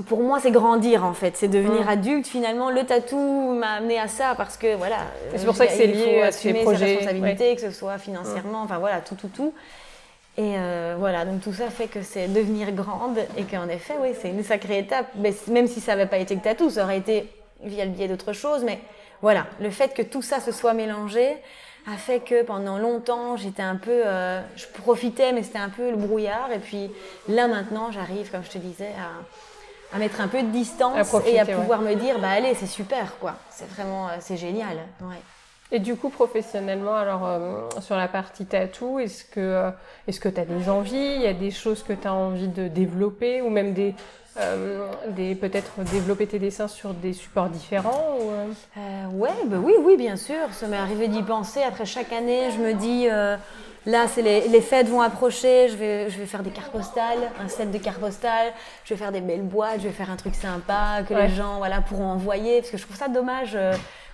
pour 0.06 0.22
moi, 0.22 0.40
c'est 0.40 0.50
grandir 0.50 1.04
en 1.04 1.12
fait, 1.12 1.36
c'est 1.36 1.48
devenir 1.48 1.84
mm. 1.84 1.88
adulte. 1.88 2.26
Finalement, 2.26 2.70
le 2.70 2.84
tatou 2.84 3.54
m'a 3.54 3.74
amené 3.74 4.00
à 4.00 4.08
ça 4.08 4.34
parce 4.36 4.56
que 4.56 4.74
voilà. 4.74 4.96
C'est 5.36 5.46
pour 5.46 5.54
ça 5.54 5.66
que 5.66 5.72
c'est 5.72 5.86
lié 5.86 6.22
à 6.22 6.30
projets. 6.62 6.78
Ses 6.78 6.94
responsabilités, 6.96 7.54
que 7.54 7.60
ce 7.60 7.70
soit 7.70 7.98
financièrement, 7.98 8.62
enfin 8.62 8.78
voilà, 8.78 9.00
tout, 9.00 9.14
tout, 9.14 9.28
tout. 9.28 9.54
Et 10.38 10.54
euh, 10.56 10.96
voilà, 10.98 11.26
donc 11.26 11.42
tout 11.42 11.52
ça 11.52 11.68
fait 11.68 11.88
que 11.88 12.02
c'est 12.02 12.26
devenir 12.28 12.72
grande 12.72 13.18
et 13.36 13.44
qu'en 13.44 13.68
effet, 13.68 13.94
oui, 14.00 14.10
c'est 14.20 14.30
une 14.30 14.42
sacrée 14.42 14.78
étape. 14.78 15.06
Mais 15.16 15.34
même 15.48 15.66
si 15.66 15.80
ça 15.80 15.92
n'avait 15.92 16.08
pas 16.08 16.16
été 16.18 16.36
que 16.36 16.42
tatou, 16.42 16.70
ça 16.70 16.84
aurait 16.84 16.98
été 16.98 17.28
via 17.62 17.84
le 17.84 17.90
biais 17.90 18.08
d'autre 18.08 18.32
chose. 18.32 18.64
Mais 18.64 18.78
voilà, 19.20 19.46
le 19.60 19.70
fait 19.70 19.92
que 19.92 20.00
tout 20.02 20.22
ça 20.22 20.40
se 20.40 20.50
soit 20.50 20.72
mélangé 20.72 21.36
a 21.86 21.96
fait 21.96 22.20
que 22.20 22.42
pendant 22.44 22.78
longtemps, 22.78 23.36
j'étais 23.36 23.62
un 23.62 23.76
peu, 23.76 23.90
euh, 24.06 24.40
je 24.56 24.66
profitais, 24.68 25.32
mais 25.32 25.42
c'était 25.42 25.58
un 25.58 25.68
peu 25.68 25.90
le 25.90 25.96
brouillard. 25.96 26.50
Et 26.50 26.60
puis 26.60 26.90
là 27.28 27.46
maintenant, 27.46 27.92
j'arrive, 27.92 28.30
comme 28.30 28.44
je 28.44 28.50
te 28.50 28.58
disais, 28.58 28.92
à, 29.92 29.96
à, 29.96 29.98
mettre 29.98 30.22
un 30.22 30.28
peu 30.28 30.42
de 30.42 30.48
distance 30.48 31.14
et 31.26 31.40
à 31.40 31.44
pouvoir 31.44 31.82
me 31.82 31.94
dire, 31.94 32.18
bah 32.20 32.30
allez, 32.30 32.54
c'est 32.54 32.66
super, 32.66 33.18
quoi. 33.18 33.34
C'est 33.50 33.68
vraiment, 33.68 34.08
euh, 34.08 34.12
c'est 34.20 34.38
génial. 34.38 34.78
Ouais. 35.02 35.20
Et 35.74 35.78
du 35.78 35.96
coup, 35.96 36.10
professionnellement, 36.10 36.94
alors 36.94 37.26
euh, 37.26 37.80
sur 37.80 37.96
la 37.96 38.06
partie 38.06 38.44
tatou, 38.44 38.98
est-ce 38.98 39.24
que 39.24 39.40
euh, 39.40 39.70
est-ce 40.06 40.20
que 40.20 40.28
tu 40.28 40.38
as 40.38 40.44
des 40.44 40.68
envies? 40.68 41.14
Il 41.16 41.22
y 41.22 41.26
a 41.26 41.32
des 41.32 41.50
choses 41.50 41.82
que 41.82 41.94
tu 41.94 42.06
as 42.06 42.12
envie 42.12 42.48
de 42.48 42.68
développer 42.68 43.40
ou 43.40 43.48
même 43.48 43.72
des, 43.72 43.94
euh, 44.38 44.86
des 45.08 45.34
peut-être 45.34 45.80
développer 45.90 46.26
tes 46.26 46.38
dessins 46.38 46.68
sur 46.68 46.92
des 46.92 47.14
supports 47.14 47.48
différents 47.48 48.18
ou, 48.20 48.30
Ouais, 49.14 49.30
bah 49.46 49.56
oui, 49.62 49.72
oui, 49.82 49.96
bien 49.96 50.16
sûr. 50.16 50.52
Ça 50.52 50.66
m'est 50.66 50.76
arrivé 50.76 51.08
d'y 51.08 51.22
penser. 51.22 51.62
Après 51.62 51.86
chaque 51.86 52.12
année, 52.12 52.50
je 52.54 52.58
me 52.58 52.74
dis. 52.74 53.08
Là, 53.84 54.06
c'est 54.06 54.22
les, 54.22 54.46
les, 54.46 54.60
fêtes 54.60 54.88
vont 54.88 55.00
approcher, 55.00 55.66
je 55.68 55.74
vais, 55.74 56.08
je 56.08 56.16
vais 56.16 56.26
faire 56.26 56.44
des 56.44 56.50
cartes 56.50 56.70
postales, 56.70 57.18
un 57.44 57.48
set 57.48 57.68
de 57.72 57.78
cartes 57.78 57.98
postales, 57.98 58.52
je 58.84 58.94
vais 58.94 58.96
faire 58.96 59.10
des 59.10 59.20
belles 59.20 59.42
boîtes, 59.42 59.80
je 59.80 59.88
vais 59.88 59.92
faire 59.92 60.08
un 60.08 60.14
truc 60.14 60.36
sympa 60.36 61.02
que 61.02 61.12
les 61.12 61.28
gens 61.28 61.58
voilà, 61.58 61.80
pourront 61.80 62.06
envoyer, 62.06 62.60
parce 62.60 62.70
que 62.70 62.76
je 62.76 62.84
trouve 62.84 62.96
ça 62.96 63.08
dommage 63.08 63.58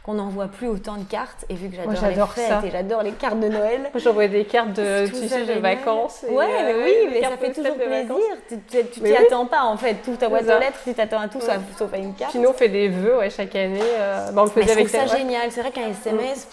on 0.08 0.14
n'envoie 0.14 0.48
plus 0.48 0.66
autant 0.66 0.96
de 0.96 1.04
cartes. 1.04 1.44
Et 1.50 1.54
vu 1.54 1.68
que 1.68 1.76
j'adore 1.76 2.32
les 2.34 2.42
fêtes 2.42 2.64
et 2.64 2.70
j'adore 2.70 3.02
les 3.02 3.12
cartes 3.12 3.38
de 3.38 3.48
Noël. 3.48 3.90
J'envoie 3.94 4.26
des 4.26 4.46
cartes 4.46 4.72
de, 4.72 5.06
tu 5.06 5.28
sais, 5.28 5.44
de 5.44 5.60
vacances. 5.60 6.24
ouais, 6.28 6.46
mais 6.64 6.72
euh, 6.72 6.84
oui, 6.84 7.10
mais 7.12 7.22
ça 7.22 7.36
fait 7.36 7.52
toujours 7.52 7.76
plaisir. 7.76 8.16
Tu 8.48 9.00
t'y 9.00 9.16
attends 9.16 9.46
pas 9.46 9.64
en 9.64 9.76
fait. 9.76 9.96
Tout 10.02 10.16
ta 10.16 10.30
boîte 10.30 10.46
de 10.46 10.52
lettres, 10.52 10.78
tu 10.82 10.94
t'attends 10.94 11.20
à 11.20 11.28
tout, 11.28 11.40
sauf 11.40 11.92
à 11.92 11.98
une 11.98 12.14
carte. 12.14 12.32
Sinon, 12.32 12.50
on 12.50 12.54
fait 12.54 12.70
des 12.70 12.88
vœux 12.88 13.18
ouais, 13.18 13.28
chaque 13.28 13.54
année. 13.54 13.80
Euh, 13.82 14.32
bah, 14.32 14.42
on 14.42 14.44
le 14.46 14.50
faisait 14.50 14.72
avec 14.72 14.88
ça 14.88 15.06
génial. 15.06 15.52
C'est 15.52 15.60
vrai 15.60 15.72
qu'un 15.72 15.88
SMS. 15.90 16.48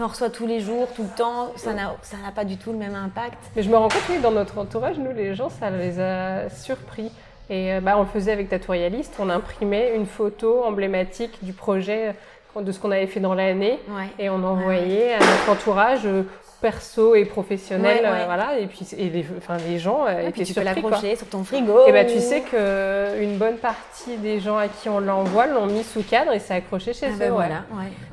on 0.00 0.06
reçoit 0.06 0.30
tous 0.30 0.46
les 0.46 0.60
jours, 0.60 0.88
tout 0.96 1.02
le 1.02 1.14
temps, 1.14 1.52
ça 1.56 1.74
n'a 1.74 1.92
pas 2.34 2.44
du 2.44 2.56
tout 2.56 2.72
le 2.72 2.78
même 2.78 2.94
impact. 2.94 3.38
Mais 3.54 3.62
je 3.62 3.68
me 3.68 3.76
rends 3.76 3.88
compte, 3.88 4.02
oui, 4.08 4.18
dans 4.20 4.32
notre 4.32 4.56
entourage, 4.56 4.96
nous, 4.96 5.12
les 5.12 5.34
gens, 5.34 5.50
ça 5.50 5.68
les 5.68 6.00
a 6.00 6.48
surpris. 6.48 7.12
Et 7.50 7.74
euh, 7.74 7.80
bah, 7.80 7.98
on 7.98 8.02
le 8.02 8.08
faisait 8.08 8.32
avec 8.32 8.48
Tatouarialiste, 8.48 9.16
on 9.18 9.28
imprimait 9.28 9.94
une 9.94 10.06
photo 10.06 10.64
emblématique 10.64 11.38
du 11.42 11.52
projet 11.52 12.14
de 12.62 12.72
ce 12.72 12.78
qu'on 12.78 12.90
avait 12.90 13.06
fait 13.06 13.20
dans 13.20 13.34
l'année. 13.34 13.78
Et 14.18 14.30
on 14.30 14.42
envoyait 14.44 15.14
à 15.14 15.18
notre 15.18 15.50
entourage 15.50 16.06
euh, 16.06 16.22
perso 16.64 17.14
et 17.14 17.26
professionnel, 17.26 18.06
euh, 18.06 18.24
voilà. 18.24 18.58
Et 18.58 18.66
puis 18.66 18.86
et 18.96 19.10
les, 19.10 19.26
enfin, 19.36 19.58
les 19.68 19.78
gens 19.78 20.06
euh, 20.08 20.28
étaient 20.28 20.44
tu 20.44 20.54
peux 20.54 20.62
l'accrocher 20.62 21.14
sur 21.14 21.26
ton 21.26 21.44
frigo. 21.44 21.86
Et 21.86 21.92
ben 21.92 22.06
tu 22.06 22.18
sais 22.20 22.40
que 22.40 23.22
une 23.22 23.36
bonne 23.36 23.58
partie 23.58 24.16
des 24.16 24.40
gens 24.40 24.56
à 24.56 24.68
qui 24.68 24.88
on 24.88 24.98
l'envoie 24.98 25.46
l'ont 25.46 25.66
mis 25.66 25.84
sous 25.84 26.02
cadre 26.02 26.32
et 26.32 26.38
c'est 26.38 26.54
accroché 26.54 26.94
chez 26.94 27.08
ah, 27.10 27.14
eux. 27.14 27.18
Ben 27.18 27.32
voilà. 27.32 27.64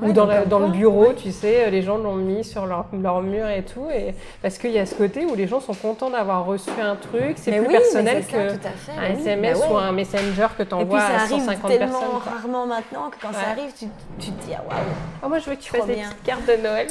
Ou 0.02 0.12
dans, 0.12 0.28
dans 0.46 0.60
le 0.60 0.68
bureau, 0.68 1.14
tu 1.14 1.32
sais, 1.32 1.72
les 1.72 1.82
gens 1.82 1.98
l'ont 1.98 2.16
mis 2.16 2.44
sur 2.44 2.66
leur, 2.66 2.88
leur, 2.92 3.22
mur 3.22 3.48
et 3.48 3.64
tout. 3.64 3.88
Et 3.90 4.14
parce 4.42 4.58
qu'il 4.58 4.72
y 4.72 4.80
a 4.80 4.86
ce 4.86 4.96
côté 4.96 5.24
où 5.24 5.34
les 5.34 5.48
gens 5.48 5.62
sont 5.62 5.74
contents 5.74 6.10
d'avoir 6.10 6.46
reçu 6.46 6.72
un 6.82 6.98
truc, 6.98 7.36
c'est 7.38 7.58
plus 7.58 7.70
personnel 7.70 8.26
qu'un 8.26 9.04
SMS 9.14 9.60
bah 9.62 9.66
ou 9.72 9.78
un 9.78 9.94
messenger 9.94 10.48
que 10.58 10.64
tu 10.64 10.74
envoies 10.74 11.00
à 11.00 11.26
150 11.26 11.48
personnes. 11.48 11.80
tellement 11.80 12.20
rarement 12.20 12.66
maintenant 12.66 13.10
que 13.12 13.16
quand 13.22 13.32
ça 13.32 13.52
arrive, 13.52 13.72
tu, 13.80 13.86
tu 14.20 14.32
te 14.32 14.46
dis 14.46 14.52
ah 14.54 14.64
waouh. 14.68 14.80
Oh, 15.24 15.30
moi 15.30 15.40
je 15.40 15.50
veux 15.50 15.56
que 15.56 15.62
tu 15.62 15.72
fasses 15.72 15.86
des 15.86 15.94
petites 15.94 16.24
cartes 16.26 16.46
de 16.46 16.62
Noël. 16.62 16.88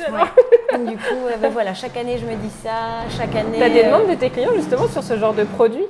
du 0.78 0.96
coup, 0.96 1.49
voilà, 1.52 1.74
chaque 1.74 1.96
année 1.96 2.18
je 2.18 2.26
me 2.26 2.34
dis 2.36 2.50
ça, 2.62 3.08
chaque 3.16 3.34
année. 3.34 3.58
T'as 3.58 3.68
des 3.68 3.84
demandes 3.84 4.08
de 4.08 4.14
tes 4.14 4.30
clients 4.30 4.54
justement 4.54 4.88
sur 4.88 5.02
ce 5.02 5.18
genre 5.18 5.34
de 5.34 5.44
produit 5.44 5.84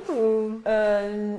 euh, 0.67 1.35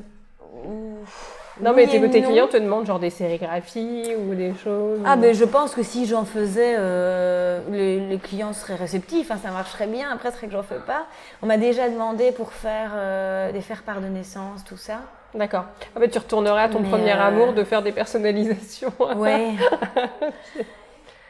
Non, 1.60 1.72
mais 1.74 1.86
tes, 1.86 2.00
tes 2.10 2.22
clients 2.22 2.48
te 2.48 2.56
demandent 2.56 2.86
genre 2.86 2.98
des 2.98 3.10
sérigraphies 3.10 4.14
ou 4.16 4.34
des 4.34 4.54
choses 4.62 5.00
Ah, 5.04 5.16
mais 5.16 5.34
je 5.34 5.44
pense 5.44 5.74
que 5.74 5.82
si 5.82 6.06
j'en 6.06 6.24
faisais, 6.24 6.74
euh, 6.78 7.60
les, 7.70 8.18
clients 8.18 8.52
seraient 8.52 8.76
réceptifs, 8.76 9.30
hein, 9.30 9.38
ça 9.42 9.50
marcherait 9.50 9.86
bien. 9.86 10.10
Après, 10.12 10.30
c'est 10.30 10.46
que 10.46 10.52
j'en 10.52 10.62
fais 10.62 10.80
pas. 10.86 11.06
On 11.42 11.46
m'a 11.46 11.58
déjà 11.58 11.88
demandé 11.88 12.32
pour 12.32 12.52
faire 12.52 12.90
euh, 12.94 13.52
des 13.52 13.60
faire-part 13.60 14.00
de 14.00 14.06
naissance, 14.06 14.64
tout 14.64 14.76
ça. 14.76 15.00
D'accord. 15.34 15.64
Ah, 15.96 16.00
bah, 16.00 16.08
tu 16.08 16.18
retournerais 16.18 16.64
à 16.64 16.68
ton 16.68 16.82
premier 16.82 17.12
amour 17.12 17.54
de 17.54 17.64
faire 17.64 17.82
des 17.82 17.92
personnalisations. 17.92 18.92
Ouais. 19.16 19.52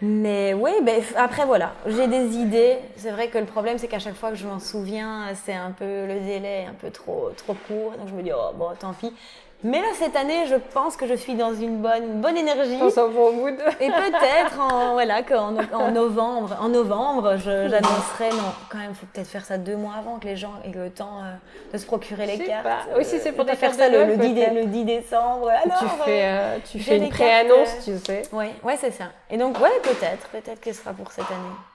Mais 0.05 0.53
oui, 0.53 0.73
ben, 0.83 1.01
après 1.17 1.47
voilà, 1.47 1.75
j'ai 1.87 2.09
des 2.09 2.37
idées. 2.37 2.79
C'est 2.97 3.12
vrai 3.12 3.29
que 3.29 3.38
le 3.38 3.47
problème, 3.47 3.79
c'est 3.79 3.87
qu'à 3.87 4.01
chaque 4.01 4.17
fois 4.17 4.31
que 4.31 4.37
je 4.37 4.49
m'en 4.49 4.59
souviens, 4.59 5.29
c'est 5.45 5.55
un 5.55 5.71
peu 5.71 6.07
le 6.07 6.19
délai 6.19 6.67
un 6.69 6.75
peu 6.75 6.91
trop, 6.91 7.31
trop 7.37 7.55
court. 7.55 7.93
Donc 7.93 8.09
je 8.09 8.15
me 8.15 8.23
dis, 8.23 8.33
oh 8.35 8.51
bon, 8.57 8.71
tant 8.77 8.95
pis. 8.95 9.15
Mais 9.64 9.81
là, 9.81 9.88
cette 9.94 10.16
année, 10.16 10.46
je 10.48 10.57
pense 10.57 10.96
que 10.96 11.07
je 11.07 11.14
suis 11.14 11.35
dans 11.35 11.55
une 11.55 11.79
bonne, 11.79 12.20
bonne 12.20 12.37
énergie. 12.37 12.81
Un 12.81 13.09
bon 13.09 13.33
mood. 13.33 13.55
Et 13.81 13.88
peut-être 13.88 14.61
en, 14.61 14.92
voilà, 14.92 15.22
qu'en 15.22 15.57
en 15.72 15.90
novembre, 15.90 16.57
en 16.61 16.68
novembre, 16.68 17.37
j'annoncerai, 17.38 18.31
non, 18.31 18.53
quand 18.68 18.79
même, 18.79 18.90
il 18.90 18.96
faut 18.96 19.07
peut-être 19.12 19.29
faire 19.29 19.44
ça 19.44 19.59
deux 19.59 19.77
mois 19.77 19.94
avant 19.98 20.18
que 20.18 20.27
les 20.27 20.37
gens 20.37 20.55
aient 20.64 20.77
le 20.77 20.90
temps 20.90 21.20
euh, 21.22 21.72
de 21.72 21.79
se 21.79 21.87
procurer 21.87 22.27
les 22.27 22.38
cartes. 22.38 22.66
Oui, 22.96 23.05
si 23.05 23.18
c'est 23.20 23.33
pour 23.33 23.46
te 23.46 23.55
faire 23.55 23.72
ça 23.72 23.88
le, 23.88 24.05
le, 24.05 24.16
10 24.16 24.35
le, 24.55 24.64
10 24.66 24.85
décembre. 24.85 25.48
Alors, 25.48 25.79
tu 25.79 25.87
fais, 26.05 26.22
euh, 26.25 26.59
tu 26.70 26.81
fais 26.81 26.96
une 26.98 27.09
pré-annonce, 27.09 27.85
tu 27.85 27.96
sais. 27.98 28.22
Oui, 28.33 28.46
ouais, 28.64 28.77
c'est 28.81 28.92
ça. 28.92 29.05
Et 29.31 29.37
donc, 29.37 29.61
ouais, 29.61 29.70
peut-être, 29.83 30.29
peut-être 30.29 30.61
que 30.61 30.72
ce 30.72 30.81
sera 30.81 30.92
pour 30.92 31.12
cette 31.12 31.31
année. 31.31 31.72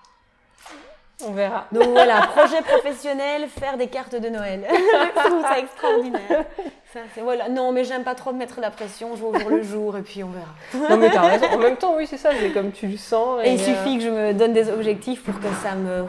On 1.25 1.31
verra. 1.31 1.65
Donc 1.71 1.87
voilà, 1.87 2.27
projet 2.27 2.61
professionnel, 2.61 3.47
faire 3.49 3.75
des 3.75 3.87
cartes 3.87 4.15
de 4.15 4.29
Noël. 4.29 4.67
je 4.69 5.27
trouve 5.27 5.41
ça 5.41 5.57
extraordinaire. 5.57 6.45
Ça, 6.93 6.99
voilà. 7.21 7.49
Non, 7.49 7.71
mais 7.71 7.83
j'aime 7.85 8.03
pas 8.03 8.13
trop 8.13 8.31
me 8.31 8.37
mettre 8.37 8.61
la 8.61 8.69
pression, 8.69 9.15
je 9.15 9.21
vais 9.21 9.27
au 9.27 9.39
jour 9.39 9.49
le 9.49 9.63
jour 9.63 9.97
et 9.97 10.03
puis 10.03 10.23
on 10.23 10.29
verra. 10.29 10.89
non, 10.89 10.97
mais 10.97 11.09
t'as 11.09 11.21
raison. 11.21 11.47
En 11.53 11.57
même 11.57 11.77
temps, 11.77 11.95
oui, 11.97 12.05
c'est 12.05 12.17
ça, 12.17 12.29
c'est 12.39 12.51
comme 12.51 12.71
tu 12.71 12.87
le 12.87 12.97
sens. 12.97 13.41
Et, 13.43 13.53
il 13.53 13.59
suffit 13.59 13.95
euh, 13.95 13.97
que 13.97 14.01
je 14.01 14.09
me 14.09 14.33
donne 14.33 14.53
des 14.53 14.69
objectifs 14.69 15.23
pour 15.23 15.39
que 15.39 15.47
ça 15.63 15.73
me 15.73 16.05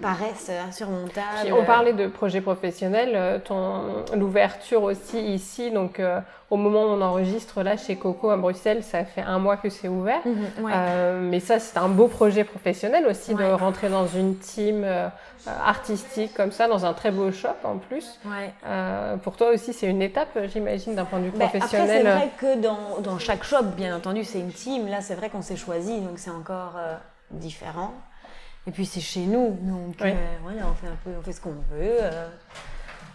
paraissent 0.00 0.50
insurmontables. 0.68 1.52
on 1.52 1.64
parlait 1.64 1.92
de 1.92 2.06
projet 2.06 2.40
professionnel, 2.40 3.12
euh, 3.14 3.38
ton 3.38 4.04
l'ouverture 4.16 4.82
aussi 4.82 5.20
ici, 5.20 5.70
donc 5.70 6.00
euh, 6.00 6.20
au 6.50 6.56
moment 6.56 6.84
où 6.84 6.88
on 6.88 7.02
enregistre 7.02 7.62
là 7.62 7.76
chez 7.76 7.96
Coco 7.96 8.30
à 8.30 8.36
Bruxelles, 8.36 8.82
ça 8.82 9.04
fait 9.04 9.22
un 9.22 9.38
mois 9.38 9.56
que 9.56 9.68
c'est 9.68 9.88
ouvert. 9.88 10.20
Mhm, 10.24 10.70
euh, 10.70 11.20
mais 11.20 11.40
ça, 11.40 11.58
c'est 11.58 11.78
un 11.78 11.88
beau 11.88 12.08
projet 12.08 12.44
professionnel 12.44 13.06
aussi 13.06 13.34
de 13.34 13.44
rentrer 13.44 13.88
dans 13.88 14.06
une 14.06 14.36
team 14.36 14.86
artistique 15.46 16.34
comme 16.34 16.52
ça, 16.52 16.68
dans 16.68 16.84
un 16.84 16.92
très 16.92 17.10
beau 17.10 17.30
shop 17.32 17.48
en 17.64 17.78
plus. 17.78 18.18
pour 19.22 19.36
toi 19.36 19.50
aussi, 19.50 19.72
c'est 19.72 19.88
une 19.88 20.02
étape, 20.02 20.38
j'imagine, 20.52 20.94
d'un 20.94 21.04
point 21.04 21.18
de 21.18 21.24
vue 21.24 21.30
ben, 21.30 21.48
professionnel. 21.48 22.06
Après, 22.06 22.30
c'est 22.40 22.46
vrai 22.46 22.56
que 22.56 22.60
dans, 22.60 23.00
dans 23.00 23.18
chaque 23.18 23.44
shop, 23.44 23.64
bien 23.76 23.96
entendu, 23.96 24.24
c'est 24.24 24.40
une 24.40 24.52
team. 24.52 24.88
Là, 24.88 25.00
c'est 25.00 25.14
vrai 25.14 25.28
qu'on 25.28 25.42
s'est 25.42 25.56
choisi, 25.56 26.00
donc 26.00 26.18
c'est 26.18 26.30
encore 26.30 26.76
différent. 27.30 27.92
Et 28.68 28.70
puis 28.70 28.84
c'est 28.84 29.00
chez 29.00 29.20
nous, 29.20 29.58
donc 29.62 29.94
euh, 30.02 30.12
voilà, 30.42 30.60
on 30.70 30.74
fait 30.74 30.88
un 30.88 30.98
peu, 31.02 31.10
on 31.18 31.22
fait 31.22 31.32
ce 31.32 31.40
qu'on 31.40 31.52
veut. 31.52 32.02
Euh, 32.02 32.28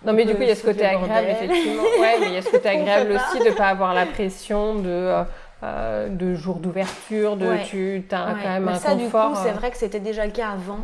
non, 0.03 0.11
mais 0.13 0.25
du 0.25 0.33
coup, 0.33 0.41
il 0.41 0.47
y 0.47 0.51
a 0.51 0.55
ce 0.55 0.65
côté 0.65 0.83
agréable, 0.83 1.27
effectivement. 1.29 1.83
Ouais, 2.01 2.15
mais 2.19 2.27
il 2.29 2.33
y 2.33 2.37
a 2.37 2.41
ce 2.41 2.49
côté 2.49 2.69
agréable 2.69 3.11
aussi 3.11 3.37
de 3.37 3.51
ne 3.51 3.55
pas 3.55 3.67
avoir 3.67 3.93
la 3.93 4.07
pression 4.07 4.73
de, 4.79 5.23
euh, 5.61 6.09
de 6.09 6.33
jour 6.33 6.55
d'ouverture, 6.55 7.37
de 7.37 7.55
tu 7.67 8.03
as 8.09 8.35
quand 8.41 8.49
même 8.49 8.67
un 8.67 8.79
ça, 8.79 8.95
confort. 8.95 9.29
du 9.29 9.35
coup, 9.35 9.41
c'est 9.43 9.51
vrai 9.51 9.69
que 9.69 9.77
c'était 9.77 9.99
déjà 9.99 10.25
le 10.25 10.31
cas 10.31 10.49
avant. 10.49 10.79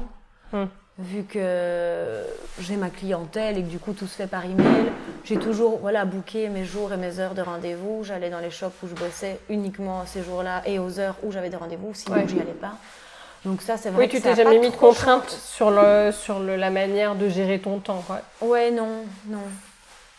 Hum. 0.53 0.69
Vu 0.99 1.23
que 1.23 2.21
j'ai 2.59 2.75
ma 2.75 2.89
clientèle 2.89 3.57
et 3.57 3.63
que 3.63 3.69
du 3.69 3.79
coup 3.79 3.93
tout 3.93 4.05
se 4.05 4.17
fait 4.17 4.27
par 4.27 4.43
email, 4.45 4.91
j'ai 5.23 5.37
toujours 5.37 5.79
voilà 5.79 6.03
booké 6.03 6.49
mes 6.49 6.65
jours 6.65 6.91
et 6.91 6.97
mes 6.97 7.19
heures 7.19 7.33
de 7.33 7.41
rendez-vous. 7.41 8.03
J'allais 8.03 8.29
dans 8.29 8.39
les 8.39 8.51
shops 8.51 8.83
où 8.83 8.87
je 8.87 8.95
bossais 8.95 9.39
uniquement 9.49 10.03
ces 10.05 10.21
jours-là 10.21 10.61
et 10.65 10.77
aux 10.77 10.99
heures 10.99 11.15
où 11.23 11.31
j'avais 11.31 11.49
des 11.49 11.55
rendez-vous, 11.55 11.93
sinon 11.93 12.17
j'y 12.27 12.39
allais 12.39 12.51
pas. 12.51 12.73
Donc 13.45 13.61
ça, 13.61 13.77
c'est 13.77 13.89
vrai. 13.89 14.05
Oui, 14.05 14.09
tu 14.09 14.21
t'es 14.21 14.35
jamais 14.35 14.59
mis 14.59 14.69
de 14.69 14.75
contraintes 14.75 15.29
sur, 15.29 15.71
le, 15.71 16.11
sur 16.11 16.39
le, 16.39 16.55
la 16.55 16.69
manière 16.69 17.15
de 17.15 17.29
gérer 17.29 17.59
ton 17.59 17.79
temps, 17.79 18.03
quoi. 18.05 18.21
Ouais, 18.41 18.71
non, 18.71 19.05
non. 19.27 19.43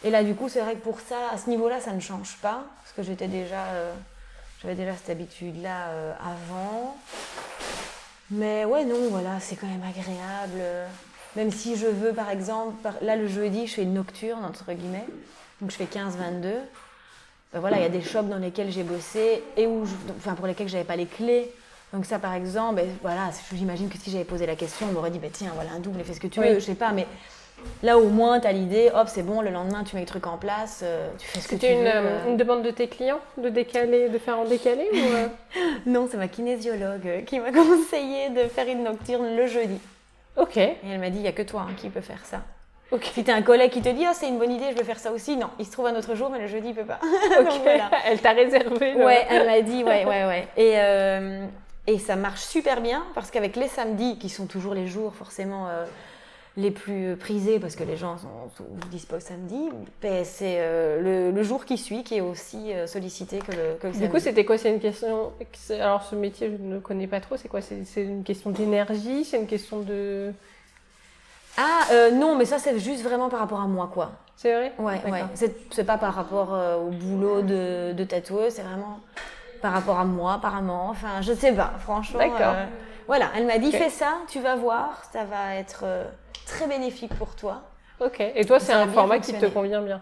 Et 0.02 0.10
là, 0.10 0.24
du 0.24 0.34
coup, 0.34 0.48
c'est 0.48 0.60
vrai 0.60 0.74
que 0.74 0.82
pour 0.82 1.00
ça, 1.00 1.16
à 1.32 1.36
ce 1.36 1.50
niveau-là, 1.50 1.80
ça 1.80 1.92
ne 1.92 2.00
change 2.00 2.36
pas, 2.40 2.62
parce 2.82 2.92
que 2.96 3.02
j'étais 3.02 3.28
déjà, 3.28 3.64
euh, 3.74 3.92
j'avais 4.62 4.74
déjà 4.74 4.92
cette 4.96 5.10
habitude-là 5.10 5.88
euh, 5.88 6.12
avant. 6.18 6.96
Mais 8.30 8.64
ouais, 8.64 8.84
non, 8.84 9.08
voilà, 9.10 9.38
c'est 9.40 9.56
quand 9.56 9.66
même 9.66 9.82
agréable. 9.82 10.62
Même 11.36 11.52
si 11.52 11.76
je 11.76 11.86
veux, 11.86 12.12
par 12.12 12.30
exemple, 12.30 12.88
là 13.02 13.16
le 13.16 13.28
jeudi, 13.28 13.66
je 13.66 13.74
fais 13.74 13.82
une 13.82 13.94
nocturne, 13.94 14.44
entre 14.44 14.72
guillemets, 14.72 15.06
donc 15.60 15.70
je 15.70 15.76
fais 15.76 15.84
15-22. 15.84 16.54
Ben 17.52 17.58
voilà, 17.60 17.78
il 17.78 17.82
y 17.82 17.86
a 17.86 17.90
des 17.90 18.02
shops 18.02 18.28
dans 18.28 18.38
lesquels 18.38 18.70
j'ai 18.70 18.82
bossé 18.82 19.42
et 19.56 19.66
où 19.66 19.84
enfin, 20.16 20.34
pour 20.34 20.46
lesquels 20.46 20.68
je 20.68 20.74
n'avais 20.74 20.86
pas 20.86 20.96
les 20.96 21.06
clés. 21.06 21.52
Donc 21.92 22.04
ça, 22.04 22.18
par 22.18 22.34
exemple, 22.34 22.76
ben 22.76 22.88
voilà, 23.02 23.30
j'imagine 23.52 23.88
que 23.88 23.98
si 23.98 24.10
j'avais 24.10 24.24
posé 24.24 24.46
la 24.46 24.56
question, 24.56 24.86
on 24.88 24.92
m'aurait 24.92 25.10
dit, 25.10 25.18
ben 25.18 25.30
tiens, 25.32 25.50
voilà 25.54 25.72
un 25.72 25.80
double, 25.80 26.02
fais 26.04 26.14
ce 26.14 26.20
que 26.20 26.28
tu 26.28 26.40
veux, 26.40 26.54
je 26.54 26.60
sais 26.60 26.74
pas, 26.74 26.92
mais 26.92 27.06
Là, 27.82 27.98
au 27.98 28.08
moins, 28.08 28.40
tu 28.40 28.46
as 28.46 28.52
l'idée, 28.52 28.90
hop, 28.94 29.08
c'est 29.08 29.22
bon, 29.22 29.40
le 29.40 29.50
lendemain, 29.50 29.84
tu 29.84 29.94
mets 29.96 30.02
le 30.02 30.06
truc 30.06 30.26
en 30.26 30.36
place, 30.36 30.80
euh, 30.82 31.08
tu 31.18 31.26
fais 31.26 31.40
ce 31.40 31.48
que 31.48 31.56
tu 31.56 31.66
veux. 31.66 31.72
C'était 31.72 31.96
euh. 31.96 32.28
une, 32.28 32.36
demande 32.36 32.62
de 32.62 32.70
tes 32.70 32.88
clients 32.88 33.20
de 33.38 33.48
décaler, 33.48 34.08
de 34.08 34.18
faire 34.18 34.38
en 34.38 34.44
décalé 34.44 34.86
ou 34.92 34.96
euh? 34.96 35.28
Non, 35.86 36.06
c'est 36.10 36.18
ma 36.18 36.28
kinésiologue 36.28 37.24
qui 37.26 37.38
m'a 37.38 37.52
conseillé 37.52 38.30
de 38.30 38.48
faire 38.48 38.68
une 38.68 38.84
nocturne 38.84 39.34
le 39.34 39.46
jeudi. 39.46 39.78
Ok. 40.36 40.58
Et 40.58 40.76
elle 40.90 41.00
m'a 41.00 41.10
dit, 41.10 41.18
il 41.18 41.22
n'y 41.22 41.28
a 41.28 41.32
que 41.32 41.42
toi 41.42 41.66
hein, 41.68 41.74
qui 41.76 41.88
peut 41.88 42.00
faire 42.00 42.24
ça. 42.24 42.42
Ok. 42.90 43.10
Si 43.14 43.24
t'as 43.24 43.34
un 43.34 43.42
collègue 43.42 43.70
qui 43.70 43.80
te 43.80 43.88
dit, 43.88 44.04
oh, 44.06 44.12
c'est 44.14 44.28
une 44.28 44.38
bonne 44.38 44.52
idée, 44.52 44.66
je 44.72 44.76
veux 44.76 44.84
faire 44.84 44.98
ça 44.98 45.12
aussi, 45.12 45.36
non, 45.36 45.48
il 45.58 45.64
se 45.64 45.72
trouve 45.72 45.86
un 45.86 45.96
autre 45.96 46.14
jour, 46.14 46.28
mais 46.28 46.40
le 46.40 46.48
jeudi, 46.48 46.68
il 46.68 46.74
peut 46.74 46.84
pas. 46.84 46.98
Ok. 47.40 47.60
Elle 48.04 48.20
t'a 48.20 48.32
réservé. 48.32 48.94
Ouais, 48.94 49.26
elle 49.30 49.46
m'a 49.46 49.60
dit, 49.62 49.84
ouais, 49.84 50.04
ouais, 50.04 50.26
ouais. 50.26 50.48
Et, 50.56 50.76
et 51.86 51.98
ça 51.98 52.16
marche 52.16 52.42
super 52.42 52.80
bien 52.80 53.04
parce 53.14 53.30
qu'avec 53.30 53.56
les 53.56 53.68
samedis, 53.68 54.18
qui 54.18 54.28
sont 54.28 54.46
toujours 54.46 54.74
les 54.74 54.86
jours 54.86 55.14
forcément 55.14 55.68
les 56.56 56.70
plus 56.70 57.16
prisés 57.16 57.60
parce 57.60 57.76
que 57.76 57.84
les 57.84 57.96
gens 57.96 58.18
sont 58.18 58.28
dispo 58.90 59.20
samedi, 59.20 59.70
ben 60.02 60.24
c'est 60.24 60.56
euh, 60.58 61.30
le, 61.32 61.42
jour 61.42 61.64
qui 61.64 61.78
suit 61.78 62.02
qui 62.02 62.16
est 62.16 62.20
aussi 62.20 62.72
euh, 62.72 62.86
sollicité 62.86 63.38
que 63.38 63.52
le, 63.52 63.74
que 63.80 63.96
Du 63.96 64.08
coup, 64.08 64.18
c'était 64.18 64.44
quoi? 64.44 64.58
C'est 64.58 64.70
une 64.70 64.80
question. 64.80 65.32
Alors, 65.70 66.02
ce 66.02 66.14
métier, 66.14 66.50
je 66.50 66.62
ne 66.62 66.80
connais 66.80 67.06
pas 67.06 67.20
trop. 67.20 67.36
C'est 67.36 67.48
quoi? 67.48 67.60
C'est 67.60 68.02
une 68.02 68.24
question 68.24 68.50
d'énergie? 68.50 69.24
C'est 69.24 69.38
une 69.38 69.46
question 69.46 69.80
de. 69.80 70.32
Ah, 71.56 71.82
euh, 71.92 72.10
non, 72.10 72.36
mais 72.36 72.44
ça, 72.44 72.58
c'est 72.58 72.78
juste 72.78 73.02
vraiment 73.02 73.28
par 73.28 73.40
rapport 73.40 73.60
à 73.60 73.66
moi, 73.66 73.90
quoi. 73.92 74.12
C'est 74.36 74.52
vrai? 74.52 74.72
Ouais, 74.78 75.00
ouais. 75.10 75.24
C'est 75.70 75.84
pas 75.84 75.98
par 75.98 76.14
rapport 76.14 76.56
au 76.80 76.90
boulot 76.90 77.42
de, 77.42 77.92
de 77.92 78.04
tatoueuse, 78.04 78.54
c'est 78.54 78.62
vraiment 78.62 79.00
par 79.60 79.72
rapport 79.72 79.98
à 79.98 80.04
moi, 80.04 80.34
apparemment. 80.34 80.88
Enfin, 80.90 81.20
je 81.20 81.32
sais 81.32 81.52
pas, 81.52 81.72
franchement. 81.78 82.18
D'accord. 82.18 82.54
voilà, 83.06 83.30
elle 83.36 83.46
m'a 83.46 83.58
dit 83.58 83.72
fais 83.72 83.90
ça, 83.90 84.18
tu 84.28 84.40
vas 84.40 84.56
voir, 84.56 85.02
ça 85.12 85.24
va 85.24 85.56
être 85.56 85.84
très 86.46 86.66
bénéfique 86.66 87.14
pour 87.14 87.36
toi. 87.36 87.62
Ok. 88.00 88.20
Et 88.20 88.44
toi, 88.44 88.58
c'est 88.58 88.72
un 88.72 88.88
format 88.88 89.18
qui 89.18 89.32
te 89.34 89.46
convient 89.46 89.82
bien? 89.82 90.00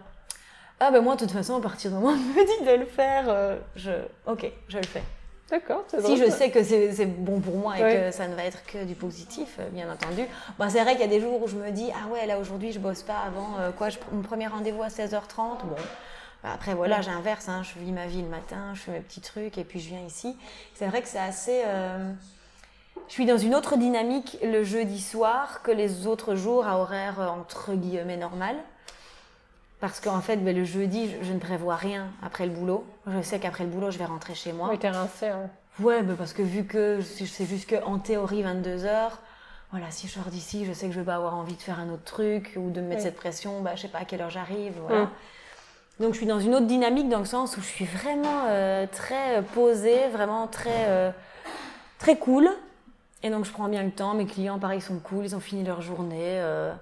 Ah 0.80 0.92
ben 0.92 1.00
moi, 1.00 1.14
de 1.14 1.20
toute 1.20 1.32
façon, 1.32 1.56
à 1.56 1.60
partir 1.60 1.90
du 1.90 1.96
moment 1.96 2.10
où 2.10 2.12
on 2.12 2.16
me 2.16 2.46
dit 2.46 2.64
de 2.64 2.76
le 2.76 2.86
faire, 2.86 3.24
euh, 3.28 3.56
je, 3.74 3.90
ok, 4.26 4.50
je 4.68 4.78
le 4.78 4.86
fais. 4.86 5.02
D'accord. 5.50 5.82
Si 6.04 6.16
je 6.18 6.30
sais 6.30 6.50
que 6.50 6.62
c'est 6.62 7.06
bon 7.06 7.40
pour 7.40 7.56
moi 7.56 7.78
et 7.78 7.80
que 7.80 8.10
ça 8.12 8.28
ne 8.28 8.34
va 8.34 8.44
être 8.44 8.64
que 8.66 8.84
du 8.84 8.94
positif, 8.94 9.56
euh, 9.58 9.68
bien 9.70 9.90
entendu. 9.90 10.22
Bon, 10.58 10.68
c'est 10.68 10.82
vrai 10.82 10.92
qu'il 10.92 11.00
y 11.00 11.04
a 11.04 11.08
des 11.08 11.20
jours 11.20 11.42
où 11.42 11.48
je 11.48 11.56
me 11.56 11.70
dis, 11.70 11.90
ah 11.94 12.06
ouais, 12.12 12.26
là 12.26 12.38
aujourd'hui, 12.38 12.70
je 12.70 12.78
bosse 12.78 13.02
pas 13.02 13.16
avant 13.26 13.58
euh, 13.58 13.70
quoi, 13.72 13.88
je, 13.88 13.96
mon 14.12 14.20
premier 14.20 14.46
rendez-vous 14.46 14.82
à 14.82 14.88
16h30. 14.88 15.64
Bon, 15.64 15.76
après 16.44 16.74
voilà, 16.74 17.00
j'inverse, 17.00 17.48
hein, 17.48 17.62
je 17.62 17.78
vis 17.80 17.92
ma 17.92 18.06
vie 18.06 18.22
le 18.22 18.28
matin, 18.28 18.72
je 18.74 18.80
fais 18.80 18.92
mes 18.92 19.00
petits 19.00 19.20
trucs 19.20 19.58
et 19.58 19.64
puis 19.64 19.80
je 19.80 19.88
viens 19.88 20.04
ici. 20.06 20.36
C'est 20.74 20.86
vrai 20.86 21.02
que 21.02 21.08
c'est 21.08 21.18
assez 21.18 21.62
je 23.08 23.14
suis 23.14 23.26
dans 23.26 23.38
une 23.38 23.54
autre 23.54 23.76
dynamique 23.76 24.38
le 24.42 24.62
jeudi 24.64 25.00
soir 25.00 25.62
que 25.62 25.70
les 25.70 26.06
autres 26.06 26.34
jours 26.34 26.66
à 26.66 26.78
horaire 26.78 27.20
euh, 27.20 27.26
entre 27.26 27.74
guillemets 27.74 28.16
normal. 28.16 28.56
Parce 29.80 30.00
qu'en 30.00 30.20
fait, 30.20 30.36
ben, 30.38 30.54
le 30.56 30.64
jeudi, 30.64 31.08
je, 31.22 31.32
ne 31.32 31.38
prévois 31.38 31.76
rien 31.76 32.08
après 32.20 32.46
le 32.46 32.52
boulot. 32.52 32.84
Je 33.06 33.22
sais 33.22 33.38
qu'après 33.38 33.62
le 33.62 33.70
boulot, 33.70 33.92
je 33.92 33.98
vais 33.98 34.06
rentrer 34.06 34.34
chez 34.34 34.52
moi. 34.52 34.68
Oui, 34.70 34.78
t'es 34.78 34.90
rincé. 34.90 35.28
Hein. 35.28 35.48
Ouais, 35.78 36.02
ben, 36.02 36.16
parce 36.16 36.32
que 36.32 36.42
vu 36.42 36.64
que 36.64 37.00
c'est 37.00 37.46
juste 37.46 37.70
qu'en 37.70 38.00
théorie, 38.00 38.42
22 38.42 38.84
heures, 38.84 39.20
voilà, 39.70 39.90
si 39.90 40.08
je 40.08 40.14
sors 40.14 40.24
d'ici, 40.24 40.66
je 40.66 40.72
sais 40.72 40.88
que 40.88 40.92
je 40.92 40.98
vais 40.98 41.06
pas 41.06 41.14
avoir 41.14 41.36
envie 41.36 41.54
de 41.54 41.62
faire 41.62 41.78
un 41.78 41.90
autre 41.90 42.02
truc 42.02 42.54
ou 42.56 42.70
de 42.70 42.80
me 42.80 42.88
mettre 42.88 43.02
cette 43.02 43.16
pression, 43.16 43.60
bah, 43.60 43.76
je 43.76 43.82
sais 43.82 43.88
pas 43.88 43.98
à 43.98 44.04
quelle 44.04 44.20
heure 44.20 44.30
j'arrive. 44.30 44.74
Voilà. 44.80 45.04
Mm. 45.04 45.10
Donc 46.00 46.12
je 46.12 46.18
suis 46.18 46.26
dans 46.26 46.40
une 46.40 46.54
autre 46.54 46.66
dynamique 46.66 47.08
dans 47.08 47.18
le 47.18 47.24
sens 47.24 47.56
où 47.56 47.60
je 47.60 47.66
suis 47.66 47.84
vraiment 47.84 48.44
euh, 48.48 48.86
très 48.90 49.42
posée, 49.54 50.08
vraiment 50.12 50.46
très, 50.46 50.86
euh, 50.88 51.10
très 51.98 52.16
cool. 52.16 52.48
Et 53.22 53.30
donc, 53.30 53.44
je 53.44 53.50
prends 53.50 53.68
bien 53.68 53.82
le 53.82 53.90
temps. 53.90 54.14
Mes 54.14 54.26
clients, 54.26 54.58
pareil, 54.58 54.80
sont 54.80 54.98
cool. 55.00 55.24
Ils 55.24 55.34
ont 55.34 55.40
fini 55.40 55.64
leur 55.64 55.80
journée. 55.82 56.38
Euh, 56.38 56.72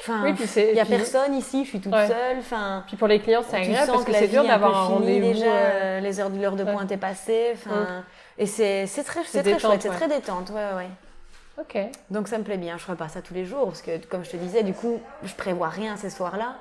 enfin, 0.00 0.26
il 0.26 0.72
n'y 0.72 0.80
a 0.80 0.84
personne 0.84 1.34
ici. 1.34 1.64
Je 1.64 1.70
suis 1.70 1.80
toute 1.80 1.92
seule. 1.92 2.38
Enfin, 2.38 2.82
puis 2.86 2.96
pour 2.96 3.06
les 3.06 3.20
clients, 3.20 3.42
c'est 3.48 3.56
agréable 3.56 3.92
parce 3.92 4.04
que, 4.04 4.12
c'est 4.12 4.28
dur 4.28 4.44
d'avoir 4.44 4.76
un 4.76 4.84
rendez-vous. 4.86 5.32
Déjà, 5.32 5.46
euh, 5.46 6.00
les 6.00 6.20
heures 6.20 6.30
de 6.30 6.40
l'heure 6.40 6.56
de 6.56 6.64
pointe 6.64 6.90
est 6.90 6.96
passée. 6.96 7.52
Enfin, 7.54 8.04
et 8.38 8.46
c'est 8.46 8.86
très, 9.04 9.20
c'est 9.24 9.42
très 9.42 9.58
chouette. 9.58 9.82
C'est 9.82 9.88
très 9.90 10.08
détente. 10.08 10.50
Ouais, 10.50 10.74
ouais. 10.76 10.88
Ok. 11.60 11.78
Donc 12.10 12.26
ça 12.26 12.38
me 12.38 12.42
plaît 12.42 12.56
bien. 12.56 12.76
Je 12.76 12.82
ferai 12.82 12.96
pas 12.96 13.08
ça 13.08 13.22
tous 13.22 13.34
les 13.34 13.44
jours 13.44 13.66
parce 13.66 13.82
que, 13.82 14.04
comme 14.06 14.24
je 14.24 14.30
te 14.30 14.36
disais, 14.36 14.64
du 14.64 14.74
coup, 14.74 15.00
je 15.22 15.34
prévois 15.34 15.68
rien 15.68 15.96
ces 15.96 16.10
soirs-là. 16.10 16.56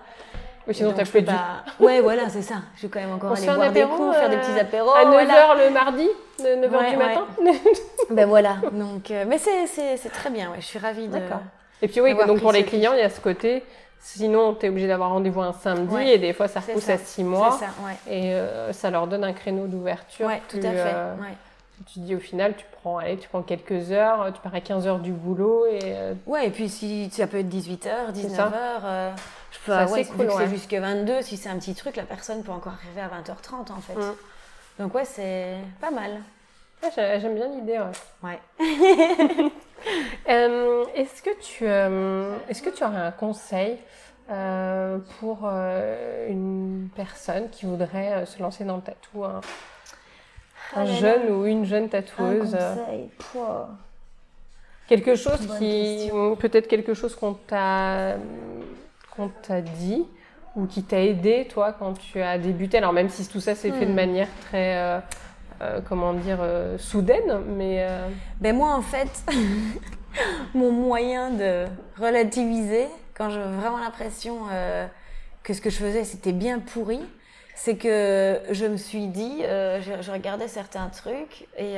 Oui, 0.67 0.73
sinon 0.73 0.93
t'as 0.93 1.05
plus 1.05 1.23
pas... 1.23 1.63
Ouais, 1.79 1.99
voilà, 1.99 2.29
c'est 2.29 2.41
ça. 2.41 2.55
Je 2.77 2.83
vais 2.83 2.87
quand 2.87 2.99
même 2.99 3.13
encore 3.13 3.33
aller 3.33 3.45
boire 3.45 3.71
des 3.71 3.83
coups, 3.83 4.15
faire 4.15 4.29
des 4.29 4.37
petits 4.37 4.51
euh, 4.51 4.61
apéros. 4.61 4.91
À 4.91 5.05
9h 5.05 5.65
le 5.65 5.69
mardi, 5.71 6.09
9h 6.39 6.91
du 6.91 6.97
matin. 6.97 7.25
ben 8.09 8.27
voilà. 8.27 8.57
Donc, 8.71 9.11
euh, 9.11 9.25
mais 9.27 9.37
c'est 9.37 10.09
très 10.09 10.29
bien, 10.29 10.51
ouais. 10.51 10.57
je 10.59 10.65
suis 10.65 10.79
ravie 10.79 11.07
de. 11.07 11.13
D'accord. 11.13 11.41
Et 11.81 11.87
puis 11.87 11.99
oui, 11.99 12.15
donc 12.27 12.39
pour 12.39 12.53
les 12.53 12.63
clients, 12.63 12.93
il 12.93 12.99
y 12.99 13.03
a 13.03 13.09
ce 13.09 13.19
côté. 13.19 13.63
Sinon, 13.99 14.53
tu 14.53 14.65
es 14.65 14.69
obligé 14.69 14.87
d'avoir 14.87 15.11
rendez-vous 15.11 15.41
un 15.41 15.53
samedi 15.53 15.95
et 15.97 16.17
des 16.17 16.33
fois 16.33 16.49
ça 16.49 16.59
repousse 16.59 16.89
à 16.89 16.97
6 16.97 17.23
mois. 17.23 17.51
Ça, 17.51 17.67
et 18.09 18.33
euh, 18.33 18.73
ça 18.73 18.89
leur 18.89 19.07
donne 19.07 19.23
un 19.23 19.31
créneau 19.31 19.65
d'ouverture. 19.67 20.27
Ouais, 20.27 20.41
tout 20.49 20.57
à 20.57 20.71
fait. 20.71 20.95
Tu 21.91 21.99
dis 21.99 22.15
au 22.15 22.19
final, 22.19 22.53
tu 22.55 22.65
prends, 22.81 22.99
allez, 22.99 23.17
tu 23.17 23.27
prends 23.27 23.41
quelques 23.41 23.91
heures, 23.91 24.31
tu 24.33 24.39
pars 24.39 24.55
à 24.55 24.61
15 24.61 24.87
heures 24.87 24.99
du 24.99 25.11
boulot. 25.11 25.65
Et, 25.65 25.93
Ouais, 26.25 26.47
et 26.47 26.49
puis 26.49 26.69
si 26.69 27.09
ça 27.11 27.27
peut 27.27 27.39
être 27.39 27.49
18h, 27.49 28.13
19h. 28.13 29.11
Je 29.53 29.59
peux, 29.65 29.91
ouais, 29.91 30.05
cool, 30.05 30.31
c'est 30.37 30.49
jusqu'à 30.49 30.79
22, 30.79 31.21
si 31.21 31.37
c'est 31.37 31.49
un 31.49 31.57
petit 31.59 31.75
truc, 31.75 31.95
la 31.95 32.03
personne 32.03 32.43
peut 32.43 32.51
encore 32.51 32.73
arriver 32.73 33.01
à 33.01 33.07
20h30 33.07 33.71
en 33.71 33.81
fait. 33.81 33.95
Mm. 33.95 34.15
Donc 34.79 34.95
ouais, 34.95 35.05
c'est 35.05 35.57
pas 35.79 35.91
mal. 35.91 36.21
J'aime 36.95 37.35
bien 37.35 37.47
l'idée, 37.49 37.79
ouais. 38.23 38.39
Euh, 40.29 40.85
est-ce 40.95 41.21
que 41.21 41.29
tu 41.41 41.65
euh, 41.67 42.37
est-ce 42.47 42.61
que 42.61 42.69
tu 42.69 42.83
aurais 42.85 43.01
un 43.01 43.11
conseil 43.11 43.77
euh, 44.31 44.97
pour 45.19 45.45
une 45.45 46.87
personne 46.95 47.49
qui 47.49 47.65
voudrait 47.65 48.25
se 48.25 48.41
lancer 48.41 48.63
dans 48.63 48.77
le 48.77 48.81
tatou, 48.81 49.25
un, 49.25 49.41
ah 50.73 50.85
jeune 50.85 51.29
ou 51.31 51.45
une 51.45 51.65
jeune 51.65 51.89
tatoueuse 51.89 52.55
Un 52.55 52.75
conseil. 52.75 53.09
Quelque 54.87 55.15
chose 55.15 55.47
qui 55.59 56.09
peut-être 56.39 56.67
quelque 56.67 56.93
chose 56.93 57.15
qu'on 57.15 57.33
t'a 57.33 58.15
qu'on 59.15 59.29
t'a 59.29 59.61
dit 59.61 60.05
ou 60.55 60.65
qui 60.65 60.83
t'a 60.83 61.01
aidé, 61.01 61.47
toi, 61.49 61.73
quand 61.73 61.93
tu 61.93 62.21
as 62.21 62.37
débuté 62.37 62.77
Alors, 62.77 62.93
même 62.93 63.09
si 63.09 63.27
tout 63.27 63.39
ça 63.39 63.55
s'est 63.55 63.71
fait 63.71 63.85
de 63.85 63.91
hmm. 63.91 63.95
manière 63.95 64.27
très, 64.41 64.77
euh, 64.77 64.99
euh, 65.61 65.79
comment 65.87 66.13
dire, 66.13 66.39
euh, 66.41 66.77
soudaine, 66.77 67.41
mais... 67.57 67.87
Ben 68.39 68.55
moi, 68.55 68.75
en 68.75 68.81
fait, 68.81 69.23
mon 70.53 70.71
moyen 70.71 71.31
de 71.31 71.65
relativiser, 71.99 72.87
quand 73.15 73.29
j'ai 73.29 73.41
vraiment 73.41 73.79
l'impression 73.79 74.41
que 75.41 75.53
ce 75.53 75.61
que 75.61 75.69
je 75.69 75.77
faisais, 75.77 76.03
c'était 76.03 76.33
bien 76.33 76.59
pourri, 76.59 76.99
c'est 77.55 77.75
que 77.75 78.39
je 78.51 78.65
me 78.65 78.77
suis 78.77 79.07
dit, 79.07 79.41
je, 79.41 80.01
je, 80.01 80.11
regardais 80.11 80.47
certains 80.47 80.87
trucs 80.89 81.47
et 81.57 81.77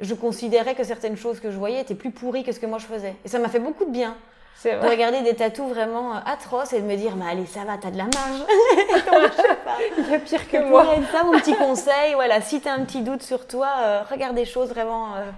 je 0.00 0.14
considérais 0.14 0.74
que 0.74 0.84
certaines 0.84 1.16
choses 1.16 1.38
que 1.38 1.50
je 1.52 1.56
voyais 1.56 1.80
étaient 1.80 1.94
plus 1.94 2.10
pourries 2.10 2.42
que 2.42 2.52
ce 2.52 2.58
que 2.58 2.66
moi 2.66 2.78
je 2.78 2.86
faisais. 2.86 3.14
Et 3.24 3.28
ça 3.28 3.38
m'a 3.38 3.48
fait 3.48 3.60
beaucoup 3.60 3.84
de 3.84 3.90
bien 3.90 4.16
de 4.64 4.88
regarder 4.88 5.22
des 5.22 5.34
tatous 5.34 5.68
vraiment 5.68 6.16
euh, 6.16 6.20
atroces 6.24 6.72
et 6.72 6.80
de 6.80 6.86
me 6.86 6.96
dire, 6.96 7.16
mais 7.16 7.30
allez, 7.30 7.46
ça 7.46 7.64
va, 7.64 7.76
t'as 7.76 7.90
de 7.90 7.98
la 7.98 8.04
marge. 8.04 8.44
Il 9.98 10.10
y 10.10 10.14
a 10.14 10.18
pire 10.18 10.48
que 10.48 10.56
moi. 10.68 10.86
ça, 11.12 11.24
mon 11.24 11.32
petit 11.32 11.54
conseil. 11.54 12.14
Voilà, 12.14 12.40
si 12.40 12.60
t'as 12.60 12.72
un 12.72 12.84
petit 12.84 13.02
doute 13.02 13.22
sur 13.22 13.46
toi, 13.46 13.68
euh, 13.82 14.02
regarde 14.10 14.34
des 14.34 14.44
choses 14.44 14.70
vraiment 14.70 15.16
euh, 15.16 15.30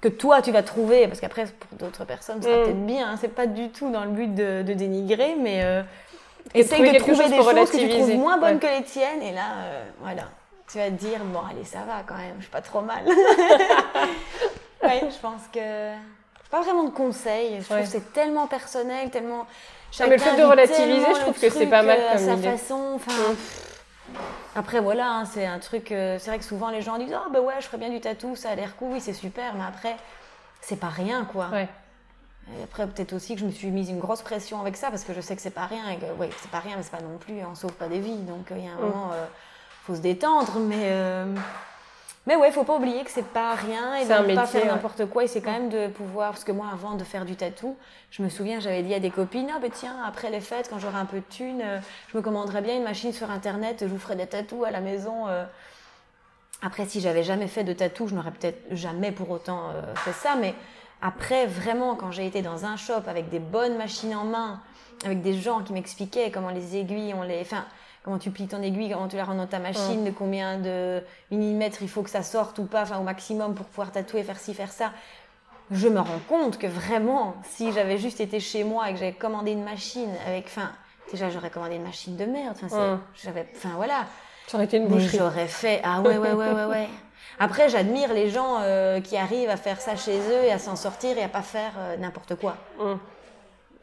que 0.00 0.08
toi, 0.08 0.42
tu 0.42 0.50
vas 0.50 0.62
trouver. 0.62 1.06
Parce 1.06 1.20
qu'après, 1.20 1.46
pour 1.46 1.78
d'autres 1.78 2.04
personnes, 2.04 2.42
ça 2.42 2.48
mm. 2.48 2.64
peut-être 2.64 2.86
bien. 2.86 3.10
Hein. 3.10 3.16
c'est 3.20 3.34
pas 3.34 3.46
du 3.46 3.70
tout 3.70 3.90
dans 3.90 4.04
le 4.04 4.10
but 4.10 4.34
de, 4.34 4.62
dénigrer, 4.62 5.36
mais 5.38 5.64
essaye 6.54 6.92
de 6.92 6.98
trouver 6.98 7.28
des 7.28 7.36
choses 7.36 7.70
que 7.70 7.76
tu 7.76 7.88
trouves 7.88 8.14
moins 8.16 8.38
bonnes 8.38 8.58
que 8.58 8.66
les 8.66 8.82
tiennes. 8.82 9.22
Et 9.22 9.32
là, 9.32 9.44
voilà, 10.00 10.24
tu 10.70 10.78
vas 10.78 10.86
te 10.86 10.92
dire, 10.92 11.20
bon, 11.24 11.40
allez, 11.50 11.64
ça 11.64 11.80
va 11.86 12.02
quand 12.06 12.16
même, 12.16 12.34
je 12.38 12.42
suis 12.42 12.50
pas 12.50 12.60
trop 12.60 12.80
mal. 12.80 13.04
oui, 14.82 15.00
je 15.02 15.20
pense 15.20 15.42
que 15.52 15.92
pas 16.50 16.60
vraiment 16.62 16.84
de 16.84 16.90
conseils. 16.90 17.58
Je 17.60 17.64
trouve 17.64 17.80
que 17.80 17.86
c'est 17.86 18.12
tellement 18.12 18.46
personnel, 18.46 19.10
tellement. 19.10 19.46
mais 20.00 20.06
le 20.08 20.18
fait 20.18 20.36
de 20.36 20.42
relativiser, 20.44 21.14
je 21.14 21.20
trouve 21.20 21.38
que 21.38 21.50
c'est 21.50 21.66
pas 21.66 21.82
mal 21.82 21.98
comme 22.12 22.18
sa 22.24 22.36
façon. 22.36 22.92
Enfin, 22.96 23.34
Après, 24.56 24.80
voilà, 24.80 25.10
hein, 25.10 25.24
c'est 25.24 25.46
un 25.46 25.58
truc. 25.58 25.92
Euh, 25.92 26.18
c'est 26.18 26.30
vrai 26.30 26.38
que 26.38 26.44
souvent 26.44 26.70
les 26.70 26.82
gens 26.82 26.98
disent 26.98 27.12
Ah, 27.14 27.24
oh, 27.26 27.30
bah 27.32 27.40
ouais, 27.40 27.54
je 27.60 27.66
ferais 27.66 27.78
bien 27.78 27.90
du 27.90 28.00
tatou, 28.00 28.34
ça 28.34 28.50
a 28.50 28.54
l'air 28.54 28.76
cool, 28.76 28.92
oui, 28.92 29.00
c'est 29.00 29.12
super, 29.12 29.54
mais 29.54 29.64
après, 29.68 29.96
c'est 30.60 30.80
pas 30.80 30.88
rien, 30.88 31.24
quoi. 31.30 31.48
Ouais. 31.52 31.68
Et 32.58 32.62
après, 32.64 32.86
peut-être 32.86 33.12
aussi 33.12 33.34
que 33.34 33.40
je 33.42 33.44
me 33.46 33.50
suis 33.50 33.68
mise 33.70 33.90
une 33.90 33.98
grosse 34.00 34.22
pression 34.22 34.58
avec 34.60 34.76
ça 34.78 34.88
parce 34.88 35.04
que 35.04 35.12
je 35.12 35.20
sais 35.20 35.36
que 35.36 35.42
c'est 35.42 35.50
pas 35.50 35.66
rien. 35.66 35.86
Et 35.90 35.96
que, 35.98 36.06
ouais, 36.18 36.30
c'est 36.40 36.50
pas 36.50 36.60
rien, 36.60 36.76
mais 36.76 36.82
c'est 36.82 36.90
pas 36.96 37.02
non 37.02 37.18
plus, 37.18 37.34
on 37.44 37.54
sauve 37.54 37.72
pas 37.74 37.88
des 37.88 38.00
vies. 38.00 38.16
Donc, 38.22 38.46
il 38.50 38.64
y 38.64 38.66
a 38.66 38.70
un 38.72 38.76
Mm. 38.76 38.80
moment, 38.80 39.10
euh, 39.12 39.26
faut 39.86 39.94
se 39.94 40.00
détendre. 40.00 40.58
Mais, 40.58 40.76
euh, 40.84 41.26
mais 42.28 42.36
ouais, 42.36 42.52
faut 42.52 42.62
pas 42.62 42.76
oublier 42.76 43.02
que 43.04 43.10
c'est 43.10 43.26
pas 43.26 43.54
rien 43.54 43.94
et 43.94 44.04
de 44.04 44.12
ne 44.12 44.34
pas 44.34 44.44
faire 44.44 44.64
ouais. 44.64 44.68
n'importe 44.68 45.06
quoi. 45.06 45.24
Et 45.24 45.28
c'est 45.28 45.40
quand 45.40 45.50
même 45.50 45.70
de 45.70 45.86
pouvoir, 45.88 46.32
parce 46.32 46.44
que 46.44 46.52
moi, 46.52 46.66
avant 46.70 46.94
de 46.94 47.02
faire 47.02 47.24
du 47.24 47.36
tatou, 47.36 47.74
je 48.10 48.22
me 48.22 48.28
souviens, 48.28 48.60
j'avais 48.60 48.82
dit 48.82 48.92
à 48.92 49.00
des 49.00 49.08
copines, 49.08 49.50
ah 49.50 49.58
ben 49.58 49.70
tiens, 49.70 49.96
après 50.06 50.28
les 50.28 50.42
fêtes, 50.42 50.68
quand 50.68 50.78
j'aurai 50.78 50.98
un 50.98 51.06
peu 51.06 51.20
de 51.20 51.24
thunes, 51.30 51.62
euh, 51.64 51.78
je 52.12 52.18
me 52.18 52.22
commanderais 52.22 52.60
bien 52.60 52.76
une 52.76 52.82
machine 52.82 53.14
sur 53.14 53.30
Internet, 53.30 53.78
je 53.80 53.86
vous 53.86 53.98
ferai 53.98 54.14
des 54.14 54.26
tatous 54.26 54.62
à 54.66 54.70
la 54.70 54.82
maison. 54.82 55.26
euh. 55.26 55.46
Après, 56.60 56.84
si 56.84 57.00
j'avais 57.00 57.22
jamais 57.22 57.46
fait 57.46 57.64
de 57.64 57.72
tatou, 57.72 58.08
je 58.08 58.14
n'aurais 58.14 58.32
peut-être 58.32 58.60
jamais 58.72 59.10
pour 59.10 59.30
autant 59.30 59.70
euh, 59.70 59.94
fait 59.94 60.12
ça. 60.12 60.36
Mais 60.38 60.54
après, 61.00 61.46
vraiment, 61.46 61.94
quand 61.94 62.10
j'ai 62.12 62.26
été 62.26 62.42
dans 62.42 62.66
un 62.66 62.76
shop 62.76 63.04
avec 63.06 63.30
des 63.30 63.38
bonnes 63.38 63.78
machines 63.78 64.14
en 64.14 64.24
main, 64.24 64.60
avec 65.02 65.22
des 65.22 65.32
gens 65.32 65.60
qui 65.60 65.72
m'expliquaient 65.72 66.30
comment 66.30 66.50
les 66.50 66.76
aiguilles, 66.76 67.14
on 67.14 67.22
les, 67.22 67.40
enfin, 67.40 67.64
comment 68.08 68.18
tu 68.18 68.30
plies 68.30 68.48
ton 68.48 68.62
aiguille, 68.62 68.90
comment 68.90 69.06
tu 69.06 69.16
la 69.16 69.24
rentres 69.24 69.36
dans 69.36 69.46
ta 69.46 69.58
machine, 69.58 70.02
de 70.02 70.10
combien 70.10 70.58
de 70.58 71.02
millimètres 71.30 71.82
il 71.82 71.90
faut 71.90 72.02
que 72.02 72.08
ça 72.08 72.22
sorte 72.22 72.58
ou 72.58 72.64
pas, 72.64 72.82
enfin 72.82 72.96
au 72.98 73.02
maximum 73.02 73.54
pour 73.54 73.66
pouvoir 73.66 73.92
tatouer, 73.92 74.22
faire 74.22 74.38
ci, 74.38 74.54
faire 74.54 74.72
ça. 74.72 74.92
Je 75.70 75.88
me 75.88 76.00
rends 76.00 76.20
compte 76.26 76.56
que 76.56 76.66
vraiment, 76.66 77.36
si 77.44 77.70
j'avais 77.70 77.98
juste 77.98 78.20
été 78.20 78.40
chez 78.40 78.64
moi 78.64 78.88
et 78.88 78.94
que 78.94 78.98
j'avais 78.98 79.12
commandé 79.12 79.50
une 79.50 79.62
machine 79.62 80.08
avec, 80.26 80.46
enfin, 80.46 80.70
déjà 81.12 81.28
j'aurais 81.28 81.50
commandé 81.50 81.74
une 81.76 81.82
machine 81.82 82.16
de 82.16 82.24
merde. 82.24 82.56
Enfin, 82.64 82.98
j'avais, 83.22 83.46
enfin 83.54 83.72
voilà. 83.76 84.06
Ça 84.46 84.56
aurait 84.56 84.64
été 84.64 84.78
une 84.78 84.88
boucherie. 84.88 85.18
j'aurais 85.18 85.46
fait. 85.46 85.82
Ah 85.84 86.00
ouais, 86.00 86.16
ouais, 86.16 86.32
ouais, 86.32 86.52
ouais, 86.52 86.64
ouais. 86.64 86.88
Après, 87.38 87.68
j'admire 87.68 88.14
les 88.14 88.30
gens 88.30 88.60
euh, 88.62 89.02
qui 89.02 89.18
arrivent 89.18 89.50
à 89.50 89.58
faire 89.58 89.82
ça 89.82 89.96
chez 89.96 90.18
eux 90.18 90.44
et 90.44 90.50
à 90.50 90.58
s'en 90.58 90.76
sortir 90.76 91.18
et 91.18 91.22
à 91.22 91.28
pas 91.28 91.42
faire 91.42 91.72
euh, 91.78 91.96
n'importe 91.98 92.36
quoi. 92.36 92.56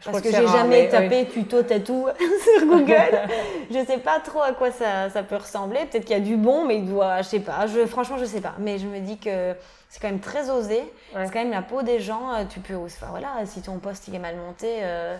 Parce 0.06 0.22
que, 0.22 0.32
c'est 0.32 0.41
j'ai 0.41 0.47
jamais 0.47 0.84
mais 0.84 0.89
tapé 0.89 1.26
tuto 1.26 1.64
tatou 1.64 2.08
sur 2.60 2.68
Google. 2.68 3.20
je 3.72 3.86
sais 3.86 3.97
pas 3.97 4.20
trop 4.20 4.41
à 4.41 4.51
quoi 4.53 4.72
ça, 4.72 5.10
ça 5.10 5.24
peut 5.24 5.38
ressembler. 5.38 5.80
Peut-être 5.91 6.06
qu'il 6.06 6.16
y 6.16 6.20
a 6.20 6.24
du 6.24 6.36
bon, 6.38 6.66
mais 6.66 6.78
il 6.78 6.86
doit, 6.88 7.18
je 7.24 7.28
sais 7.28 7.39
pas. 7.39 7.66
Je, 7.68 7.86
franchement, 7.86 8.18
je 8.18 8.26
sais 8.26 8.41
pas. 8.41 8.53
Mais 8.60 8.78
je 8.78 8.86
me 8.88 8.99
dis 8.99 9.18
que 9.18 9.53
c'est 9.89 9.99
quand 10.01 10.10
même 10.10 10.20
très 10.20 10.49
osé. 10.49 10.78
Ouais. 11.16 11.26
C'est 11.26 11.32
quand 11.34 11.39
même 11.39 11.51
la 11.51 11.62
peau 11.62 11.82
des 11.82 11.99
gens. 11.99 12.34
euh, 12.36 12.43
Tu 12.49 12.60
peux, 12.60 12.76
enfin 12.76 13.08
voilà, 13.10 13.30
si 13.45 13.62
ton 13.62 13.80
poste 13.80 14.08
il 14.08 14.16
est 14.16 14.20
mal 14.20 14.36
monté. 14.36 14.68
euh, 14.84 15.18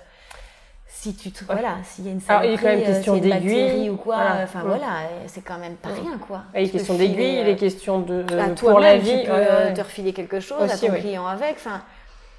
si 0.88 1.14
tu 1.16 1.32
te, 1.32 1.44
voilà, 1.46 1.76
s'il 1.84 2.06
y 2.06 2.10
a 2.10 2.12
une 2.12 2.22
Alors, 2.28 2.44
il 2.46 2.54
est 2.54 2.58
saloperie, 2.58 2.64
quand 2.64 2.70
même 2.70 2.84
euh, 2.90 2.94
question 2.96 3.18
d'aiguille. 3.18 3.90
ou 3.90 3.98
quoi, 3.98 4.16
Voilà. 4.16 4.44
enfin 4.44 4.62
voilà, 4.64 4.88
c'est 5.28 5.42
quand 5.42 5.58
même 5.58 5.76
pas 5.76 5.90
rien 5.90 6.18
quoi. 6.26 6.44
Et 6.54 6.62
les 6.64 6.70
questions 6.70 6.94
d'aiguille, 6.94 7.44
les 7.44 7.56
questions 7.58 8.00
de 8.00 8.24
à 8.40 8.50
pour 8.50 8.80
la 8.80 8.96
vie. 8.98 9.24
tu 9.24 9.30
peux 9.30 9.74
te 9.74 9.82
refiler 9.82 10.14
quelque 10.14 10.40
chose 10.40 10.62
à 10.62 10.66
Aussi, 10.76 10.88
ton 10.88 10.94
oui. 10.94 11.00
client 11.02 11.26
avec. 11.28 11.56
Enfin, 11.58 11.82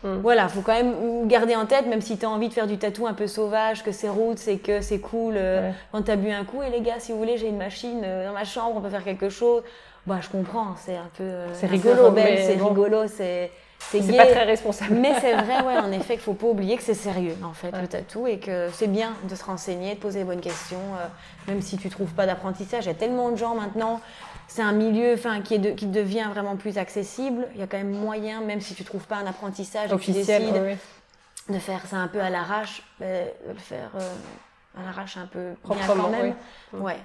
Mm. 0.05 0.17
voilà, 0.23 0.49
faut 0.49 0.61
quand 0.61 0.75
même 0.75 1.27
garder 1.27 1.57
en 1.57 1.67
tête, 1.67 1.87
même 1.87 2.01
si 2.03 2.19
tu 2.19 2.27
as 2.27 2.31
envie 2.31 2.49
de 2.49 2.55
faire 2.55 2.67
du 2.67 2.79
tatou 2.79 3.07
un 3.07 3.15
peu 3.15 3.27
sauvage, 3.27 3.83
que 3.83 3.93
c'est 3.93 4.09
route, 4.09 4.39
c'est 4.39 4.59
que 4.59 4.81
c'est 4.81 4.99
cool. 4.99 5.35
euh, 5.37 5.69
Ouais. 5.71 5.75
Quand 5.93 6.03
tu 6.03 6.11
as 6.11 6.17
bu 6.17 6.31
un 6.31 6.45
coup, 6.45 6.63
et 6.63 6.71
les 6.71 6.81
gars, 6.83 6.99
si 6.99 7.13
vous 7.13 7.19
voulez, 7.19 7.39
j'ai 7.39 7.49
une 7.49 7.57
machine 7.57 8.03
euh, 8.05 8.27
dans 8.27 8.35
ma 8.35 8.45
chambre, 8.45 8.75
on 8.77 8.81
peut 8.81 8.91
faire 8.91 9.05
quelque 9.05 9.29
chose. 9.31 9.63
Bah, 10.07 10.19
je 10.21 10.29
comprends, 10.29 10.75
c'est 10.85 10.97
un 10.97 11.09
peu. 11.17 11.25
euh, 11.25 11.47
C'est 11.55 11.67
rigolo, 11.67 12.15
c'est 12.17 12.57
bon. 12.57 12.69
rigolo, 12.69 13.07
c'est. 13.09 13.51
C'est 13.79 14.17
pas 14.17 14.27
très 14.27 14.45
responsable. 14.45 14.95
Mais 14.97 15.13
c'est 15.21 15.33
vrai, 15.35 15.63
ouais, 15.67 15.77
en 15.79 15.93
effet, 15.93 16.15
qu'il 16.15 16.23
faut 16.23 16.33
pas 16.35 16.47
oublier 16.49 16.77
que 16.77 16.83
c'est 16.83 16.95
sérieux, 16.95 17.37
en 17.45 17.53
fait, 17.53 17.73
Ouais. 17.73 17.83
le 17.83 17.89
tatou, 17.89 18.27
et 18.27 18.39
que 18.39 18.69
c'est 18.73 18.87
bien 18.89 19.13
de 19.29 19.35
se 19.35 19.45
renseigner, 19.45 19.95
de 19.95 20.01
poser 20.01 20.21
les 20.21 20.25
bonnes 20.25 20.41
questions, 20.41 20.79
euh, 20.99 21.07
même 21.53 21.61
si 21.63 21.77
tu 21.77 21.89
trouves 21.89 22.13
pas 22.13 22.27
d'apprentissage. 22.27 22.85
Il 22.85 22.89
y 22.89 22.91
a 22.91 22.95
tellement 22.95 23.31
de 23.31 23.37
gens 23.37 23.55
maintenant, 23.55 24.01
c'est 24.49 24.63
un 24.63 24.73
milieu, 24.73 25.15
enfin, 25.15 25.41
qui, 25.43 25.55
est 25.55 25.59
de- 25.59 25.71
qui 25.71 25.87
devient 25.87 26.27
vraiment 26.31 26.57
plus 26.57 26.79
accessible. 26.79 27.47
Il 27.55 27.61
y 27.61 27.63
a 27.63 27.67
quand 27.67 27.79
même 27.79 27.91
moyen, 27.91 28.41
même 28.41 28.61
si 28.61 28.75
tu 28.75 28.85
trouves 28.85 29.07
pas 29.07 29.17
un 29.17 29.27
apprentissage, 29.27 29.87
et 29.87 29.89
tu 29.89 29.95
Officiel. 29.95 30.43
décides 30.43 30.55
ouais, 30.57 30.61
ouais. 30.61 31.55
de 31.55 31.59
faire 31.59 31.81
ça 31.87 31.97
un 31.97 32.09
peu 32.09 32.21
à 32.21 32.31
l'arrache, 32.31 32.83
ben, 33.01 33.27
de 33.49 33.53
le 33.53 33.59
faire 33.59 33.91
euh, 33.97 34.81
à 34.81 34.85
l'arrache 34.87 35.17
un 35.17 35.27
peu 35.27 35.55
Proprement, 35.63 36.05
quand 36.05 36.11
même. 36.11 36.35
oui. 36.73 36.81
Ouais. 36.81 36.97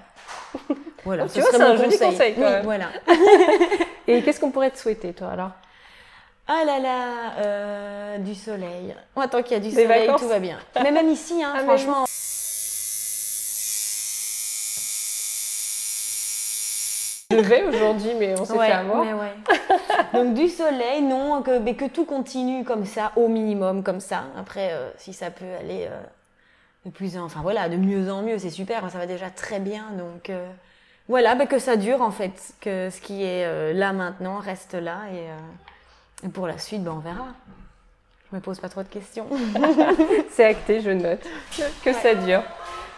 voilà. 1.04 1.28
Ce 1.28 1.34
tu 1.34 1.40
vois, 1.40 1.50
c'est 1.52 1.60
un 1.62 1.68
mon 1.70 1.76
joli 1.76 1.98
conseil, 1.98 2.34
quand 2.34 2.40
Oui, 2.42 2.50
même. 2.50 2.64
voilà. 2.64 2.86
Et 4.06 4.22
qu'est-ce 4.22 4.40
qu'on 4.40 4.50
pourrait 4.50 4.70
te 4.70 4.78
souhaiter, 4.78 5.12
toi, 5.12 5.30
alors? 5.30 5.50
Ah 6.48 6.64
là 6.66 6.80
là, 6.80 6.98
euh, 7.38 8.18
du 8.18 8.34
soleil. 8.34 8.94
Oh, 9.14 9.22
tant 9.30 9.42
qu'il 9.42 9.52
y 9.52 9.56
a 9.56 9.60
du 9.60 9.68
Des 9.70 9.82
soleil, 9.84 10.06
vacances 10.06 10.20
tout 10.22 10.28
va 10.28 10.40
bien. 10.40 10.58
Mais 10.82 10.90
même 10.90 11.08
ici, 11.08 11.42
hein, 11.42 11.52
Ah, 11.56 11.60
franchement. 11.62 12.04
Vais 17.36 17.64
aujourd'hui, 17.64 18.10
mais 18.18 18.38
on 18.38 18.44
s'est 18.44 18.52
Ouais, 18.54 18.66
fait 18.66 18.72
avoir. 18.72 19.04
mais 19.04 19.12
ouais. 19.14 19.32
Donc 20.14 20.34
du 20.34 20.48
soleil, 20.48 21.02
non, 21.02 21.42
que, 21.42 21.58
mais 21.58 21.74
que 21.74 21.86
tout 21.86 22.04
continue 22.04 22.64
comme 22.64 22.84
ça, 22.84 23.12
au 23.16 23.28
minimum 23.28 23.82
comme 23.82 24.00
ça. 24.00 24.24
Après, 24.38 24.70
euh, 24.72 24.90
si 24.98 25.12
ça 25.12 25.30
peut 25.30 25.44
aller 25.60 25.86
euh, 25.90 26.00
de 26.86 26.90
plus 26.90 27.16
en, 27.16 27.24
enfin 27.24 27.40
voilà, 27.42 27.68
de 27.68 27.76
mieux 27.76 28.10
en 28.12 28.22
mieux, 28.22 28.38
c'est 28.38 28.50
super. 28.50 28.88
Ça 28.90 28.98
va 28.98 29.06
déjà 29.06 29.30
très 29.30 29.60
bien, 29.60 29.84
donc 29.96 30.30
euh, 30.30 30.46
voilà, 31.08 31.34
bah, 31.34 31.46
que 31.46 31.58
ça 31.58 31.76
dure 31.76 32.02
en 32.02 32.10
fait, 32.10 32.54
que 32.60 32.90
ce 32.90 33.00
qui 33.00 33.24
est 33.24 33.72
là 33.74 33.92
maintenant 33.92 34.38
reste 34.38 34.74
là 34.74 34.98
et, 35.12 36.26
et 36.26 36.28
pour 36.30 36.46
la 36.46 36.58
suite, 36.58 36.82
ben 36.84 36.92
on 36.96 37.00
verra. 37.00 37.26
Je 38.30 38.36
me 38.36 38.40
pose 38.40 38.60
pas 38.60 38.68
trop 38.70 38.82
de 38.82 38.88
questions. 38.88 39.26
C'est 40.30 40.44
acté, 40.46 40.80
je 40.80 40.90
note. 40.90 41.20
Que 41.84 41.92
ça 41.92 42.14
dure. 42.14 42.42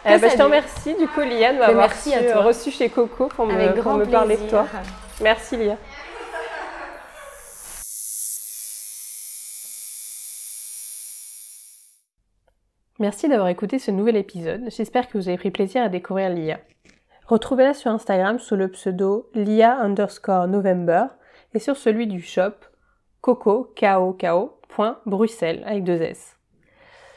Eh 0.07 0.19
ben, 0.19 0.21
je 0.21 0.27
te 0.33 0.37
dure. 0.37 0.45
remercie 0.47 0.95
du 0.97 1.09
coup, 1.09 1.21
Liane, 1.21 1.59
m'avoir 1.59 1.77
merci 1.89 2.15
à 2.15 2.19
reçu- 2.19 2.33
toi. 2.33 2.43
reçu 2.43 2.71
chez 2.71 2.89
Coco 2.91 3.29
pour 3.29 3.47
me, 3.47 3.81
pour 3.83 4.11
parler 4.11 4.37
de 4.37 4.49
toi. 4.49 4.67
Merci, 5.23 5.57
Lia. 5.57 5.77
Merci 13.01 13.29
d'avoir 13.29 13.49
écouté 13.49 13.79
ce 13.79 13.91
nouvel 13.91 14.17
épisode. 14.17 14.65
J'espère 14.69 15.09
que 15.09 15.19
vous 15.19 15.29
avez 15.29 15.37
pris 15.37 15.51
plaisir 15.51 15.83
à 15.83 15.89
découvrir 15.89 16.31
Lia. 16.31 16.61
Retrouvez-la 17.27 17.75
sur 17.75 17.91
Instagram 17.91 18.39
sous 18.39 18.55
le 18.57 18.69
pseudo 18.71 19.31
lia 19.35 19.79
underscore 19.81 20.47
November 20.47 21.07
et 21.55 21.59
sur 21.59 21.77
celui 21.77 22.07
du 22.07 22.21
shop 22.23 22.53
coco, 23.21 23.73
K-O-K-O, 23.77 24.61
point 24.69 25.01
Bruxelles 25.07 25.63
avec 25.67 25.83
deux 25.85 26.01
S. 26.03 26.34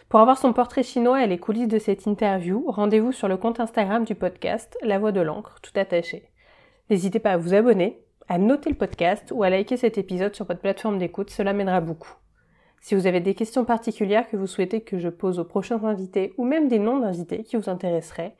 Pour 0.10 0.22
avoir 0.22 0.38
son 0.38 0.54
portrait 0.54 0.84
chinois 0.84 1.22
et 1.22 1.28
les 1.28 1.38
coulisses 1.38 1.68
de 1.68 1.80
cette 1.80 2.06
interview, 2.06 2.64
rendez-vous 2.72 3.12
sur 3.12 3.28
le 3.28 3.36
compte 3.36 3.60
Instagram 3.60 4.06
du 4.06 4.16
podcast 4.16 4.78
La 4.82 5.00
Voix 5.00 5.12
de 5.12 5.20
l'encre, 5.20 5.60
tout 5.62 5.78
attaché. 5.78 6.32
N'hésitez 6.90 7.20
pas 7.20 7.34
à 7.34 7.38
vous 7.38 7.54
abonner, 7.54 8.02
à 8.30 8.38
noter 8.38 8.70
le 8.70 8.78
podcast 8.78 9.34
ou 9.36 9.44
à 9.44 9.50
liker 9.50 9.76
cet 9.76 9.98
épisode 9.98 10.34
sur 10.34 10.46
votre 10.46 10.62
plateforme 10.62 10.98
d'écoute, 10.98 11.30
cela 11.30 11.52
m'aidera 11.52 11.82
beaucoup. 11.82 12.14
Si 12.80 12.96
vous 12.96 13.06
avez 13.06 13.20
des 13.20 13.36
questions 13.36 13.66
particulières 13.66 14.30
que 14.30 14.38
vous 14.38 14.48
souhaitez 14.48 14.80
que 14.80 14.98
je 14.98 15.10
pose 15.10 15.40
aux 15.40 15.44
prochains 15.44 15.84
invités 15.84 16.34
ou 16.38 16.46
même 16.46 16.70
des 16.70 16.80
noms 16.80 17.00
d'invités 17.00 17.44
qui 17.44 17.58
vous 17.58 17.70
intéresseraient, 17.70 18.38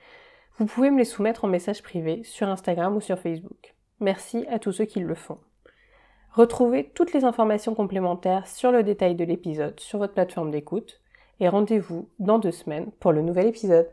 vous 0.60 0.68
pouvez 0.68 0.90
me 0.90 1.00
les 1.00 1.04
soumettre 1.04 1.44
en 1.44 1.50
message 1.50 1.84
privé 1.84 2.24
sur 2.24 2.48
Instagram 2.48 2.96
ou 2.96 3.02
sur 3.02 3.20
Facebook. 3.20 3.76
Merci 4.00 4.46
à 4.50 4.60
tous 4.60 4.72
ceux 4.72 4.86
qui 4.86 5.02
le 5.02 5.16
font. 5.16 5.40
Retrouvez 6.32 6.92
toutes 6.94 7.12
les 7.12 7.26
informations 7.26 7.76
complémentaires 7.76 8.48
sur 8.48 8.72
le 8.72 8.84
détail 8.84 9.16
de 9.16 9.26
l'épisode 9.26 9.78
sur 9.82 10.00
votre 10.00 10.14
plateforme 10.14 10.52
d'écoute 10.52 11.02
et 11.40 11.50
rendez-vous 11.50 12.10
dans 12.20 12.40
deux 12.40 12.52
semaines 12.52 12.92
pour 13.00 13.12
le 13.12 13.22
nouvel 13.22 13.48
épisode. 13.48 13.90